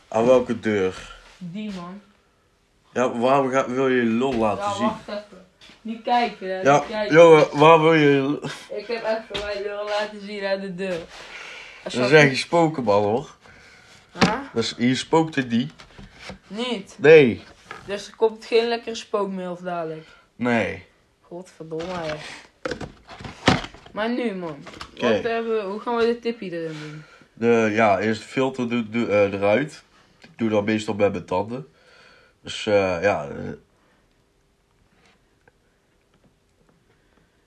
Aan 0.07 0.25
welke 0.25 0.59
deur? 0.59 1.15
Die 1.37 1.71
man. 1.73 2.01
Ja, 2.93 3.17
waarom 3.17 3.49
ga, 3.51 3.69
wil 3.69 3.87
je 3.87 4.03
lul 4.03 4.33
laten 4.33 4.63
Ja, 4.63 4.73
zien? 4.73 4.85
wacht 4.87 5.07
even. 5.07 5.45
Niet 5.81 6.01
kijken, 6.03 6.47
hè. 6.49 6.61
Ja, 6.61 6.77
niet 6.79 6.87
kijken. 6.87 7.15
jongen, 7.15 7.57
waar 7.59 7.81
wil 7.81 7.93
je 7.93 8.09
je 8.09 8.21
lul- 8.21 8.43
Ik 8.77 8.87
heb 8.87 9.03
even 9.03 9.45
mijn 9.45 9.61
lul 9.61 9.85
laten 9.85 10.21
zien 10.21 10.45
aan 10.45 10.59
de 10.59 10.75
deur. 10.75 10.99
Als 11.83 11.93
Dat 11.93 12.05
is 12.05 12.11
echt 12.11 12.29
een 12.29 12.37
spokenbal, 12.37 13.03
hoor. 13.03 13.35
Huh? 14.19 14.39
Is, 14.53 14.75
hier 14.77 14.97
spookt 14.97 15.35
het 15.35 15.49
niet. 15.49 15.73
Niet. 16.47 16.95
Nee. 16.99 17.43
Dus 17.85 18.07
er 18.07 18.15
komt 18.15 18.45
geen 18.45 18.67
lekkere 18.67 18.95
spookmail 18.95 19.57
dadelijk. 19.63 20.07
Nee. 20.35 20.85
Godverdomme, 21.21 21.93
hè. 21.93 22.15
Maar 23.91 24.09
nu, 24.09 24.35
man. 24.35 24.63
Wat 24.97 25.23
hebben 25.23 25.55
we, 25.55 25.61
hoe 25.61 25.79
gaan 25.79 25.95
we 25.95 26.05
dit 26.05 26.21
tipje 26.21 26.51
erin 26.51 26.77
doen? 26.79 27.03
De, 27.33 27.69
ja, 27.71 27.99
eerst 27.99 28.21
de 28.21 28.27
filter 28.27 28.69
doe, 28.69 28.89
doe, 28.89 29.07
eh, 29.07 29.33
eruit. 29.33 29.83
Ik 30.19 30.29
doe 30.35 30.49
dat 30.49 30.65
meestal 30.65 30.93
met 30.93 31.11
mijn 31.11 31.25
tanden. 31.25 31.67
Dus 32.41 32.65
eh, 32.65 33.01
ja, 33.01 33.27
eh, 33.27 33.51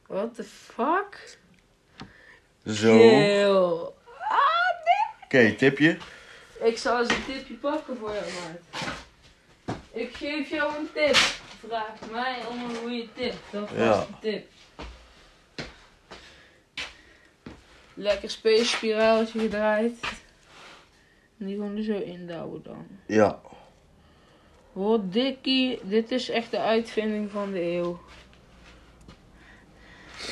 What 0.06 0.34
the 0.34 0.44
fuck? 0.44 1.38
zo. 2.66 2.98
Kill. 2.98 3.93
Oké, 5.34 5.52
tipje. 5.54 5.96
Ik 6.62 6.78
zal 6.78 7.00
eens 7.00 7.08
een 7.10 7.24
tipje 7.26 7.54
pakken 7.54 7.96
voor 7.96 8.12
jou, 8.12 8.24
maat. 8.24 9.76
Ik 9.92 10.14
geef 10.16 10.50
jou 10.50 10.76
een 10.76 10.88
tip. 10.94 11.14
Vraag 11.68 12.10
mij 12.10 12.36
om 12.50 12.64
een 12.64 12.76
goede 12.76 13.06
tip. 13.14 13.34
Dat 13.50 13.70
was 13.70 13.78
Ja. 13.78 14.06
de 14.20 14.30
tip. 14.30 14.46
Lekker 17.94 18.30
space 18.30 18.64
spiraaltje 18.64 19.38
gedraaid. 19.40 19.98
En 21.38 21.46
die 21.46 21.54
gewoon 21.54 21.76
er 21.76 21.82
zo 21.82 21.98
indouwen 21.98 22.62
dan. 22.62 22.86
Ja. 23.06 23.40
Wat 24.72 25.12
dikkie, 25.12 25.80
dit 25.82 26.10
is 26.10 26.28
echt 26.28 26.50
de 26.50 26.58
uitvinding 26.60 27.30
van 27.30 27.52
de 27.52 27.62
eeuw. 27.62 28.00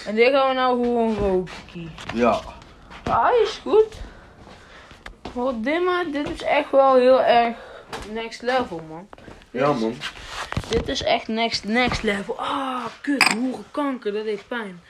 En 0.07 0.15
dit 0.15 0.31
gaan 0.33 0.49
we 0.49 0.55
nou 0.55 0.83
gewoon 0.85 1.15
roken. 1.17 1.93
Ja. 2.15 2.41
Ah, 3.05 3.41
is 3.43 3.61
goed. 3.63 4.01
Wat 5.33 5.65
dit 5.65 5.85
maar, 5.85 6.05
dit 6.11 6.29
is 6.31 6.43
echt 6.43 6.71
wel 6.71 6.97
heel 6.97 7.23
erg 7.23 7.57
next 8.11 8.43
level 8.43 8.81
man. 8.89 9.09
Dit 9.51 9.61
Ja, 9.63 9.71
is- 9.75 9.81
man. 9.81 9.97
Dit 10.69 10.89
is 10.89 11.03
echt 11.03 11.29
next, 11.29 11.65
next 11.65 12.03
level. 12.03 12.39
Ah, 12.41 12.87
kut, 13.01 13.33
hoerenkanker, 13.33 14.13
dat 14.13 14.25
deed 14.25 14.49
pijn. 14.49 14.81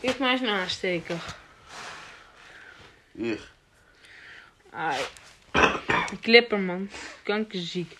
Geef 0.00 0.18
mij 0.18 0.30
eens 0.30 0.40
een 0.40 0.48
aansteker. 0.48 1.16
Hier. 3.12 3.40
Ai. 4.70 5.00
Een 6.10 6.20
clipper 6.20 6.58
man, 6.58 6.90
kankerziek. 7.22 7.96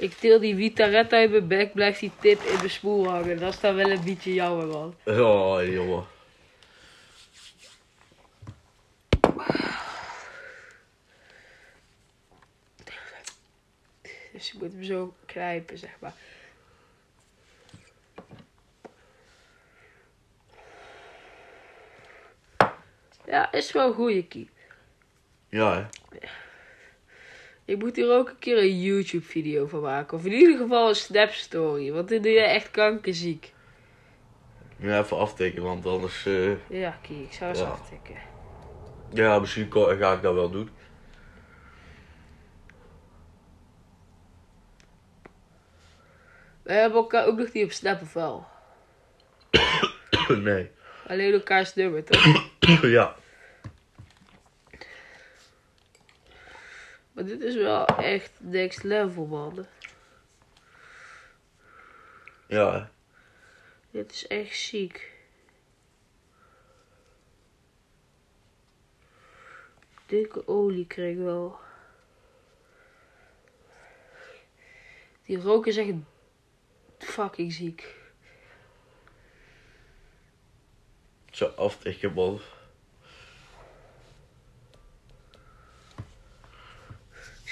Ik 0.00 0.14
til 0.16 0.38
die 0.40 0.54
Vitaretta 0.56 1.16
uit 1.16 1.30
mijn 1.30 1.48
bek, 1.48 1.72
blijft 1.72 2.00
die 2.00 2.12
tip 2.20 2.40
in 2.40 2.56
mijn 2.56 2.70
spoel 2.70 3.08
hangen. 3.08 3.38
Dat 3.38 3.52
is 3.52 3.60
dan 3.60 3.74
wel 3.74 3.90
een 3.90 4.04
beetje 4.04 4.34
jammer 4.34 4.66
man. 4.66 4.94
Oh, 5.04 5.60
jongen. 5.64 6.06
Dus 14.32 14.52
ik 14.52 14.60
moet 14.60 14.72
hem 14.72 14.84
zo 14.84 15.14
knijpen, 15.26 15.78
zeg 15.78 15.90
maar. 15.98 16.14
Ja, 23.26 23.52
is 23.52 23.72
wel 23.72 23.88
een 23.88 23.94
goeie 23.94 24.26
kie. 24.26 24.50
Ja, 25.48 25.74
hè. 25.74 26.28
Ik 27.70 27.78
moet 27.78 27.96
hier 27.96 28.12
ook 28.12 28.28
een 28.28 28.38
keer 28.38 28.58
een 28.58 28.80
YouTube 28.80 29.24
video 29.24 29.66
van 29.66 29.80
maken. 29.80 30.16
Of 30.18 30.24
in 30.24 30.32
ieder 30.32 30.56
geval 30.56 30.88
een 30.88 30.94
Snap 30.94 31.30
Story. 31.30 31.92
Want 31.92 32.08
dit 32.08 32.22
doe 32.22 32.32
je 32.32 32.40
echt 32.40 32.70
kankerziek. 32.70 33.52
Nu 34.76 34.94
even 34.96 35.16
aftekenen, 35.16 35.64
want 35.64 35.86
anders... 35.86 36.26
eh, 36.26 36.68
Ja, 36.68 36.98
kie, 37.02 37.22
ik 37.22 37.32
zou 37.32 37.50
eens 37.50 37.58
Ja. 37.60 37.66
aftikken. 37.66 38.14
ja, 39.12 39.38
misschien 39.38 39.72
ga 39.72 40.12
ik 40.12 40.22
dat 40.22 40.34
wel 40.34 40.50
doen. 40.50 40.70
We 46.62 46.72
hebben 46.72 46.98
elkaar 46.98 47.26
ook 47.26 47.38
nog 47.38 47.52
niet 47.52 47.64
op 47.64 47.72
Snap 47.72 48.00
of 48.02 48.12
wel? 48.12 48.46
nee. 50.28 50.70
Alleen 51.06 51.32
elkaars 51.32 51.74
nummer, 51.74 52.04
toch? 52.04 52.50
ja. 52.82 53.14
Maar 57.20 57.28
dit 57.28 57.42
is 57.42 57.54
wel 57.54 57.86
echt 57.86 58.30
next 58.38 58.82
level, 58.82 59.26
man. 59.26 59.66
Ja. 62.46 62.90
Dit 63.90 64.12
is 64.12 64.26
echt 64.26 64.56
ziek. 64.56 65.12
Dikke 70.06 70.48
olie 70.48 70.86
kreeg 70.86 71.12
ik 71.12 71.22
wel. 71.22 71.58
Die 75.24 75.40
rook 75.40 75.66
is 75.66 75.76
echt 75.76 75.94
fucking 76.98 77.52
ziek. 77.52 77.94
Zo 81.30 81.46
aftekenen, 81.46 82.14
man. 82.14 82.40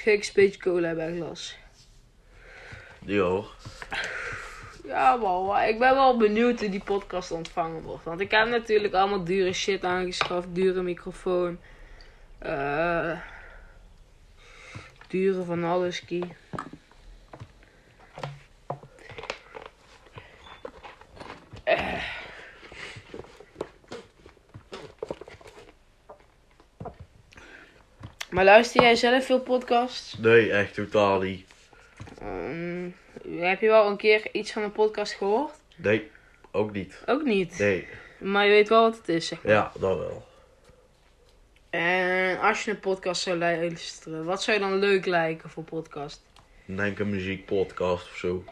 Een 0.05 0.23
beetje 0.35 0.61
cola 0.61 0.89
in 0.91 0.97
mijn 0.97 1.17
glas. 1.17 1.57
Hoor. 3.07 3.55
Ja 4.85 5.17
man, 5.17 5.47
maar 5.47 5.69
ik 5.69 5.79
ben 5.79 5.95
wel 5.95 6.17
benieuwd 6.17 6.61
hoe 6.61 6.69
die 6.69 6.83
podcast 6.85 7.31
ontvangen 7.31 7.83
wordt. 7.83 8.05
Want 8.05 8.21
ik 8.21 8.31
heb 8.31 8.49
natuurlijk 8.49 8.95
allemaal 8.95 9.25
dure 9.25 9.53
shit 9.53 9.85
aangeschaft. 9.85 10.47
Dure 10.55 10.83
microfoon. 10.83 11.59
eh 12.39 13.19
dure 15.09 15.45
van 15.45 15.65
alles, 15.65 16.05
kie. 16.05 16.35
Maar 28.39 28.47
luister 28.47 28.83
jij 28.83 28.97
zelf 28.97 29.25
veel 29.25 29.41
podcasts? 29.41 30.19
Nee, 30.19 30.53
echt 30.53 30.75
totaal 30.75 31.21
niet. 31.21 31.47
Ehm, 32.21 32.89
heb 33.41 33.61
je 33.61 33.67
wel 33.67 33.87
een 33.87 33.97
keer 33.97 34.29
iets 34.33 34.53
van 34.53 34.63
een 34.63 34.73
podcast 34.73 35.13
gehoord? 35.13 35.53
Nee, 35.77 36.11
ook 36.51 36.73
niet. 36.73 37.03
Ook 37.07 37.25
niet. 37.25 37.59
Nee. 37.59 37.87
Maar 38.19 38.45
je 38.45 38.51
weet 38.51 38.69
wel 38.69 38.83
wat 38.83 38.97
het 38.97 39.09
is, 39.09 39.27
zeg 39.27 39.43
maar. 39.43 39.53
Ja, 39.53 39.73
dat 39.79 39.99
wel. 39.99 40.27
En 41.71 42.41
als 42.41 42.65
je 42.65 42.71
een 42.71 42.81
podcast 42.81 43.23
zou 43.23 43.39
luisteren, 43.39 44.25
wat 44.25 44.43
zou 44.43 44.57
je 44.57 44.63
dan 44.63 44.79
leuk 44.79 45.07
lijken 45.07 45.51
voor 45.51 45.65
podcast? 45.65 46.23
Denk 46.65 46.99
een 46.99 47.11
muziekpodcast 47.11 48.11
of 48.11 48.17
zo. 48.17 48.45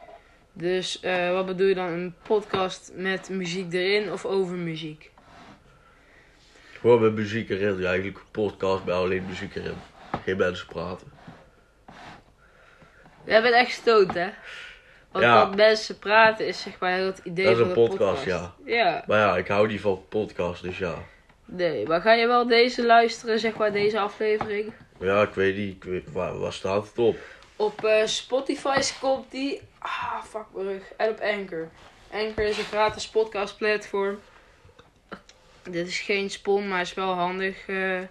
Dus 0.53 1.01
eh, 1.01 1.33
wat 1.33 1.47
bedoel 1.47 1.67
je 1.67 1.75
dan? 1.75 1.89
Een 1.89 2.15
podcast 2.23 2.93
met 2.95 3.29
muziek 3.29 3.73
erin 3.73 4.13
of 4.13 4.25
over 4.25 4.57
muziek? 4.57 5.11
Gewoon 6.81 7.01
met 7.03 7.15
muziek 7.15 7.51
erin. 7.51 7.79
Ja, 7.79 7.87
eigenlijk 7.89 8.19
een 8.19 8.31
podcast 8.31 8.85
bij 8.85 8.95
alleen 8.95 9.27
muziek 9.27 9.55
erin. 9.55 9.77
geen 10.25 10.37
mensen 10.37 10.67
praten. 10.67 11.07
Jij 13.25 13.43
bent 13.43 13.55
echt 13.55 13.71
stoot, 13.73 14.15
hè? 14.15 14.29
Want 15.13 15.25
Ja. 15.25 15.45
dat 15.45 15.57
mensen 15.57 15.99
praten 15.99 16.47
is 16.47 16.61
zeg 16.63 16.79
maar 16.79 16.93
heel 16.93 17.07
het 17.07 17.21
idee 17.25 17.45
Dat 17.45 17.55
is 17.55 17.61
van 17.61 17.69
een 17.69 17.89
podcast, 17.89 18.25
ja. 18.25 18.55
Ja, 18.65 19.05
Maar 19.07 19.19
ja, 19.19 19.37
ik 19.37 19.49
hou 19.49 19.67
niet 19.69 19.81
van 19.81 20.05
podcast, 20.09 20.63
dus 20.63 20.79
ja. 20.79 20.95
nee. 21.45 21.87
Maar 21.87 22.01
ga 22.01 22.13
je 22.13 22.27
wel 22.27 22.47
deze 22.47 22.87
luisteren, 22.87 23.39
zeg 23.39 23.57
maar, 23.57 23.73
deze 23.73 23.99
aflevering? 24.01 24.73
Ja, 25.01 25.23
ik 25.23 25.35
weet 25.35 25.57
niet, 25.57 25.75
ik 25.77 25.85
weet, 25.85 26.13
waar, 26.13 26.39
waar 26.39 26.53
staat 26.53 26.87
het 26.89 26.99
op? 26.99 27.17
Op 27.57 27.85
eh, 27.85 28.07
Spotify 28.07 28.81
komt 29.01 29.31
die. 29.31 29.61
Ah, 29.79 30.23
fuck 30.25 30.45
mijn 30.55 30.67
rug. 30.67 30.83
En 30.97 31.09
op 31.11 31.21
Anchor. 31.21 31.69
Anchor 32.13 32.45
is 32.45 32.59
een 32.59 32.65
gratis 32.65 33.09
podcast 33.09 33.57
platform. 33.57 34.19
Dit 35.71 35.87
is 35.87 36.01
geen 36.01 36.31
spon, 36.31 36.69
maar 36.69 36.81
is 36.81 36.95
wel 36.95 37.13
handig. 37.13 37.69
eh. 37.69 38.03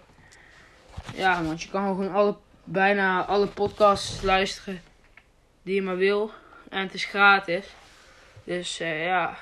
ja, 1.13 1.43
want 1.43 1.61
je 1.61 1.69
kan 1.69 1.85
gewoon 1.85 2.13
alle, 2.13 2.35
bijna 2.63 3.25
alle 3.25 3.47
podcasts 3.47 4.21
luisteren 4.21 4.81
die 5.61 5.75
je 5.75 5.81
maar 5.81 5.97
wil. 5.97 6.31
En 6.69 6.81
het 6.81 6.93
is 6.93 7.05
gratis. 7.05 7.65
Dus 8.43 8.79
eh, 8.79 9.05
ja. 9.05 9.37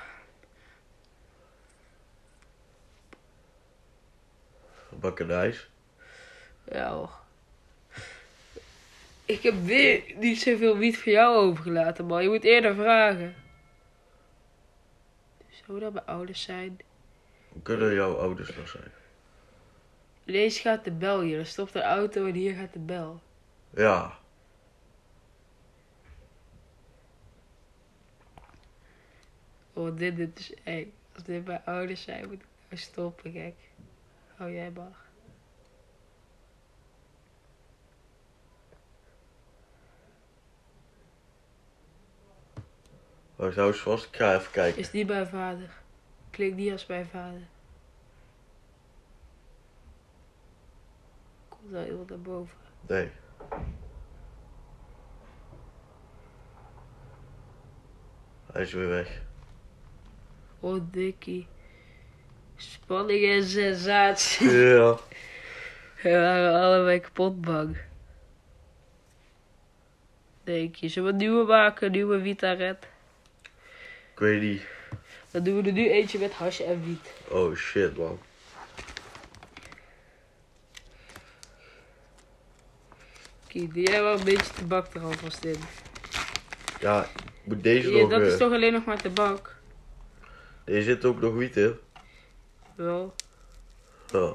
Bakkenijs. 4.88 5.68
Ja 6.64 6.90
hoor. 6.90 7.10
Ik 9.24 9.42
heb 9.42 9.54
weer 9.64 10.02
niet 10.16 10.40
zoveel 10.40 10.76
wiet 10.76 10.98
voor 10.98 11.12
jou 11.12 11.36
overgelaten, 11.36 12.06
man. 12.06 12.22
Je 12.22 12.28
moet 12.28 12.44
eerder 12.44 12.74
vragen. 12.74 13.34
Zou 15.66 15.80
dat 15.80 15.92
bij 15.92 16.02
ouders 16.02 16.42
zijn? 16.42 16.78
Kunnen 17.62 17.94
jouw 17.94 18.16
ouders 18.16 18.56
nog 18.56 18.68
zijn? 18.68 18.92
Deze 20.24 20.60
gaat 20.60 20.84
de 20.84 20.92
bel 20.92 21.20
hier. 21.20 21.38
Er 21.38 21.46
stopt 21.46 21.72
de 21.72 21.82
auto 21.82 22.26
en 22.26 22.34
hier 22.34 22.54
gaat 22.54 22.72
de 22.72 22.78
bel. 22.78 23.22
Ja, 23.70 24.18
Oh, 29.74 29.96
dit, 29.96 30.16
dit 30.16 30.38
is 30.38 30.54
eng. 30.64 30.92
Als 31.14 31.22
dit 31.22 31.44
bij 31.44 31.60
ouders 31.64 32.02
zijn, 32.02 32.24
moet 32.24 32.32
ik 32.32 32.46
nou 32.68 32.80
stoppen, 32.80 33.32
gek. 33.32 33.54
Oh, 34.40 34.50
jij 34.50 34.70
mag. 34.70 35.02
wacht 43.36 43.56
hou 43.56 43.68
eens 43.68 43.80
vast, 43.80 44.04
ik 44.04 44.16
ga 44.16 44.34
even 44.34 44.50
kijken. 44.50 44.80
Is 44.80 44.90
die 44.90 45.04
bij 45.04 45.26
vader? 45.26 45.82
Klik 46.34 46.56
die 46.56 46.72
als 46.72 46.86
bij 46.86 47.04
vader. 47.04 47.46
Komt 51.48 51.70
wel 51.70 51.84
iemand 51.86 52.08
naar 52.08 52.20
boven. 52.20 52.56
Nee. 52.86 53.10
Hij 58.52 58.62
is 58.62 58.72
weer 58.72 58.88
weg. 58.88 59.22
Oh, 60.60 60.80
dikkie. 60.90 61.46
Spanning 62.56 63.24
en 63.24 63.44
sensatie. 63.44 64.50
Ja. 64.74 64.98
We 66.02 66.10
waren 66.10 66.60
allebei 66.60 67.00
kapot 67.00 67.40
bang. 67.40 67.76
Denk 70.44 70.74
je, 70.74 70.88
zullen 70.88 71.08
we 71.08 71.12
een 71.12 71.28
nieuwe 71.28 71.44
maken? 71.44 71.86
Een 71.86 71.92
nieuwe 71.92 72.20
Vita 72.20 72.52
Red? 72.52 72.88
Ik 74.12 74.18
weet 74.18 74.40
niet. 74.40 74.73
Dan 75.34 75.42
doen 75.42 75.62
we 75.62 75.68
er 75.68 75.72
nu 75.72 75.90
eentje 75.90 76.18
met 76.18 76.32
hash 76.32 76.60
en 76.60 76.84
wiet. 76.84 77.10
Oh 77.28 77.54
shit 77.54 77.96
man. 77.96 78.18
Kijk, 83.46 83.74
doe 83.74 83.82
jij 83.82 84.02
wel 84.02 84.18
een 84.18 84.24
beetje 84.24 84.52
tabak 84.52 84.94
er 84.94 85.00
alvast 85.00 85.44
in. 85.44 85.56
Ja, 86.80 87.08
moet 87.44 87.62
deze 87.62 87.90
Ja, 87.90 88.00
nog... 88.00 88.10
dat 88.10 88.20
is 88.20 88.32
eh, 88.32 88.38
toch 88.38 88.52
alleen 88.52 88.72
nog 88.72 88.84
maar 88.84 89.02
tabak? 89.02 89.56
Deze 90.64 90.82
zit 90.82 91.04
ook 91.04 91.20
nog 91.20 91.34
wiet 91.34 91.56
in. 91.56 91.78
Wel. 92.74 93.14
Ja. 94.12 94.34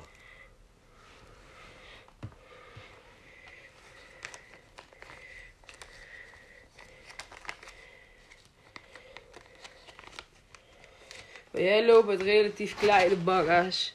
Jij 11.63 11.85
loopt 11.85 12.07
met 12.07 12.21
relatief 12.21 12.75
kleine 12.75 13.15
bagga's. 13.15 13.93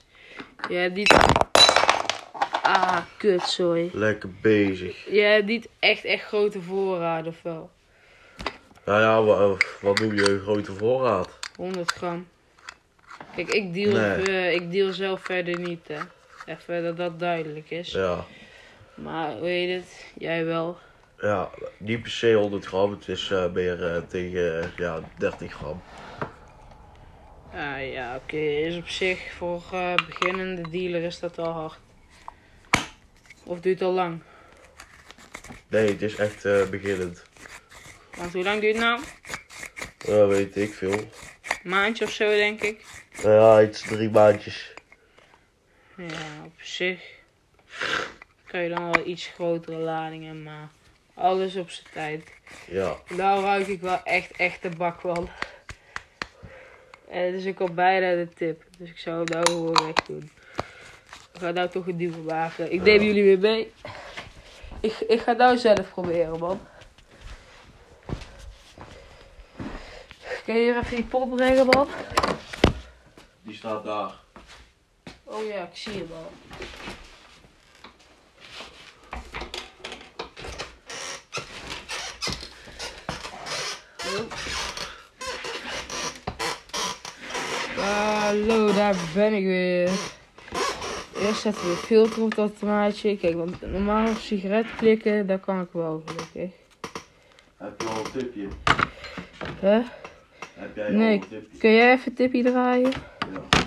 Jij 0.69 0.83
hebt 0.83 0.95
niet... 0.95 1.15
Ah, 2.63 2.99
kut, 3.17 3.43
sorry. 3.43 3.91
Lekker 3.93 4.29
bezig. 4.41 5.07
Jij 5.11 5.33
hebt 5.33 5.47
niet 5.47 5.69
echt, 5.79 6.05
echt 6.05 6.25
grote 6.25 6.61
voorraden, 6.63 7.27
of 7.33 7.43
wel? 7.43 7.71
Nou 8.85 9.01
ja, 9.01 9.23
wa- 9.23 9.57
wat 9.81 9.97
doe 9.97 10.15
je? 10.15 10.31
Een 10.31 10.41
grote 10.41 10.73
voorraad. 10.73 11.39
100 11.57 11.93
gram. 11.93 12.29
Kijk, 13.37 13.49
ik 13.49 13.75
deal, 13.75 13.93
Nee. 13.93 14.27
eh, 14.27 14.53
ik 14.55 14.71
deal 14.73 14.93
zelf 14.93 15.21
verder 15.23 15.59
niet, 15.61 15.89
hè. 15.89 15.99
Even 16.53 16.83
dat 16.83 16.97
dat 16.97 17.19
duidelijk 17.21 17.71
is. 17.71 17.93
Ja. 17.93 18.25
Maar, 18.95 19.33
hoe 19.39 19.47
heet 19.49 19.81
het? 19.81 20.05
Jij 20.19 20.45
wel. 20.45 20.79
Ja, 21.21 21.51
niet 21.79 22.03
per 22.03 22.11
se 22.11 22.33
100 22.35 22.65
gram. 22.67 22.91
Het 22.91 23.09
is 23.09 23.31
eh, 23.31 23.51
meer 23.53 23.95
eh, 23.95 24.03
tegen 24.09 24.63
eh, 24.63 24.69
ja, 24.77 25.01
30 25.19 25.53
gram. 25.53 25.83
Ah 27.57 27.93
ja, 27.93 28.17
oké. 28.17 28.37
Is 28.37 28.77
op 28.77 28.89
zich 28.89 29.33
voor 29.37 29.63
eh, 29.73 29.95
beginnende 29.95 30.71
dealer 30.71 31.03
is 31.03 31.19
dat 31.19 31.37
wel 31.37 31.51
hard. 31.51 31.79
Of 33.45 33.61
duurt 33.61 33.79
het 33.79 33.89
al 33.89 33.95
lang? 33.95 34.21
Nee, 35.69 35.89
het 35.89 36.03
is 36.03 36.15
echt 36.17 36.45
eh, 36.45 36.69
beginnend. 36.69 37.23
Want 38.17 38.33
hoe 38.33 38.43
lang 38.43 38.61
duurt 38.61 38.77
het 38.77 38.85
nou? 38.85 39.01
Ja, 39.99 40.27
weet 40.27 40.57
ik 40.57 40.75
veel. 40.75 40.93
Een 40.93 41.71
maandje 41.71 42.05
of 42.05 42.11
zo, 42.11 42.31
denk 42.31 42.61
ik. 42.61 42.85
Ja, 43.23 43.63
iets 43.63 43.83
drie 43.83 44.11
maandjes. 44.11 44.75
Ja, 45.97 46.45
op 46.45 46.61
zich 46.61 47.01
kan 48.47 48.61
je 48.61 48.69
dan 48.69 48.91
wel 48.91 49.07
iets 49.07 49.27
grotere 49.27 49.77
ladingen, 49.77 50.43
maar 50.43 50.69
alles 51.15 51.57
op 51.57 51.71
zijn 51.71 51.87
tijd. 51.93 52.33
Ja. 52.67 52.97
Nou 53.09 53.43
ruik 53.43 53.67
ik 53.67 53.81
wel 53.81 54.03
echt, 54.05 54.31
echt 54.31 54.63
de 54.63 54.69
bak 54.69 55.01
wel. 55.01 55.29
En 57.15 57.25
het 57.25 57.35
is 57.35 57.47
ook 57.47 57.61
al 57.61 57.75
bijna 57.75 58.15
de 58.15 58.29
tip, 58.35 58.65
dus 58.79 58.91
ik 58.91 58.99
zou 58.99 59.17
hem 59.17 59.27
nou 59.27 59.47
gewoon 59.47 59.85
weg 59.87 60.07
doen. 60.07 60.31
Ik 61.33 61.41
ga 61.41 61.51
nou 61.51 61.69
toch 61.69 61.87
een 61.87 61.97
nieuwe 61.97 62.19
maken. 62.19 62.73
Ik 62.73 62.83
neem 62.83 63.03
jullie 63.03 63.23
weer 63.23 63.39
mee. 63.39 63.73
Ik, 64.81 64.93
ik 65.01 65.21
ga 65.21 65.33
nou 65.33 65.57
zelf 65.57 65.91
proberen, 65.91 66.39
man. 66.39 66.61
Kun 70.45 70.55
je 70.55 70.61
hier 70.61 70.77
even 70.77 70.97
die 70.97 71.05
pot 71.05 71.37
brengen, 71.37 71.67
man? 71.67 71.89
Die 73.43 73.55
staat 73.55 73.85
daar. 73.85 74.15
Oh 75.25 75.47
ja, 75.47 75.63
ik 75.63 75.77
zie 75.77 75.93
hem 75.93 76.09
al. 76.13 76.33
Hallo, 88.35 88.73
daar 88.73 88.97
ben 89.15 89.33
ik 89.35 89.45
weer. 89.45 89.91
Eerst 91.21 91.41
zetten 91.41 91.63
we 91.63 91.69
de 91.69 91.77
filter 91.77 92.23
op 92.23 92.35
dat 92.35 92.59
tomaatje. 92.59 93.17
Kijk, 93.17 93.35
want 93.35 93.71
normaal 93.73 94.09
op 94.09 94.17
sigaret 94.17 94.67
klikken, 94.77 95.27
dat 95.27 95.41
kan 95.41 95.61
ik 95.61 95.69
wel 95.73 96.03
gelukkig. 96.07 96.57
Heb 97.57 97.81
je 97.81 97.87
al 97.87 98.05
een 98.05 98.11
tipje? 98.13 98.49
Hè? 99.61 99.81
Heb 100.55 100.77
jij 100.77 100.91
Nee. 100.91 101.07
al 101.07 101.13
een 101.13 101.29
tipje? 101.29 101.59
Kun 101.59 101.73
jij 101.73 101.93
even 101.93 102.15
tippie 102.15 102.43
draaien? 102.45 102.91
Ja. 103.33 103.63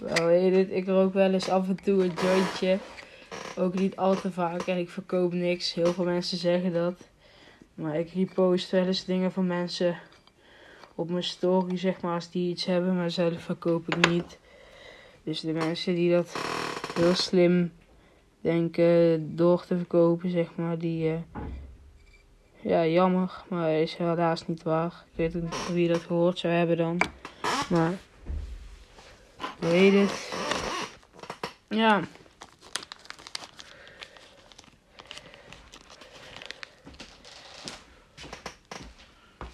Nou, 0.00 0.26
weet 0.26 0.42
je 0.42 0.58
het, 0.58 0.70
ik 0.70 0.86
rook 0.86 1.12
wel 1.12 1.23
eens 1.34 1.48
af 1.48 1.68
en 1.68 1.82
toe 1.82 2.02
een 2.04 2.12
jointje. 2.22 2.78
Ook 3.56 3.74
niet 3.74 3.96
al 3.96 4.14
te 4.14 4.32
vaak 4.32 4.62
en 4.62 4.78
ik 4.78 4.88
verkoop 4.88 5.32
niks. 5.32 5.74
Heel 5.74 5.92
veel 5.92 6.04
mensen 6.04 6.38
zeggen 6.38 6.72
dat. 6.72 7.08
Maar 7.74 7.98
ik 7.98 8.10
repost 8.10 8.70
wel 8.70 8.86
eens 8.86 9.04
dingen 9.04 9.32
van 9.32 9.46
mensen 9.46 9.98
op 10.94 11.10
mijn 11.10 11.24
story, 11.24 11.76
zeg 11.76 12.00
maar, 12.00 12.14
als 12.14 12.30
die 12.30 12.50
iets 12.50 12.64
hebben. 12.64 12.96
Maar 12.96 13.10
zelf 13.10 13.42
verkoop 13.42 13.88
ik 13.88 14.08
niet. 14.08 14.38
Dus 15.22 15.40
de 15.40 15.52
mensen 15.52 15.94
die 15.94 16.12
dat 16.12 16.36
heel 16.94 17.14
slim 17.14 17.72
denken 18.40 19.36
door 19.36 19.64
te 19.66 19.76
verkopen, 19.76 20.30
zeg 20.30 20.48
maar, 20.54 20.78
die... 20.78 21.10
eh, 21.10 21.42
ja, 22.60 22.86
jammer, 22.86 23.44
maar 23.48 23.72
is 23.72 23.94
helaas 23.94 24.46
niet 24.46 24.62
waar. 24.62 25.04
Ik 25.10 25.16
weet 25.16 25.42
niet 25.42 25.72
wie 25.72 25.88
dat 25.88 26.00
gehoord 26.00 26.38
zou 26.38 26.52
hebben 26.52 26.76
dan. 26.76 27.00
Maar 27.68 27.98
hoe 29.60 29.68
heet 29.68 29.92
het? 29.92 30.43
Ja. 31.74 32.00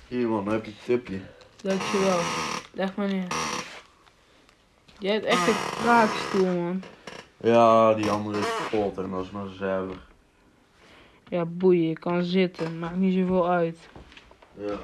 Hier 0.08 0.28
man, 0.28 0.48
heb 0.48 0.64
je 0.64 0.70
een 0.70 0.76
tipje. 0.84 1.20
Dankjewel. 1.62 2.18
Leg 2.72 2.94
maar 2.94 3.08
neer. 3.08 3.26
Jij 4.98 5.12
hebt 5.12 5.24
echt 5.24 5.48
een 5.48 5.54
kraakstoel, 5.82 6.54
man. 6.54 6.82
Ja, 7.36 7.94
die 7.94 8.10
andere 8.10 8.38
is 8.38 8.56
kapot 8.56 8.98
en 8.98 9.10
dat 9.10 9.24
is 9.24 9.30
maar 9.30 9.46
reserve. 9.46 9.94
Ja, 11.28 11.44
boeien, 11.44 11.88
je 11.88 11.98
kan 11.98 12.22
zitten. 12.22 12.78
Maakt 12.78 12.96
niet 12.96 13.14
zoveel 13.14 13.48
uit. 13.48 13.78
Ja. 14.54 14.78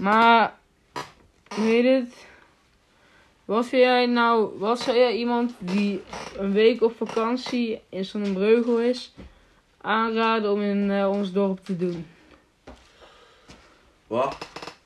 Maar, 0.00 0.58
heet 1.62 1.84
het? 1.84 2.26
Wat 3.44 3.66
vind 3.66 3.82
jij 3.82 4.06
nou, 4.06 4.58
wat 4.58 4.80
zou 4.80 4.96
jij 4.96 5.16
iemand 5.16 5.52
die 5.58 6.02
een 6.36 6.52
week 6.52 6.82
op 6.82 6.96
vakantie 6.96 7.80
in 7.88 8.04
zo'n 8.04 8.32
breugel 8.32 8.80
is, 8.80 9.14
aanraden 9.80 10.52
om 10.52 10.60
in 10.60 10.90
eh, 10.90 11.08
ons 11.10 11.32
dorp 11.32 11.64
te 11.64 11.76
doen? 11.76 12.06
Wat? 14.06 14.36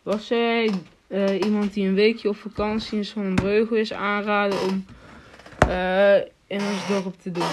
Wat 0.03 0.23
zou 0.23 0.41
jij 0.41 0.71
eh, 1.07 1.41
iemand 1.41 1.73
die 1.75 1.89
een 1.89 1.95
weekje 1.95 2.29
op 2.29 2.37
vakantie 2.37 2.99
in 2.99 3.05
zo'n 3.05 3.35
breugel 3.35 3.77
is 3.77 3.93
aanraden 3.93 4.61
om 4.61 4.85
eh, 5.69 6.17
in 6.47 6.61
ons 6.61 6.87
dorp 6.89 7.21
te 7.21 7.33
doen? 7.33 7.49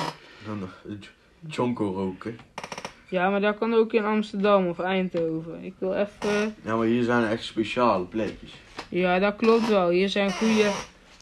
Dan 0.46 0.70
j- 1.00 1.08
Jonko 1.48 1.92
roken. 1.92 2.38
Ja, 3.10 3.30
maar 3.30 3.42
dat 3.42 3.58
kan 3.58 3.74
ook 3.74 3.94
in 3.94 4.06
Amsterdam 4.06 4.68
of 4.68 4.80
Eindhoven. 4.80 5.64
Ik 5.64 5.74
wil 5.78 5.94
even... 5.94 6.56
Ja, 6.64 6.76
maar 6.76 6.86
hier 6.86 7.04
zijn 7.04 7.26
echt 7.26 7.44
speciale 7.44 8.06
plekjes. 8.06 8.52
Ja, 8.90 9.20
dat 9.20 9.36
klopt 9.36 9.68
wel. 9.68 9.90
Hier 9.90 10.10
zijn 10.10 10.32
goede 10.32 10.72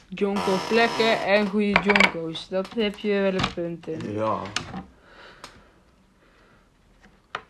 jonko 0.10 0.58
plekken 0.70 1.24
en 1.24 1.48
goede 1.48 1.76
jonko's. 1.84 2.48
Dat 2.50 2.68
heb 2.76 2.98
je 2.98 3.10
wel 3.14 3.34
een 3.34 3.54
punt 3.54 3.88
in. 3.88 4.14
Ja. 4.14 4.40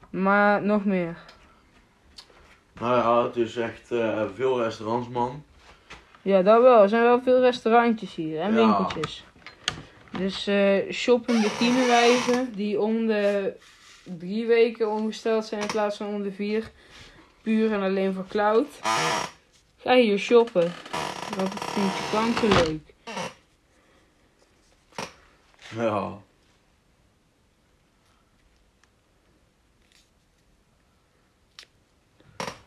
Maar 0.09 0.61
nog 0.64 0.86
meer. 0.86 1.18
Nou 2.80 2.95
ja, 2.97 3.24
het 3.26 3.36
is 3.36 3.55
echt 3.55 3.91
eh, 3.91 4.22
veel 4.36 4.61
restaurants 4.64 5.07
man. 5.09 5.43
Ja, 6.22 6.41
dat 6.41 6.61
wel. 6.61 6.82
Er 6.82 6.89
zijn 6.89 7.03
wel 7.03 7.22
veel 7.22 7.39
restaurantjes 7.41 8.16
hier 8.16 8.39
en 8.39 8.53
Ja. 8.53 8.66
winkeltjes. 8.66 9.24
Dus 10.18 10.47
eh 10.47 10.91
shoppende 10.91 11.47
tienerwijven 11.57 12.53
die 12.55 12.80
om 12.80 13.07
de 13.07 13.53
drie 14.03 14.45
weken 14.45 14.89
omgesteld 14.91 15.45
zijn 15.45 15.61
in 15.61 15.68
plaats 15.68 15.97
van 15.97 16.07
om 16.07 16.24
de 16.24 16.32
vier. 16.32 16.72
Puur 17.41 17.72
en 17.74 17.82
alleen 17.82 18.14
voor 18.14 18.26
cloud. 18.30 18.68
Ga 19.84 19.96
hier 19.96 20.18
shoppen. 20.18 20.74
Dat 21.38 21.50
vind 21.50 21.94
je 21.98 22.10
kankerleuk. 22.12 22.94
Ja. 25.76 26.22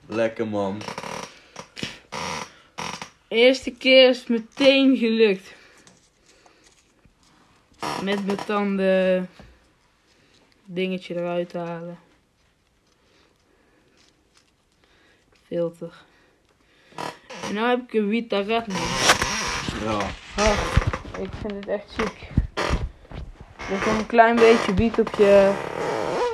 Lekker 0.07 0.49
man. 0.49 0.81
Eerste 3.29 3.71
keer 3.71 4.09
is 4.09 4.19
het 4.19 4.29
meteen 4.29 4.97
gelukt. 4.97 5.55
Met 8.03 8.27
mijn 8.27 8.45
tanden 8.47 9.31
dingetje 10.65 11.15
eruit 11.15 11.53
halen. 11.53 11.99
Filter. 15.47 16.05
En 17.49 17.55
nu 17.55 17.61
heb 17.61 17.81
ik 17.81 17.93
een 17.93 18.09
Vita 18.09 18.41
Red 18.41 18.67
man. 18.67 18.77
Ja. 19.85 19.99
Oh, 20.39 20.59
ik 21.23 21.31
vind 21.41 21.53
het 21.53 21.69
echt 21.69 21.91
ziek. 21.91 22.29
Er 22.55 23.87
nog 23.87 23.99
een 23.99 24.07
klein 24.07 24.37
beetje 24.37 24.75
wiet 24.75 24.99
op 24.99 25.15
je 25.15 25.53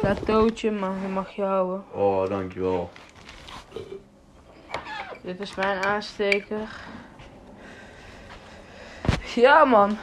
plateautje, 0.01 0.71
maar 0.71 0.93
dat 1.03 1.11
mag 1.11 1.31
je 1.31 1.43
houden. 1.43 1.85
Oh, 1.93 2.29
dankjewel. 2.29 2.91
Dit 5.23 5.41
is 5.41 5.55
mijn 5.55 5.85
aansteker. 5.85 6.69
Ja, 9.35 9.65
man. 9.65 9.99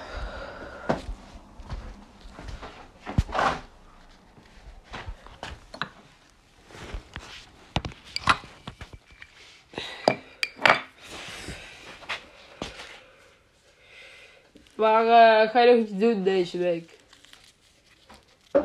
Waar 14.79 15.05
eh, 15.38 15.38
ga 15.49 15.61
je 15.61 15.75
nog 15.75 15.85
iets 15.85 15.97
doen 15.97 16.23
deze 16.23 16.57
week? 16.57 16.97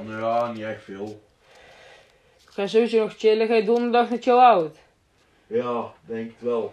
Ja, 0.07 0.53
niet 0.53 0.62
echt 0.62 0.82
veel. 0.82 1.22
Ik 2.43 2.51
ga 2.51 2.66
sowieso 2.66 2.99
nog 2.99 3.14
chillen. 3.18 3.47
Ga 3.47 3.55
je 3.55 3.64
donderdag 3.64 4.11
naar 4.11 4.18
Chill 4.22 4.32
Out? 4.32 4.78
Ja, 5.47 5.93
denk 6.07 6.30
het 6.30 6.41
wel. 6.41 6.72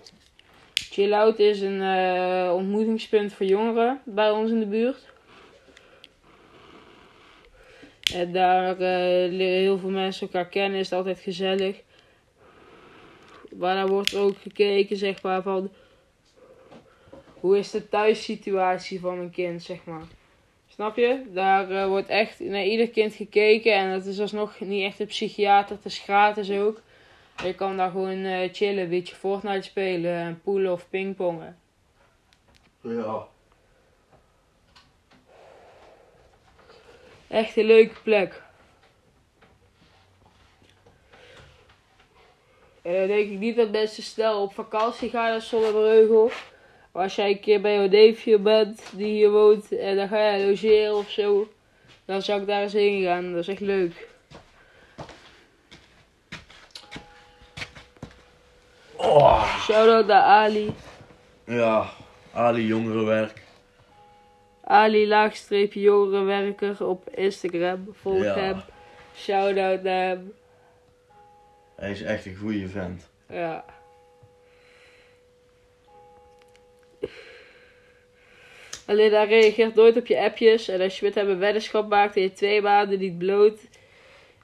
Chill 0.73 1.13
Out 1.13 1.39
is 1.39 1.61
een 1.61 1.81
eh, 1.81 2.53
ontmoetingspunt 2.55 3.33
voor 3.33 3.45
jongeren 3.45 4.01
bij 4.05 4.31
ons 4.31 4.51
in 4.51 4.59
de 4.59 4.65
buurt. 4.65 5.09
En 8.13 8.31
daar 8.31 8.71
eh, 8.71 9.31
leren 9.31 9.61
heel 9.61 9.77
veel 9.77 9.89
mensen 9.89 10.27
elkaar 10.27 10.47
kennen, 10.47 10.79
is 10.79 10.89
het 10.89 10.97
altijd 10.97 11.19
gezellig. 11.19 11.81
Maar 13.55 13.75
daar 13.75 13.87
wordt 13.87 14.15
ook 14.15 14.37
gekeken, 14.41 14.97
zeg 14.97 15.21
maar, 15.21 15.41
van 15.41 15.71
hoe 17.41 17.57
is 17.57 17.71
de 17.71 17.89
thuissituatie 17.89 18.99
van 18.99 19.19
een 19.19 19.31
kind, 19.31 19.63
zeg 19.63 19.83
maar. 19.83 20.03
Snap 20.67 20.95
je? 20.95 21.21
Daar 21.33 21.71
eh, 21.71 21.87
wordt 21.87 22.09
echt 22.09 22.39
naar 22.39 22.63
ieder 22.63 22.89
kind 22.89 23.13
gekeken 23.13 23.73
en 23.73 23.91
dat 23.91 24.05
is 24.05 24.19
alsnog 24.19 24.59
niet 24.59 24.83
echt 24.83 24.99
een 24.99 25.07
psychiater, 25.07 25.75
het 25.75 25.85
is 25.85 25.99
gratis 25.99 26.51
ook. 26.51 26.81
Je 27.43 27.55
kan 27.55 27.77
daar 27.77 27.91
gewoon 27.91 28.23
eh, 28.23 28.49
chillen, 28.53 28.83
een 28.83 28.89
beetje 28.89 29.15
Fortnite 29.15 29.61
spelen 29.61 30.13
en 30.13 30.41
poelen 30.43 30.71
of 30.71 30.89
pingpongen. 30.89 31.57
Ja. 32.81 33.27
Echt 37.27 37.57
een 37.57 37.65
leuke 37.65 38.01
plek. 38.03 38.43
En 42.81 42.93
dan 42.93 43.07
denk 43.07 43.29
ik 43.29 43.39
niet 43.39 43.55
dat 43.55 43.71
mensen 43.71 44.03
snel 44.03 44.41
op 44.41 44.53
vakantie 44.53 45.09
gaan 45.09 45.29
naar 45.29 45.41
Zonnebreugel. 45.41 46.31
Maar 46.91 47.03
als 47.03 47.15
jij 47.15 47.29
een 47.29 47.39
keer 47.39 47.61
bij 47.61 47.83
Odefje 47.83 48.39
bent, 48.39 48.83
die 48.95 49.07
hier 49.13 49.31
woont, 49.31 49.71
en 49.77 49.95
dan 49.95 50.07
ga 50.07 50.29
je 50.29 50.45
logeren 50.45 50.95
of 50.95 51.09
zo, 51.09 51.47
dan 52.05 52.21
zou 52.21 52.41
ik 52.41 52.47
daar 52.47 52.61
eens 52.61 52.73
heen 52.73 53.03
gaan. 53.03 53.31
Dat 53.31 53.39
is 53.39 53.47
echt 53.47 53.59
leuk. 53.59 54.07
Oh. 58.95 59.57
Shout-out 59.59 60.05
naar 60.07 60.21
Ali. 60.21 60.73
Ja, 61.45 61.89
Ali 62.33 62.65
Jongerenwerk. 62.65 63.41
Ali 64.63 65.07
laagstreepje 65.07 65.79
jongerenwerker 65.81 66.87
op 66.87 67.09
Instagram. 67.09 67.87
Volg 67.91 68.23
Ja. 68.23 68.33
hem. 68.35 68.61
Shout-out 69.15 69.83
naar 69.83 70.07
hem. 70.07 70.33
Hij 71.75 71.91
is 71.91 72.01
echt 72.01 72.25
een 72.25 72.35
goede 72.35 72.67
vent. 72.67 73.09
Ja. 73.29 73.65
Alleen 78.91 79.11
hij 79.11 79.27
reageert 79.27 79.75
nooit 79.75 79.97
op 79.97 80.05
je 80.05 80.19
appjes. 80.19 80.67
En 80.67 80.81
als 80.81 80.99
je 80.99 81.05
met 81.05 81.15
hem 81.15 81.29
een 81.29 81.39
weddenschap 81.39 81.89
maakt 81.89 82.15
en 82.15 82.21
je 82.21 82.33
twee 82.33 82.61
maanden 82.61 82.99
niet 82.99 83.17
bloot. 83.17 83.59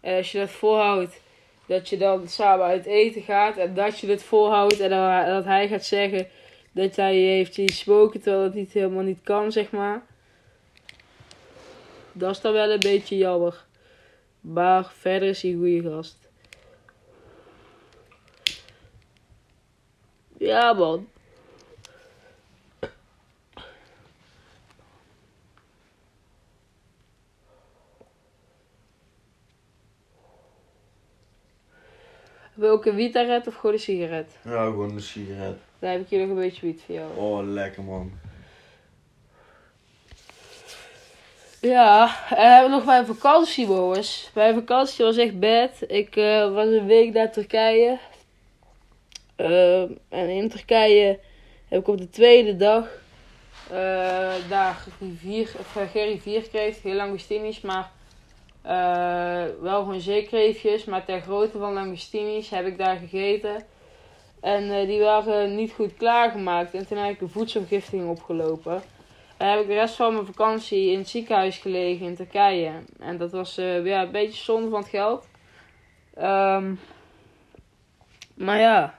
En 0.01 0.17
als 0.17 0.31
je 0.31 0.39
dat 0.39 0.49
volhoudt, 0.49 1.21
dat 1.65 1.89
je 1.89 1.97
dan 1.97 2.27
samen 2.27 2.65
uit 2.65 2.85
eten 2.85 3.21
gaat. 3.21 3.57
En 3.57 3.73
dat 3.73 3.99
je 3.99 4.07
het 4.07 4.23
volhoudt 4.23 4.79
en 4.79 4.89
dat 5.25 5.45
hij 5.45 5.67
gaat 5.67 5.85
zeggen 5.85 6.27
dat 6.71 6.95
hij 6.95 7.19
je 7.19 7.27
heeft 7.27 7.53
zien 7.53 7.69
smoken 7.69 8.21
terwijl 8.21 8.43
het 8.43 8.53
niet 8.53 8.73
helemaal 8.73 9.03
niet 9.03 9.19
kan, 9.23 9.51
zeg 9.51 9.71
maar. 9.71 10.05
Dat 12.11 12.31
is 12.31 12.41
dan 12.41 12.53
wel 12.53 12.71
een 12.71 12.79
beetje 12.79 13.17
jammer. 13.17 13.65
Maar 14.41 14.91
verder 14.93 15.29
is 15.29 15.41
hij 15.41 15.51
een 15.51 15.57
goede 15.57 15.89
gast. 15.89 16.17
Ja, 20.37 20.73
man. 20.73 21.07
Wil 32.57 32.75
ik 32.75 32.85
een 32.85 32.95
Vita-red 32.95 33.47
of 33.47 33.55
gewoon 33.55 33.75
een 33.75 33.81
sigaret? 33.81 34.37
Ja, 34.43 34.63
gewoon 34.63 34.91
een 34.91 35.01
sigaret. 35.01 35.57
Dan 35.79 35.89
heb 35.89 36.01
ik 36.01 36.07
hier 36.07 36.19
nog 36.19 36.29
een 36.29 36.35
beetje 36.35 36.65
wiet 36.65 36.81
voor 36.85 36.95
jou. 36.95 37.17
Oh, 37.17 37.47
lekker 37.53 37.83
man. 37.83 38.11
Ja, 41.61 42.15
en 42.29 42.53
hebben 42.53 42.69
we 42.69 42.75
nog 42.75 42.85
mijn 42.85 43.05
vakantie, 43.05 43.67
jongens. 43.67 44.31
Mijn 44.33 44.53
vakantie 44.53 45.05
was 45.05 45.17
echt 45.17 45.39
bad. 45.39 45.71
Ik 45.87 46.15
eh, 46.15 46.53
was 46.53 46.67
een 46.67 46.85
week 46.85 47.13
naar 47.13 47.31
Turkije. 47.31 47.99
Eh, 49.35 49.81
en 50.09 50.29
in 50.29 50.49
Turkije 50.49 51.19
heb 51.67 51.79
ik 51.79 51.87
op 51.87 51.97
de 51.97 52.09
tweede 52.09 52.55
dag 52.55 52.87
eh, 53.69 54.49
daar 54.49 54.83
rivier, 54.99 55.51
of, 55.59 55.75
uh, 55.77 55.89
geen 55.91 56.07
rivierkreeft, 56.07 56.81
heel 56.81 56.95
langostinis, 56.95 57.61
maar 57.61 57.91
eh, 58.67 59.43
wel 59.61 59.79
gewoon 59.79 59.99
zeekreeftjes. 59.99 60.85
Maar 60.85 61.05
ter 61.05 61.21
grootte 61.21 61.57
van 61.57 61.73
langostinis 61.73 62.49
heb 62.49 62.65
ik 62.65 62.77
daar 62.77 62.97
gegeten. 62.97 63.65
En 64.41 64.71
eh, 64.71 64.87
die 64.87 65.01
waren 65.01 65.55
niet 65.55 65.71
goed 65.71 65.93
klaargemaakt. 65.93 66.73
En 66.73 66.87
toen 66.87 66.97
heb 66.97 67.13
ik 67.13 67.21
een 67.21 67.29
voedselvergiftiging 67.29 68.09
opgelopen. 68.09 68.81
En 69.37 69.49
heb 69.49 69.59
ik 69.59 69.67
de 69.67 69.73
rest 69.73 69.95
van 69.95 70.13
mijn 70.13 70.25
vakantie 70.25 70.91
in 70.91 70.97
het 70.97 71.09
ziekenhuis 71.09 71.57
gelegen 71.57 72.05
in 72.05 72.15
Turkije. 72.15 72.71
En 72.99 73.17
dat 73.17 73.31
was 73.31 73.57
eh, 73.57 73.85
ja, 73.85 74.01
een 74.01 74.11
beetje 74.11 74.43
zonde 74.43 74.69
van 74.69 74.79
het 74.79 74.89
geld. 74.89 75.27
Ehm, 76.13 76.73
maar 78.33 78.59
ja. 78.59 78.96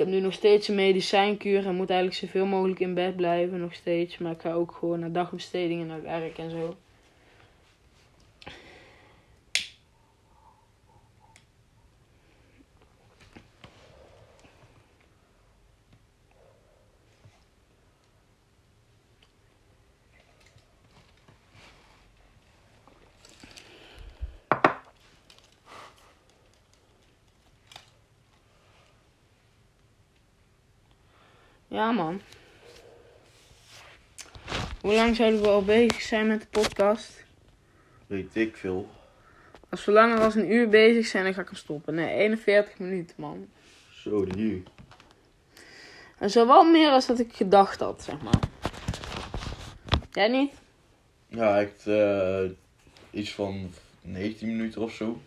Heb 0.00 0.08
nu 0.08 0.20
nog 0.20 0.32
steeds 0.32 0.68
een 0.68 0.74
medicijnkuur 0.74 1.66
en 1.66 1.74
moet 1.74 1.90
eigenlijk 1.90 2.20
zoveel 2.20 2.46
mogelijk 2.46 2.80
in 2.80 2.94
bed 2.94 3.16
blijven, 3.16 3.60
nog 3.60 3.74
steeds. 3.74 4.18
Maar 4.18 4.32
ik 4.32 4.40
ga 4.40 4.52
ook 4.52 4.72
gewoon 4.72 5.00
naar 5.00 5.12
dagbestedingen, 5.12 5.86
naar 5.86 6.02
werk 6.02 6.38
en 6.38 6.50
zo. 6.50 6.76
Ja, 31.70 31.90
man. 31.90 32.20
Hoe 34.80 34.94
lang 34.94 35.16
zouden 35.16 35.40
we 35.42 35.48
al 35.48 35.64
bezig 35.64 36.00
zijn 36.00 36.26
met 36.26 36.40
de 36.40 36.46
podcast? 36.50 37.24
Weet 38.06 38.36
ik 38.36 38.56
veel. 38.56 38.88
Als 39.68 39.84
we 39.84 39.92
langer 39.92 40.18
dan 40.18 40.32
een 40.34 40.52
uur 40.52 40.68
bezig 40.68 41.06
zijn, 41.06 41.24
dan 41.24 41.34
ga 41.34 41.40
ik 41.40 41.46
hem 41.46 41.56
stoppen. 41.56 41.94
Nee, 41.94 42.14
41 42.14 42.78
minuten, 42.78 43.14
man. 43.18 43.48
Zo, 43.92 44.24
die. 44.24 44.62
En 46.18 46.30
zo 46.30 46.46
wel 46.46 46.64
meer 46.64 46.90
als 46.90 47.06
dat 47.06 47.18
ik 47.18 47.34
gedacht 47.34 47.80
had, 47.80 48.02
zeg 48.02 48.22
maar. 48.22 48.40
Jij 50.12 50.28
niet? 50.28 50.52
Ja, 51.28 51.60
echt 51.60 51.86
eh, 51.86 52.44
iets 53.10 53.32
van 53.32 53.70
19 54.00 54.48
minuten 54.48 54.82
of 54.82 54.92
zo. 54.92 55.20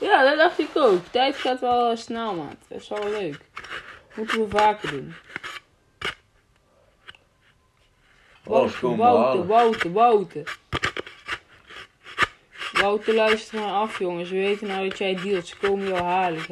Ja, 0.00 0.22
dat 0.22 0.36
dacht 0.36 0.58
ik 0.58 0.70
ook. 0.74 1.06
Tijd 1.10 1.36
gaat 1.36 1.60
wel 1.60 1.96
snel, 1.96 2.34
maat. 2.34 2.56
Dat 2.68 2.80
is 2.80 2.88
wel 2.88 3.08
leuk. 3.10 3.40
Moeten 4.14 4.40
we 4.40 4.48
vaker 4.48 4.90
doen. 4.90 5.14
Oh, 8.46 8.52
Wouter, 8.52 8.96
behalen. 8.96 9.46
Wouter, 9.46 9.92
Wouter. 9.92 10.58
Wouter, 12.72 13.14
luister 13.14 13.60
maar 13.60 13.72
af, 13.72 13.98
jongens. 13.98 14.30
We 14.30 14.36
weten 14.36 14.66
nou 14.66 14.88
dat 14.88 14.98
jij 14.98 15.14
dealt. 15.14 15.46
Ze 15.46 15.56
komen 15.56 15.88
jou 15.88 16.02
halen. 16.02 16.42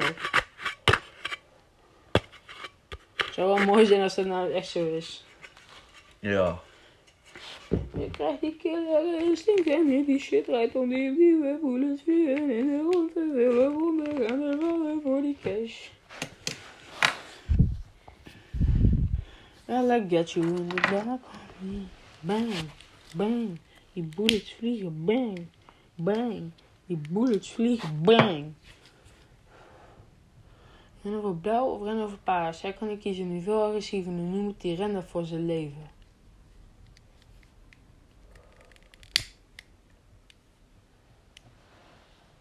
Het 3.16 3.34
zou 3.34 3.46
wel 3.54 3.66
mooi 3.66 3.86
zijn 3.86 4.02
als 4.02 4.14
dat 4.14 4.26
nou 4.26 4.52
echt 4.52 4.68
zo 4.68 4.96
is. 4.96 5.24
Ja. 6.18 6.60
Je 7.98 8.10
krijgt 8.10 8.40
die 8.40 8.56
killer 8.56 9.20
instinct 9.20 9.66
en 9.66 9.88
niet 9.88 10.06
die 10.06 10.18
shit 10.18 10.46
rijdt 10.46 10.74
om 10.74 10.88
die 10.88 11.10
nieuwe 11.10 11.58
bullets 11.62 12.04
weer 12.04 12.36
in 12.36 12.66
de 12.66 12.88
rond 12.92 13.12
te 13.12 13.30
willen 13.34 13.72
ronden 13.72 14.28
gaan 14.28 14.42
er 14.42 14.58
vallen 14.60 15.00
voor 15.02 15.22
die 15.22 15.36
cash. 15.42 15.88
I'll 19.72 20.00
get 20.00 20.36
you 20.36 20.42
in 20.42 20.68
the 20.68 20.80
dark. 20.90 21.20
Bang, 22.22 22.70
bang, 23.14 23.58
die 23.94 24.02
bullets 24.02 24.52
vliegen, 24.52 25.04
bang, 25.04 25.48
bang, 25.94 26.52
die 26.86 27.00
bullets 27.10 27.50
vliegen, 27.50 28.02
bang. 28.02 28.54
Rennen 31.02 31.22
over 31.22 31.36
blauw 31.36 31.66
of 31.66 31.82
rennen 31.82 32.04
over 32.04 32.18
paars? 32.18 32.62
Hij 32.62 32.72
kan 32.72 32.88
ik 32.88 33.00
kiezen 33.00 33.32
nu 33.32 33.40
veel 33.40 33.62
agressiever, 33.62 34.12
nu 34.12 34.40
moet 34.40 34.62
hij 34.62 34.74
rennen 34.74 35.04
voor 35.04 35.24
zijn 35.24 35.46
leven. 35.46 35.90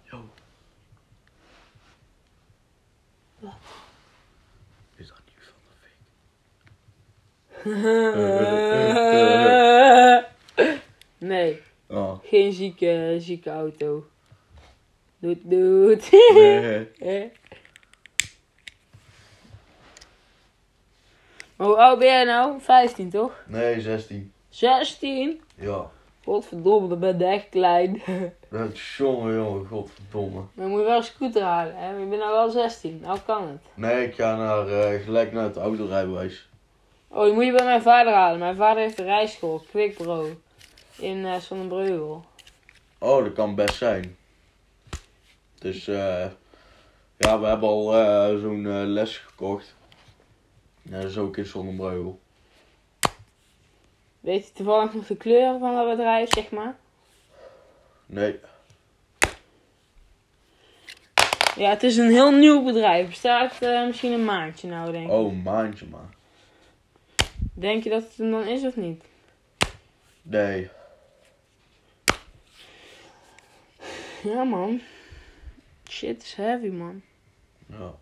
Yo. 0.04 0.30
Wat? 3.40 3.54
Is 4.96 5.08
dat 5.08 5.22
niet 5.26 5.36
van 5.44 5.62
de 5.70 5.76
fik? 5.82 5.98
nee, 11.18 11.62
Oh. 11.92 12.14
geen 12.24 12.54
zieke, 12.54 13.16
zieke 13.20 13.50
auto. 13.50 14.06
Doet, 15.20 15.38
doet. 15.44 16.10
Nee. 16.34 16.88
Hoe 21.56 21.76
oud 21.76 22.00
ben 22.00 22.08
jij 22.08 22.24
nou? 22.24 22.62
15 22.62 23.10
toch? 23.10 23.44
nee, 23.48 23.82
16. 23.82 24.34
16? 24.50 25.42
Ja. 25.56 25.90
Godverdomme, 26.24 26.88
dan 26.88 27.00
ben 27.00 27.18
je 27.18 27.26
echt 27.26 27.50
klein. 27.50 28.02
Dat 28.50 28.72
is 28.74 28.98
jongen, 28.98 29.36
jongen, 29.36 29.68
godverdomme. 29.68 30.42
Dan 30.54 30.70
moet 30.70 30.80
je 30.80 30.86
wel 30.86 30.98
een 30.98 31.04
scooter 31.04 31.42
halen, 31.42 31.76
hè? 31.76 31.90
Je 31.90 32.06
bent 32.06 32.22
nou 32.22 32.32
wel 32.32 32.50
16. 32.50 33.00
Nou 33.02 33.20
kan 33.26 33.48
het. 33.48 33.62
Nee, 33.74 34.08
ik 34.08 34.16
ga 34.16 34.36
naar, 34.36 34.68
eh, 34.68 35.04
gelijk 35.04 35.32
naar 35.32 35.44
het 35.44 35.58
autorijbewijs. 35.58 36.50
Oh, 37.14 37.24
die 37.24 37.34
moet 37.34 37.46
je 37.46 37.52
bij 37.52 37.66
mijn 37.66 37.82
vader 37.82 38.14
halen. 38.14 38.40
Mijn 38.40 38.56
vader 38.56 38.84
heeft 38.84 39.00
een 39.00 39.06
rijschool, 39.06 39.64
Quickbro. 39.70 40.30
In 40.98 41.42
Zonnebreugel. 41.42 42.26
Oh, 42.98 43.24
dat 43.24 43.34
kan 43.34 43.56
best 43.56 43.76
zijn. 43.76 44.18
Dus, 45.60 45.88
eh 45.88 46.26
ja, 47.18 47.40
we 47.40 47.46
hebben 47.48 47.70
al 47.70 47.96
eh, 47.96 48.40
zo'n 48.40 48.66
eh, 48.66 48.82
les 48.86 49.18
gekocht. 49.18 49.76
Ja, 50.82 51.02
dat 51.02 51.10
is 51.10 51.18
ook 51.18 51.38
in 51.38 51.46
Zonnebreugel. 51.46 52.20
Weet 54.20 54.48
je 54.48 54.54
toevallig 54.54 54.94
nog 54.94 55.08
de 55.08 55.16
kleur 55.18 55.60
van 55.60 55.76
dat 55.76 55.90
bedrijf, 55.90 56.30
zeg 56.34 56.52
maar? 56.52 56.76
Nee, 58.06 58.40
Ja, 61.56 61.70
het 61.70 61.84
is 61.84 61.98
een 61.98 62.10
heel 62.10 62.32
nieuw 62.32 62.64
bedrijf. 62.64 63.08
Bestaat 63.08 63.60
misschien 63.88 64.12
een 64.12 64.26
maandje 64.26 64.68
nou, 64.68 64.92
denk 64.92 65.06
ik. 65.06 65.12
oh, 65.12 65.32
een 65.32 65.42
maandje 65.42 65.86
maar. 65.86 66.10
Denk 67.62 67.84
je 67.84 67.90
dat 67.90 68.04
het 68.04 68.18
hem 68.18 68.32
dan 68.32 68.48
is 68.48 68.64
of 68.64 68.76
niet? 68.76 69.04
Nee, 70.22 70.70
Ja, 74.24 74.44
man. 74.44 74.82
Shit 75.90 76.24
is 76.24 76.34
heavy, 76.34 76.68
man. 76.68 77.02
ja. 77.66 77.96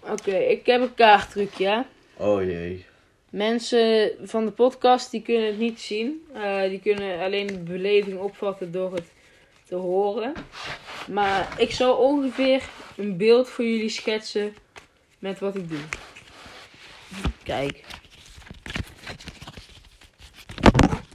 Oké, 0.00 0.36
ik 0.36 0.66
heb 0.66 0.80
een 0.80 0.94
kaarttrucje, 0.94 1.66
hè. 1.66 1.80
Oh 2.24 2.42
jee. 2.42 2.84
Mensen 3.30 4.12
van 4.22 4.44
de 4.44 4.50
podcast 4.50 5.10
die 5.10 5.22
kunnen 5.22 5.46
het 5.46 5.58
niet 5.58 5.80
zien. 5.80 6.26
Eh, 6.34 6.62
die 6.62 6.80
kunnen 6.80 7.20
alleen 7.20 7.46
de 7.46 7.58
beleving 7.58 8.18
opvatten 8.18 8.72
door 8.72 8.92
het 8.94 9.12
te 9.64 9.74
horen. 9.74 10.32
Maar 11.10 11.54
ik 11.60 11.70
zal 11.70 11.96
ongeveer 11.96 12.68
een 12.96 13.16
beeld 13.16 13.48
voor 13.48 13.64
jullie 13.64 13.88
schetsen 13.88 14.54
met 15.24 15.38
wat 15.38 15.56
ik 15.56 15.68
doe. 15.68 15.84
Kijk. 17.42 17.84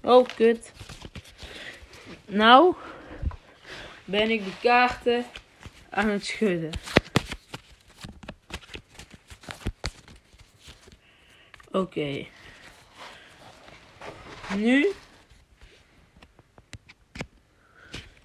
Oh, 0.01 0.28
kut. 0.36 0.72
Nou 2.26 2.76
ben 4.05 4.30
ik 4.30 4.43
de 4.43 4.60
kaarten 4.62 5.26
aan 5.89 6.10
het 6.10 6.26
schudden. 6.26 6.72
Oké. 11.72 12.26
Nu 14.55 14.91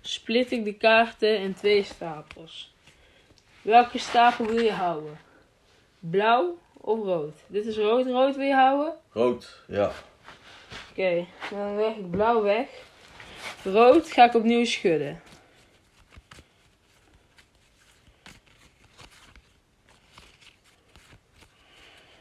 split 0.01 0.53
ik 0.53 0.65
de 0.65 0.75
kaarten 0.75 1.39
in 1.39 1.55
twee 1.55 1.83
stapels. 1.83 2.75
Welke 3.63 3.99
stapel 3.99 4.47
wil 4.47 4.61
je 4.61 4.73
houden? 4.73 5.33
Blauw 6.11 6.59
of 6.81 6.99
rood? 7.05 7.35
Dit 7.47 7.67
is 7.67 7.77
rood. 7.77 8.07
Rood 8.07 8.37
wil 8.37 8.47
je 8.47 8.55
houden? 8.55 8.95
Rood, 9.13 9.63
ja. 9.69 9.93
Oké, 10.91 11.27
dan 11.51 11.77
leg 11.77 11.97
ik 11.97 12.11
blauw 12.11 12.43
weg. 12.43 12.69
Rood 13.63 14.13
ga 14.13 14.25
ik 14.25 14.35
opnieuw 14.35 14.65
schudden. 14.65 15.21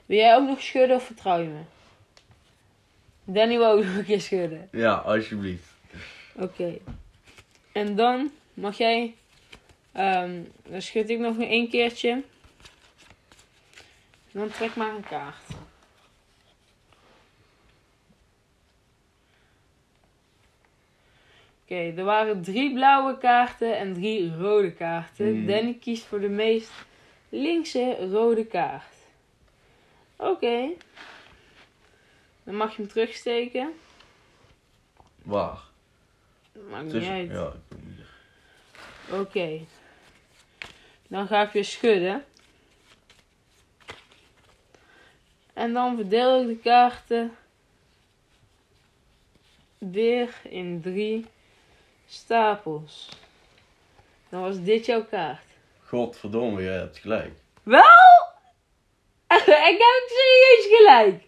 Wil 0.06 0.18
jij 0.18 0.36
ook 0.36 0.48
nog 0.48 0.62
schudden 0.62 0.96
of 0.96 1.04
vertrouw 1.04 1.42
je 1.42 1.48
me? 1.48 1.62
Danny 3.24 3.58
wil 3.58 3.72
ook 3.72 3.84
nog 3.84 3.96
een 3.96 4.06
keer 4.06 4.22
schudden. 4.22 4.70
Ja, 4.72 4.94
alsjeblieft. 4.94 5.68
Oké. 6.36 6.78
En 7.72 7.96
dan 7.96 8.32
mag 8.54 8.78
jij. 8.78 9.16
ehm 9.92 10.42
dan 10.70 10.82
schud 10.82 11.10
ik 11.10 11.20
nog 11.20 11.40
één 11.40 11.70
keertje. 11.70 12.24
Dan 14.34 14.50
trek 14.50 14.76
maar 14.76 14.96
een 14.96 15.04
kaart. 15.04 15.50
Oké, 21.64 21.94
er 21.98 22.04
waren 22.04 22.42
drie 22.42 22.74
blauwe 22.74 23.18
kaarten 23.18 23.78
en 23.78 23.94
drie 23.94 24.36
rode 24.36 24.72
kaarten. 24.72 25.28
Hmm. 25.28 25.46
Danny 25.46 25.74
kiest 25.74 26.06
voor 26.06 26.20
de 26.20 26.30
meest 26.30 26.72
linkse 27.30 28.10
rode 28.12 28.46
kaart. 28.46 28.96
Oké. 30.16 30.70
Dan 32.44 32.56
mag 32.56 32.76
je 32.76 32.82
hem 32.82 32.92
terugsteken. 32.92 33.74
Waar? 35.24 35.60
Maakt 36.70 36.94
niet 36.94 37.04
uit. 37.04 37.30
Ja, 37.32 37.54
ik. 37.70 37.78
Oké. 39.14 39.60
Dan 41.08 41.28
ga 41.28 41.42
ik 41.42 41.52
weer 41.52 41.66
schudden. 41.66 42.26
En 45.54 45.74
dan 45.74 45.95
verdeel 45.95 46.41
ik 46.41 46.47
de 46.47 46.58
kaarten 46.58 47.36
weer 49.78 50.30
in 50.49 50.82
drie 50.82 51.26
stapels. 52.08 53.10
Dan 54.30 54.41
was 54.41 54.64
dit 54.64 54.86
jouw 54.86 55.06
kaart. 55.06 55.45
Godverdomme, 55.86 56.64
jij 56.64 56.74
hebt 56.78 56.97
gelijk. 56.97 57.32
Wel? 57.64 57.82
ik 59.72 59.78
heb 59.78 60.04
serieus 60.08 60.78
gelijk. 60.78 61.24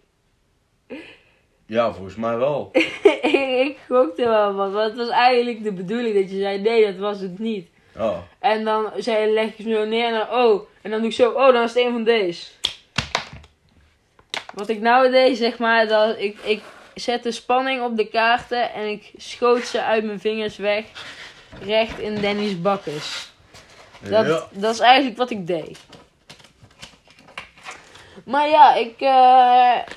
Ja, 1.66 1.92
volgens 1.92 2.16
mij 2.16 2.36
wel. 2.36 2.70
ik 3.66 3.78
gokte 3.88 4.24
wel 4.24 4.54
wat, 4.54 4.72
want 4.72 4.88
het 4.88 4.96
was 4.96 5.08
eigenlijk 5.08 5.62
de 5.62 5.72
bedoeling 5.72 6.14
dat 6.14 6.30
je 6.30 6.38
zei 6.38 6.60
nee, 6.60 6.86
dat 6.86 6.96
was 6.96 7.20
het 7.20 7.38
niet. 7.38 7.68
Ja. 7.94 8.26
En 8.38 8.64
dan 8.64 8.90
zei, 8.96 9.32
leg 9.32 9.56
je 9.56 9.62
zo 9.62 9.84
neer 9.84 10.06
en 10.06 10.12
dan, 10.12 10.30
oh. 10.30 10.68
En 10.82 10.90
dan 10.90 11.00
doe 11.00 11.08
ik 11.08 11.14
zo, 11.14 11.30
oh, 11.30 11.52
dan 11.52 11.62
is 11.62 11.74
het 11.74 11.84
een 11.84 11.92
van 11.92 12.04
deze. 12.04 12.46
Wat 14.56 14.68
ik 14.68 14.80
nou 14.80 15.10
deed, 15.10 15.36
zeg 15.36 15.58
maar, 15.58 15.86
dat 15.86 16.18
ik, 16.18 16.38
ik 16.38 16.62
zette 16.94 17.30
spanning 17.30 17.82
op 17.82 17.96
de 17.96 18.06
kaarten 18.06 18.72
en 18.72 18.88
ik 18.88 19.12
schoot 19.16 19.64
ze 19.66 19.82
uit 19.82 20.04
mijn 20.04 20.20
vingers 20.20 20.56
weg. 20.56 20.84
Recht 21.62 21.98
in 21.98 22.20
Danny's 22.20 22.60
bakkes. 22.60 23.30
Dat, 24.00 24.26
Ja. 24.26 24.46
dat 24.52 24.74
is 24.74 24.80
eigenlijk 24.80 25.16
wat 25.16 25.30
ik 25.30 25.46
deed. 25.46 25.78
Maar 28.24 28.48
ja, 28.48 28.74
ik, 28.74 29.00
eh, 29.00 29.94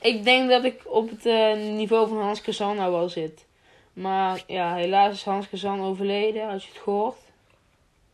ik 0.00 0.24
denk 0.24 0.50
dat 0.50 0.64
ik 0.64 0.80
op 0.84 1.10
het 1.10 1.26
eh, 1.26 1.52
niveau 1.54 2.08
van 2.08 2.20
Hans 2.20 2.40
Kazan 2.40 2.76
nou 2.76 2.92
wel 2.92 3.08
zit. 3.08 3.44
Maar 3.92 4.42
ja, 4.46 4.74
helaas 4.74 5.12
is 5.12 5.24
Hans 5.24 5.48
Kazan 5.48 5.82
overleden, 5.82 6.48
had 6.50 6.62
je 6.64 6.68
het 6.72 6.82
gehoord? 6.82 7.16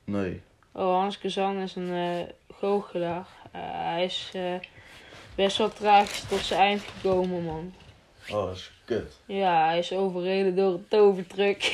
Nee. 0.05 0.43
Oh, 0.73 0.95
Hans 1.01 1.19
Kazan 1.19 1.57
is 1.59 1.75
een 1.75 1.93
eh 1.95 2.57
goochelaar. 2.61 3.27
Hij 3.53 4.05
is 4.05 4.31
best 5.35 5.57
wel 5.57 5.73
tragisch 5.73 6.25
tot 6.29 6.41
zijn 6.41 6.61
eind 6.61 6.83
gekomen, 6.83 7.45
man. 7.45 7.75
Oh, 8.31 8.47
dat 8.47 8.57
is 8.57 8.71
kut. 8.85 9.17
Ja, 9.27 9.67
hij 9.67 9.79
is 9.79 9.93
overreden 9.93 10.57
door 10.57 10.73
een 10.73 10.87
tovertruck. 10.89 11.71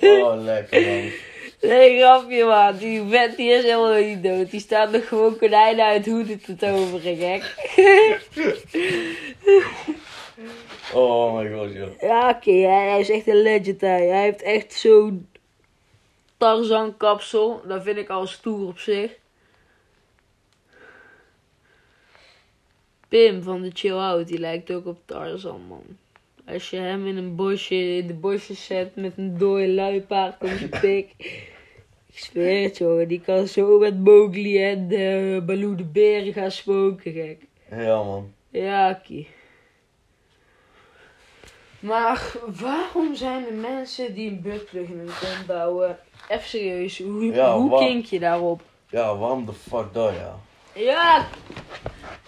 Oh, 0.00 0.42
lekker 0.42 0.80
man. 0.80 1.10
nee, 1.70 1.98
grapje, 1.98 2.44
man. 2.44 2.76
Die 2.76 3.02
vent 3.08 3.36
die 3.36 3.50
is 3.50 3.62
helemaal 3.62 4.00
niet 4.00 4.22
dood. 4.22 4.50
Die 4.50 4.60
staat 4.60 4.90
nog 4.90 5.08
gewoon 5.08 5.38
konijnen 5.38 5.84
uit 5.84 6.06
hoeden 6.06 6.40
te 6.40 6.56
toveren, 6.56 7.16
gek. 7.16 7.54
Oh 10.92 11.34
my 11.34 11.50
god, 11.52 11.72
joh. 11.72 12.00
ja, 12.00 12.28
oké, 12.28 12.50
hij, 12.50 12.88
hij 12.88 13.00
is 13.00 13.10
echt 13.10 13.26
een 13.26 13.42
legend, 13.42 13.80
hij. 13.80 14.06
Hij 14.06 14.22
heeft 14.22 14.42
echt 14.42 14.72
zo'n 14.72 15.28
Tarzan 16.36 16.96
kapsel. 16.96 17.62
Dat 17.66 17.82
vind 17.82 17.96
ik 17.96 18.08
al 18.08 18.26
stoer 18.26 18.66
op 18.66 18.78
zich. 18.78 19.10
Pim 23.12 23.42
van 23.42 23.62
de 23.62 23.70
Chill 23.72 23.92
Out, 23.92 24.28
die 24.28 24.38
lijkt 24.38 24.70
ook 24.70 24.86
op 24.86 24.98
Tarzan, 25.04 25.60
man. 25.68 25.82
Als 26.46 26.70
je 26.70 26.76
hem 26.76 27.06
in 27.06 27.16
een 27.16 27.36
bosje, 27.36 27.74
in 27.74 28.06
de 28.06 28.14
bosjes 28.14 28.64
zet 28.64 28.96
met 28.96 29.12
een 29.16 29.38
dode 29.38 29.68
luipaard 29.68 30.42
op 30.42 30.48
zijn 30.48 30.70
pik. 30.80 31.14
Ik 32.06 32.18
zweer 32.18 32.62
het, 32.62 32.78
jongen. 32.78 33.08
Die 33.08 33.20
kan 33.20 33.46
zo 33.46 33.78
met 33.78 33.98
Mowgli 33.98 34.64
en 34.64 34.88
de 34.88 35.42
Baloo 35.46 35.74
de 35.74 35.84
beren 35.84 36.32
gaan 36.32 36.50
spoken, 36.50 37.12
gek. 37.12 37.46
Ja, 37.70 38.02
man. 38.02 38.32
Ja, 38.48 38.92
Kie. 38.92 39.28
Maar 41.80 42.32
waarom 42.60 43.14
zijn 43.14 43.46
er 43.46 43.54
mensen 43.54 44.14
die 44.14 44.30
een 44.30 44.40
buttplug 44.40 44.88
in 44.88 44.98
hun 44.98 45.10
tent 45.20 45.46
bouwen? 45.46 45.98
Even 46.28 46.48
serieus, 46.48 46.98
hoe, 46.98 47.24
Ja, 47.24 47.58
hoe 47.58 47.78
kink 47.78 48.04
je 48.04 48.18
daarop? 48.18 48.62
Ja, 48.90 49.16
waarom 49.16 49.46
de 49.46 49.52
fuck 49.52 49.92
dat, 49.92 50.14
ja? 50.14 50.38
Ja! 50.74 51.28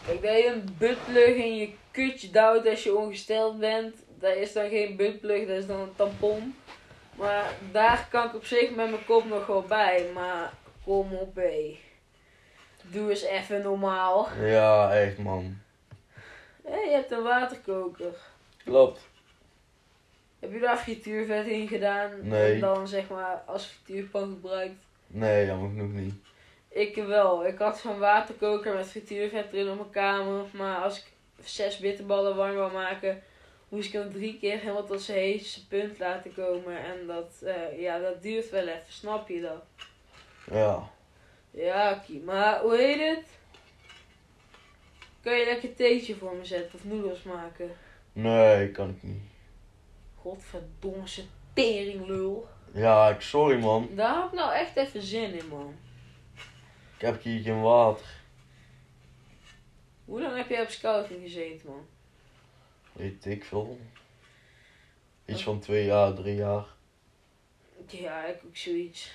Kijk, 0.07 0.23
dat 0.23 0.37
je 0.37 0.47
een 0.47 0.77
buttplug 0.79 1.35
in 1.35 1.57
je 1.57 1.73
kutje 1.91 2.31
duwt 2.31 2.67
als 2.67 2.83
je 2.83 2.97
ongesteld 2.97 3.59
bent, 3.59 3.95
dat 4.19 4.37
is 4.37 4.53
dan 4.53 4.69
geen 4.69 4.97
buttplug, 4.97 5.47
dat 5.47 5.57
is 5.57 5.67
dan 5.67 5.81
een 5.81 5.95
tampon. 5.97 6.55
Maar 7.15 7.53
daar 7.73 8.09
kan 8.11 8.27
ik 8.27 8.35
op 8.35 8.45
zich 8.45 8.71
met 8.71 8.91
mijn 8.91 9.05
kop 9.05 9.25
nog 9.25 9.47
wel 9.47 9.63
bij, 9.63 10.11
maar 10.15 10.53
kom 10.85 11.13
op 11.13 11.35
hé. 11.35 11.79
Doe 12.83 13.11
eens 13.11 13.23
even 13.23 13.63
normaal. 13.63 14.29
Ja, 14.41 14.95
echt, 14.95 15.19
man. 15.19 15.59
Hé, 16.65 16.79
je 16.79 16.91
hebt 16.91 17.11
een 17.11 17.23
waterkoker. 17.23 18.15
Klopt. 18.65 19.01
Heb 20.39 20.53
je 20.53 20.59
daar 20.59 20.77
frituurvet 20.77 21.47
in 21.47 21.69
gedaan? 21.69 22.11
Nee. 22.23 22.55
En 22.55 22.61
dan 22.61 22.89
zeg 22.89 23.09
maar 23.09 23.43
als 23.47 23.67
frituurpan 23.67 24.23
gebruikt? 24.23 24.85
Nee, 25.07 25.47
jammer 25.47 25.69
genoeg 25.69 25.93
niet. 25.93 26.15
Ik 26.75 26.95
wel. 26.95 27.47
Ik 27.47 27.59
had 27.59 27.79
zo'n 27.79 27.99
waterkoker 27.99 28.75
met 28.75 28.87
frituurvet 28.87 29.53
erin 29.53 29.70
op 29.70 29.77
mijn 29.79 29.91
kamer. 29.91 30.45
Maar 30.53 30.83
als 30.83 30.99
ik 30.99 31.05
zes 31.45 31.79
bitterballen 31.79 32.37
warm 32.37 32.55
wil 32.55 32.70
maken, 32.70 33.22
moest 33.68 33.87
ik 33.87 33.93
hem 33.93 34.12
drie 34.12 34.39
keer 34.39 34.59
helemaal 34.59 34.87
tot 34.87 35.01
zijn 35.01 35.18
heetste 35.18 35.66
punt 35.66 35.99
laten 35.99 36.35
komen. 36.35 36.85
En 36.85 37.07
dat, 37.07 37.43
eh, 37.43 37.81
ja, 37.81 37.99
dat 37.99 38.22
duurt 38.22 38.51
wel 38.51 38.66
even, 38.66 38.83
snap 38.89 39.29
je 39.29 39.41
dat? 39.41 39.64
Ja. 40.51 40.91
Ja. 41.51 42.03
Maar 42.25 42.61
hoe 42.61 42.77
heet 42.77 43.16
het? 43.16 43.29
Kan 45.20 45.37
je 45.37 45.45
lekker 45.45 45.75
theetje 45.75 46.14
voor 46.14 46.35
me 46.35 46.45
zetten 46.45 46.79
of 46.79 46.85
noedels 46.85 47.22
maken? 47.22 47.70
Nee, 48.12 48.70
kan 48.70 48.89
ik 48.89 49.03
niet. 49.03 49.22
Godverdomme, 50.14 51.05
teringlul. 51.53 52.49
Ja, 52.72 53.09
ik 53.09 53.20
sorry, 53.20 53.59
man. 53.59 53.89
Daar 53.95 54.14
had 54.14 54.27
ik 54.27 54.39
nou 54.39 54.53
echt 54.53 54.77
even 54.77 55.03
zin 55.03 55.39
in, 55.39 55.49
man. 55.49 55.75
Ik 57.05 57.11
heb 57.11 57.23
hier 57.23 57.43
geen 57.43 57.63
water. 57.63 58.07
Hoe 60.05 60.21
lang 60.21 60.37
heb 60.37 60.49
jij 60.49 60.63
op 60.63 60.69
scouting 60.69 61.23
gezeten, 61.23 61.69
man? 61.69 61.87
Weet 62.93 63.27
ik 63.27 63.45
veel. 63.45 63.79
Iets 65.25 65.43
van 65.43 65.61
twee 65.61 65.85
jaar, 65.85 66.15
drie 66.15 66.35
jaar. 66.35 66.65
Ja, 67.87 68.25
ik 68.25 68.41
ook 68.47 68.57
zoiets. 68.57 69.13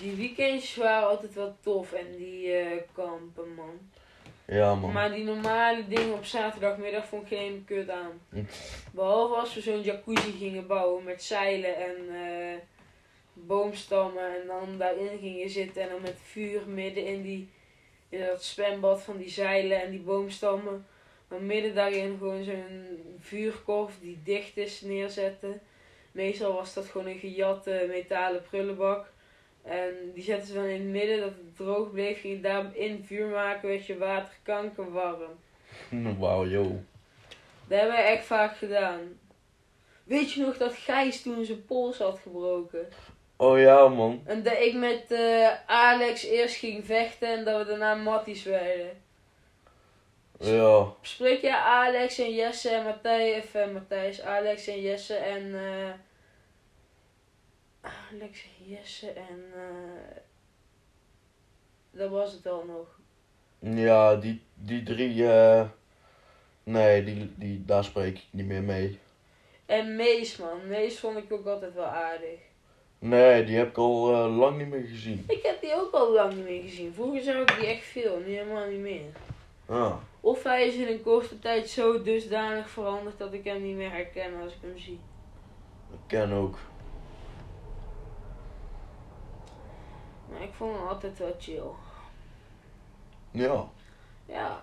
Die 0.00 0.14
weekendjes 0.14 0.76
waren 0.76 1.08
altijd 1.08 1.34
wel 1.34 1.56
tof 1.60 1.92
en 1.92 2.16
die 2.16 2.52
eh, 2.52 2.82
kampen, 2.92 3.54
man. 3.54 3.90
Ja, 4.44 4.74
man. 4.74 4.92
Maar 4.92 5.12
die 5.12 5.24
normale 5.24 5.88
dingen 5.88 6.14
op 6.14 6.24
zaterdagmiddag 6.24 7.06
vond 7.06 7.22
ik 7.22 7.38
geen 7.38 7.64
kut 7.66 7.90
aan. 7.90 8.20
Hm. 8.28 8.44
Behalve 8.92 9.34
als 9.34 9.54
we 9.54 9.60
zo'n 9.60 9.82
jacuzzi 9.82 10.32
gingen 10.32 10.66
bouwen 10.66 11.04
met 11.04 11.22
zeilen 11.22 11.76
en 11.76 11.96
eh, 12.08 12.58
boomstammen. 13.34 14.40
En 14.40 14.46
dan 14.46 14.78
daarin 14.78 15.18
gingen 15.18 15.50
zitten 15.50 15.82
en 15.82 15.88
dan 15.88 16.02
met 16.02 16.18
vuur 16.22 16.60
midden 16.66 17.06
in, 17.06 17.22
die, 17.22 17.48
in 18.08 18.20
dat 18.20 18.44
zwembad 18.44 19.02
van 19.02 19.16
die 19.16 19.30
zeilen 19.30 19.82
en 19.82 19.90
die 19.90 20.00
boomstammen. 20.00 20.86
Maar 21.28 21.40
midden 21.40 21.74
daarin 21.74 22.16
gewoon 22.18 22.44
zo'n 22.44 23.16
vuurkorf 23.20 23.98
die 24.00 24.18
dicht 24.24 24.56
is 24.56 24.80
neerzetten. 24.80 25.60
Meestal 26.12 26.52
was 26.52 26.74
dat 26.74 26.86
gewoon 26.86 27.06
een 27.06 27.18
gejatte 27.18 27.86
metalen 27.88 28.42
prullenbak. 28.42 29.12
En 29.62 29.94
die 30.14 30.22
zetten 30.22 30.46
ze 30.46 30.54
dan 30.54 30.64
in 30.64 30.80
het 30.80 30.90
midden, 30.90 31.20
dat 31.20 31.28
het 31.28 31.56
droog 31.56 31.90
bleef. 31.90 32.20
Ging 32.20 32.34
je 32.34 32.40
daarin 32.40 33.04
vuur 33.04 33.26
maken, 33.26 33.68
werd 33.68 33.86
je 33.86 33.98
water 33.98 34.34
kankerwarm. 34.42 35.32
Wauw, 36.18 36.46
yo. 36.46 36.62
Dat 37.68 37.78
hebben 37.78 37.96
wij 37.96 38.16
echt 38.16 38.24
vaak 38.24 38.56
gedaan. 38.56 39.00
Weet 40.04 40.32
je 40.32 40.40
nog 40.40 40.56
dat 40.56 40.74
Gijs 40.74 41.22
toen 41.22 41.44
zijn 41.44 41.64
pols 41.64 41.98
had 41.98 42.18
gebroken? 42.18 42.88
Oh 43.36 43.58
ja, 43.58 43.88
man. 43.88 44.22
En 44.26 44.42
dat 44.42 44.58
ik 44.58 44.74
met 44.74 45.12
eh, 45.12 45.50
Alex 45.66 46.22
eerst 46.24 46.56
ging 46.56 46.84
vechten 46.84 47.28
en 47.28 47.44
dat 47.44 47.58
we 47.58 47.64
daarna 47.64 47.94
matties 47.94 48.42
werden. 48.44 49.02
Ja. 50.38 50.92
Spreek 51.00 51.40
jij 51.40 51.56
Alex 51.56 52.18
en 52.18 52.34
Jesse 52.34 52.70
en 52.70 52.84
Matthijs, 52.84 53.44
of 53.44 53.54
eh, 53.54 53.72
Matthijs, 53.72 54.22
Alex 54.22 54.66
en 54.66 54.80
Jesse 54.80 55.14
en... 55.14 55.54
eh 55.54 55.92
Alex 58.12 58.44
en 58.58 58.74
Jesse 58.74 59.10
en... 59.10 59.44
eh 59.54 60.16
dat 61.90 62.10
was 62.10 62.32
het 62.32 62.46
al 62.46 62.64
nog. 62.64 62.98
Ja, 63.58 64.16
die, 64.16 64.42
die 64.54 64.82
drie, 64.82 65.28
eh 65.28 65.68
nee, 66.62 67.04
die, 67.04 67.32
die, 67.36 67.64
daar 67.64 67.84
spreek 67.84 68.16
ik 68.18 68.26
niet 68.30 68.46
meer 68.46 68.62
mee. 68.62 68.98
En 69.66 69.96
Mees, 69.96 70.36
man. 70.36 70.68
Mees 70.68 70.98
vond 70.98 71.16
ik 71.16 71.32
ook 71.32 71.46
altijd 71.46 71.74
wel 71.74 71.84
aardig. 71.84 72.38
Nee, 73.08 73.44
die 73.44 73.56
heb 73.56 73.68
ik 73.68 73.76
al 73.76 74.12
eh, 74.12 74.36
lang 74.36 74.58
niet 74.58 74.68
meer 74.68 74.86
gezien. 74.86 75.24
Ik 75.28 75.42
heb 75.42 75.60
die 75.60 75.74
ook 75.74 75.92
al 75.92 76.12
lang 76.12 76.34
niet 76.34 76.44
meer 76.44 76.62
gezien. 76.62 76.94
Vroeger 76.94 77.22
zag 77.22 77.34
ik 77.36 77.56
die 77.58 77.66
echt 77.66 77.84
veel, 77.84 78.18
nu 78.18 78.32
helemaal 78.32 78.68
niet 78.68 78.80
meer. 78.80 79.04
Ah, 79.66 79.94
Of 80.20 80.42
hij 80.42 80.66
is 80.66 80.74
in 80.74 80.88
een 80.88 81.02
korte 81.02 81.38
tijd 81.38 81.68
zo 81.68 82.02
dusdanig 82.02 82.68
veranderd 82.68 83.18
dat 83.18 83.32
ik 83.32 83.44
hem 83.44 83.62
niet 83.62 83.76
meer 83.76 83.90
herken 83.90 84.40
als 84.42 84.52
ik 84.52 84.58
hem 84.60 84.78
zie. 84.78 85.00
ik 85.92 85.98
ken 86.06 86.32
ook. 86.32 86.58
Maar 90.30 90.42
ik 90.42 90.52
vond 90.56 90.76
hem 90.76 90.86
altijd 90.86 91.18
wel 91.18 91.34
chill. 91.38 91.62
Ja. 93.30 93.68
Ja. 94.26 94.60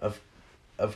Even 0.00 0.20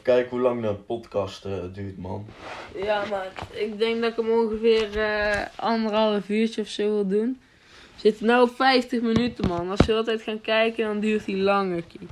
kijken 0.03 0.31
hoe 0.31 0.41
lang 0.41 0.63
de 0.63 0.75
podcast 0.75 1.45
eh, 1.45 1.53
duurt, 1.73 1.99
man. 1.99 2.27
Ja, 2.75 3.05
maar 3.11 3.29
ik 3.51 3.79
denk 3.79 4.01
dat 4.01 4.11
ik 4.11 4.17
hem 4.17 4.31
ongeveer 4.31 4.99
eh, 5.01 5.47
anderhalf 5.57 6.29
uurtje 6.29 6.61
of 6.63 6.69
zo 6.69 6.83
wil 6.83 7.07
doen. 7.07 7.41
We 7.95 8.01
zitten 8.01 8.27
nu 8.27 8.41
op 8.41 8.51
50 8.55 9.01
minuten, 9.01 9.49
man. 9.49 9.71
Als 9.71 9.87
we 9.87 9.95
altijd 9.95 10.23
gaan 10.23 10.41
kijken, 10.41 10.85
dan 10.85 11.01
duurt 11.01 11.27
hij 11.27 11.35
langer. 11.37 11.83
Kie. 11.83 12.09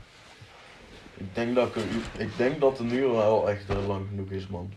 Ik 1.17 1.35
denk 1.35 1.55
dat, 1.55 1.69
ik 1.69 1.77
een 1.77 1.89
uur- 1.93 2.21
ik 2.27 2.37
denk 2.37 2.61
dat 2.61 2.79
een 2.79 2.93
uur 2.93 3.13
wel 3.13 3.49
echt 3.51 3.69
eh, 3.69 3.89
lang 3.89 4.07
genoeg 4.09 4.31
is, 4.31 4.47
man. 4.47 4.73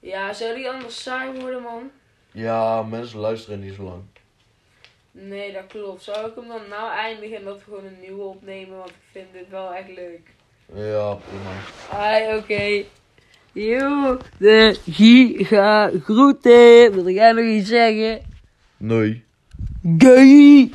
Ja, 0.00 0.32
zou 0.32 0.54
die 0.54 0.70
anders 0.70 1.02
saai 1.02 1.40
worden, 1.40 1.62
man? 1.62 1.90
Ja, 2.32 2.82
mensen 2.82 3.18
luisteren 3.18 3.60
niet 3.60 3.74
zo 3.74 3.82
lang. 3.82 4.02
Nee, 5.10 5.52
dat 5.52 5.66
klopt. 5.66 6.02
Zou 6.02 6.28
ik 6.28 6.34
hem 6.34 6.48
dan 6.48 6.68
nou 6.68 6.90
eindigen 6.92 7.36
en 7.36 7.44
dat 7.44 7.56
we 7.58 7.64
gewoon 7.64 7.84
een 7.84 8.00
nieuwe 8.00 8.22
opnemen? 8.22 8.76
Want 8.78 8.90
ik 8.90 8.96
vind 9.10 9.32
dit 9.32 9.48
wel 9.48 9.74
echt 9.74 9.88
leuk. 9.88 10.20
Ja, 10.68 11.14
prima. 11.14 11.54
Hi, 11.90 12.36
oké. 12.36 12.84
Yo, 13.52 14.18
de 14.38 14.76
giga 14.90 15.90
groeten. 16.04 16.92
Wil 16.92 17.08
jij 17.08 17.32
nog 17.32 17.44
iets 17.44 17.68
zeggen? 17.68 18.20
Nee. 18.76 19.24
Gay! 19.98 20.70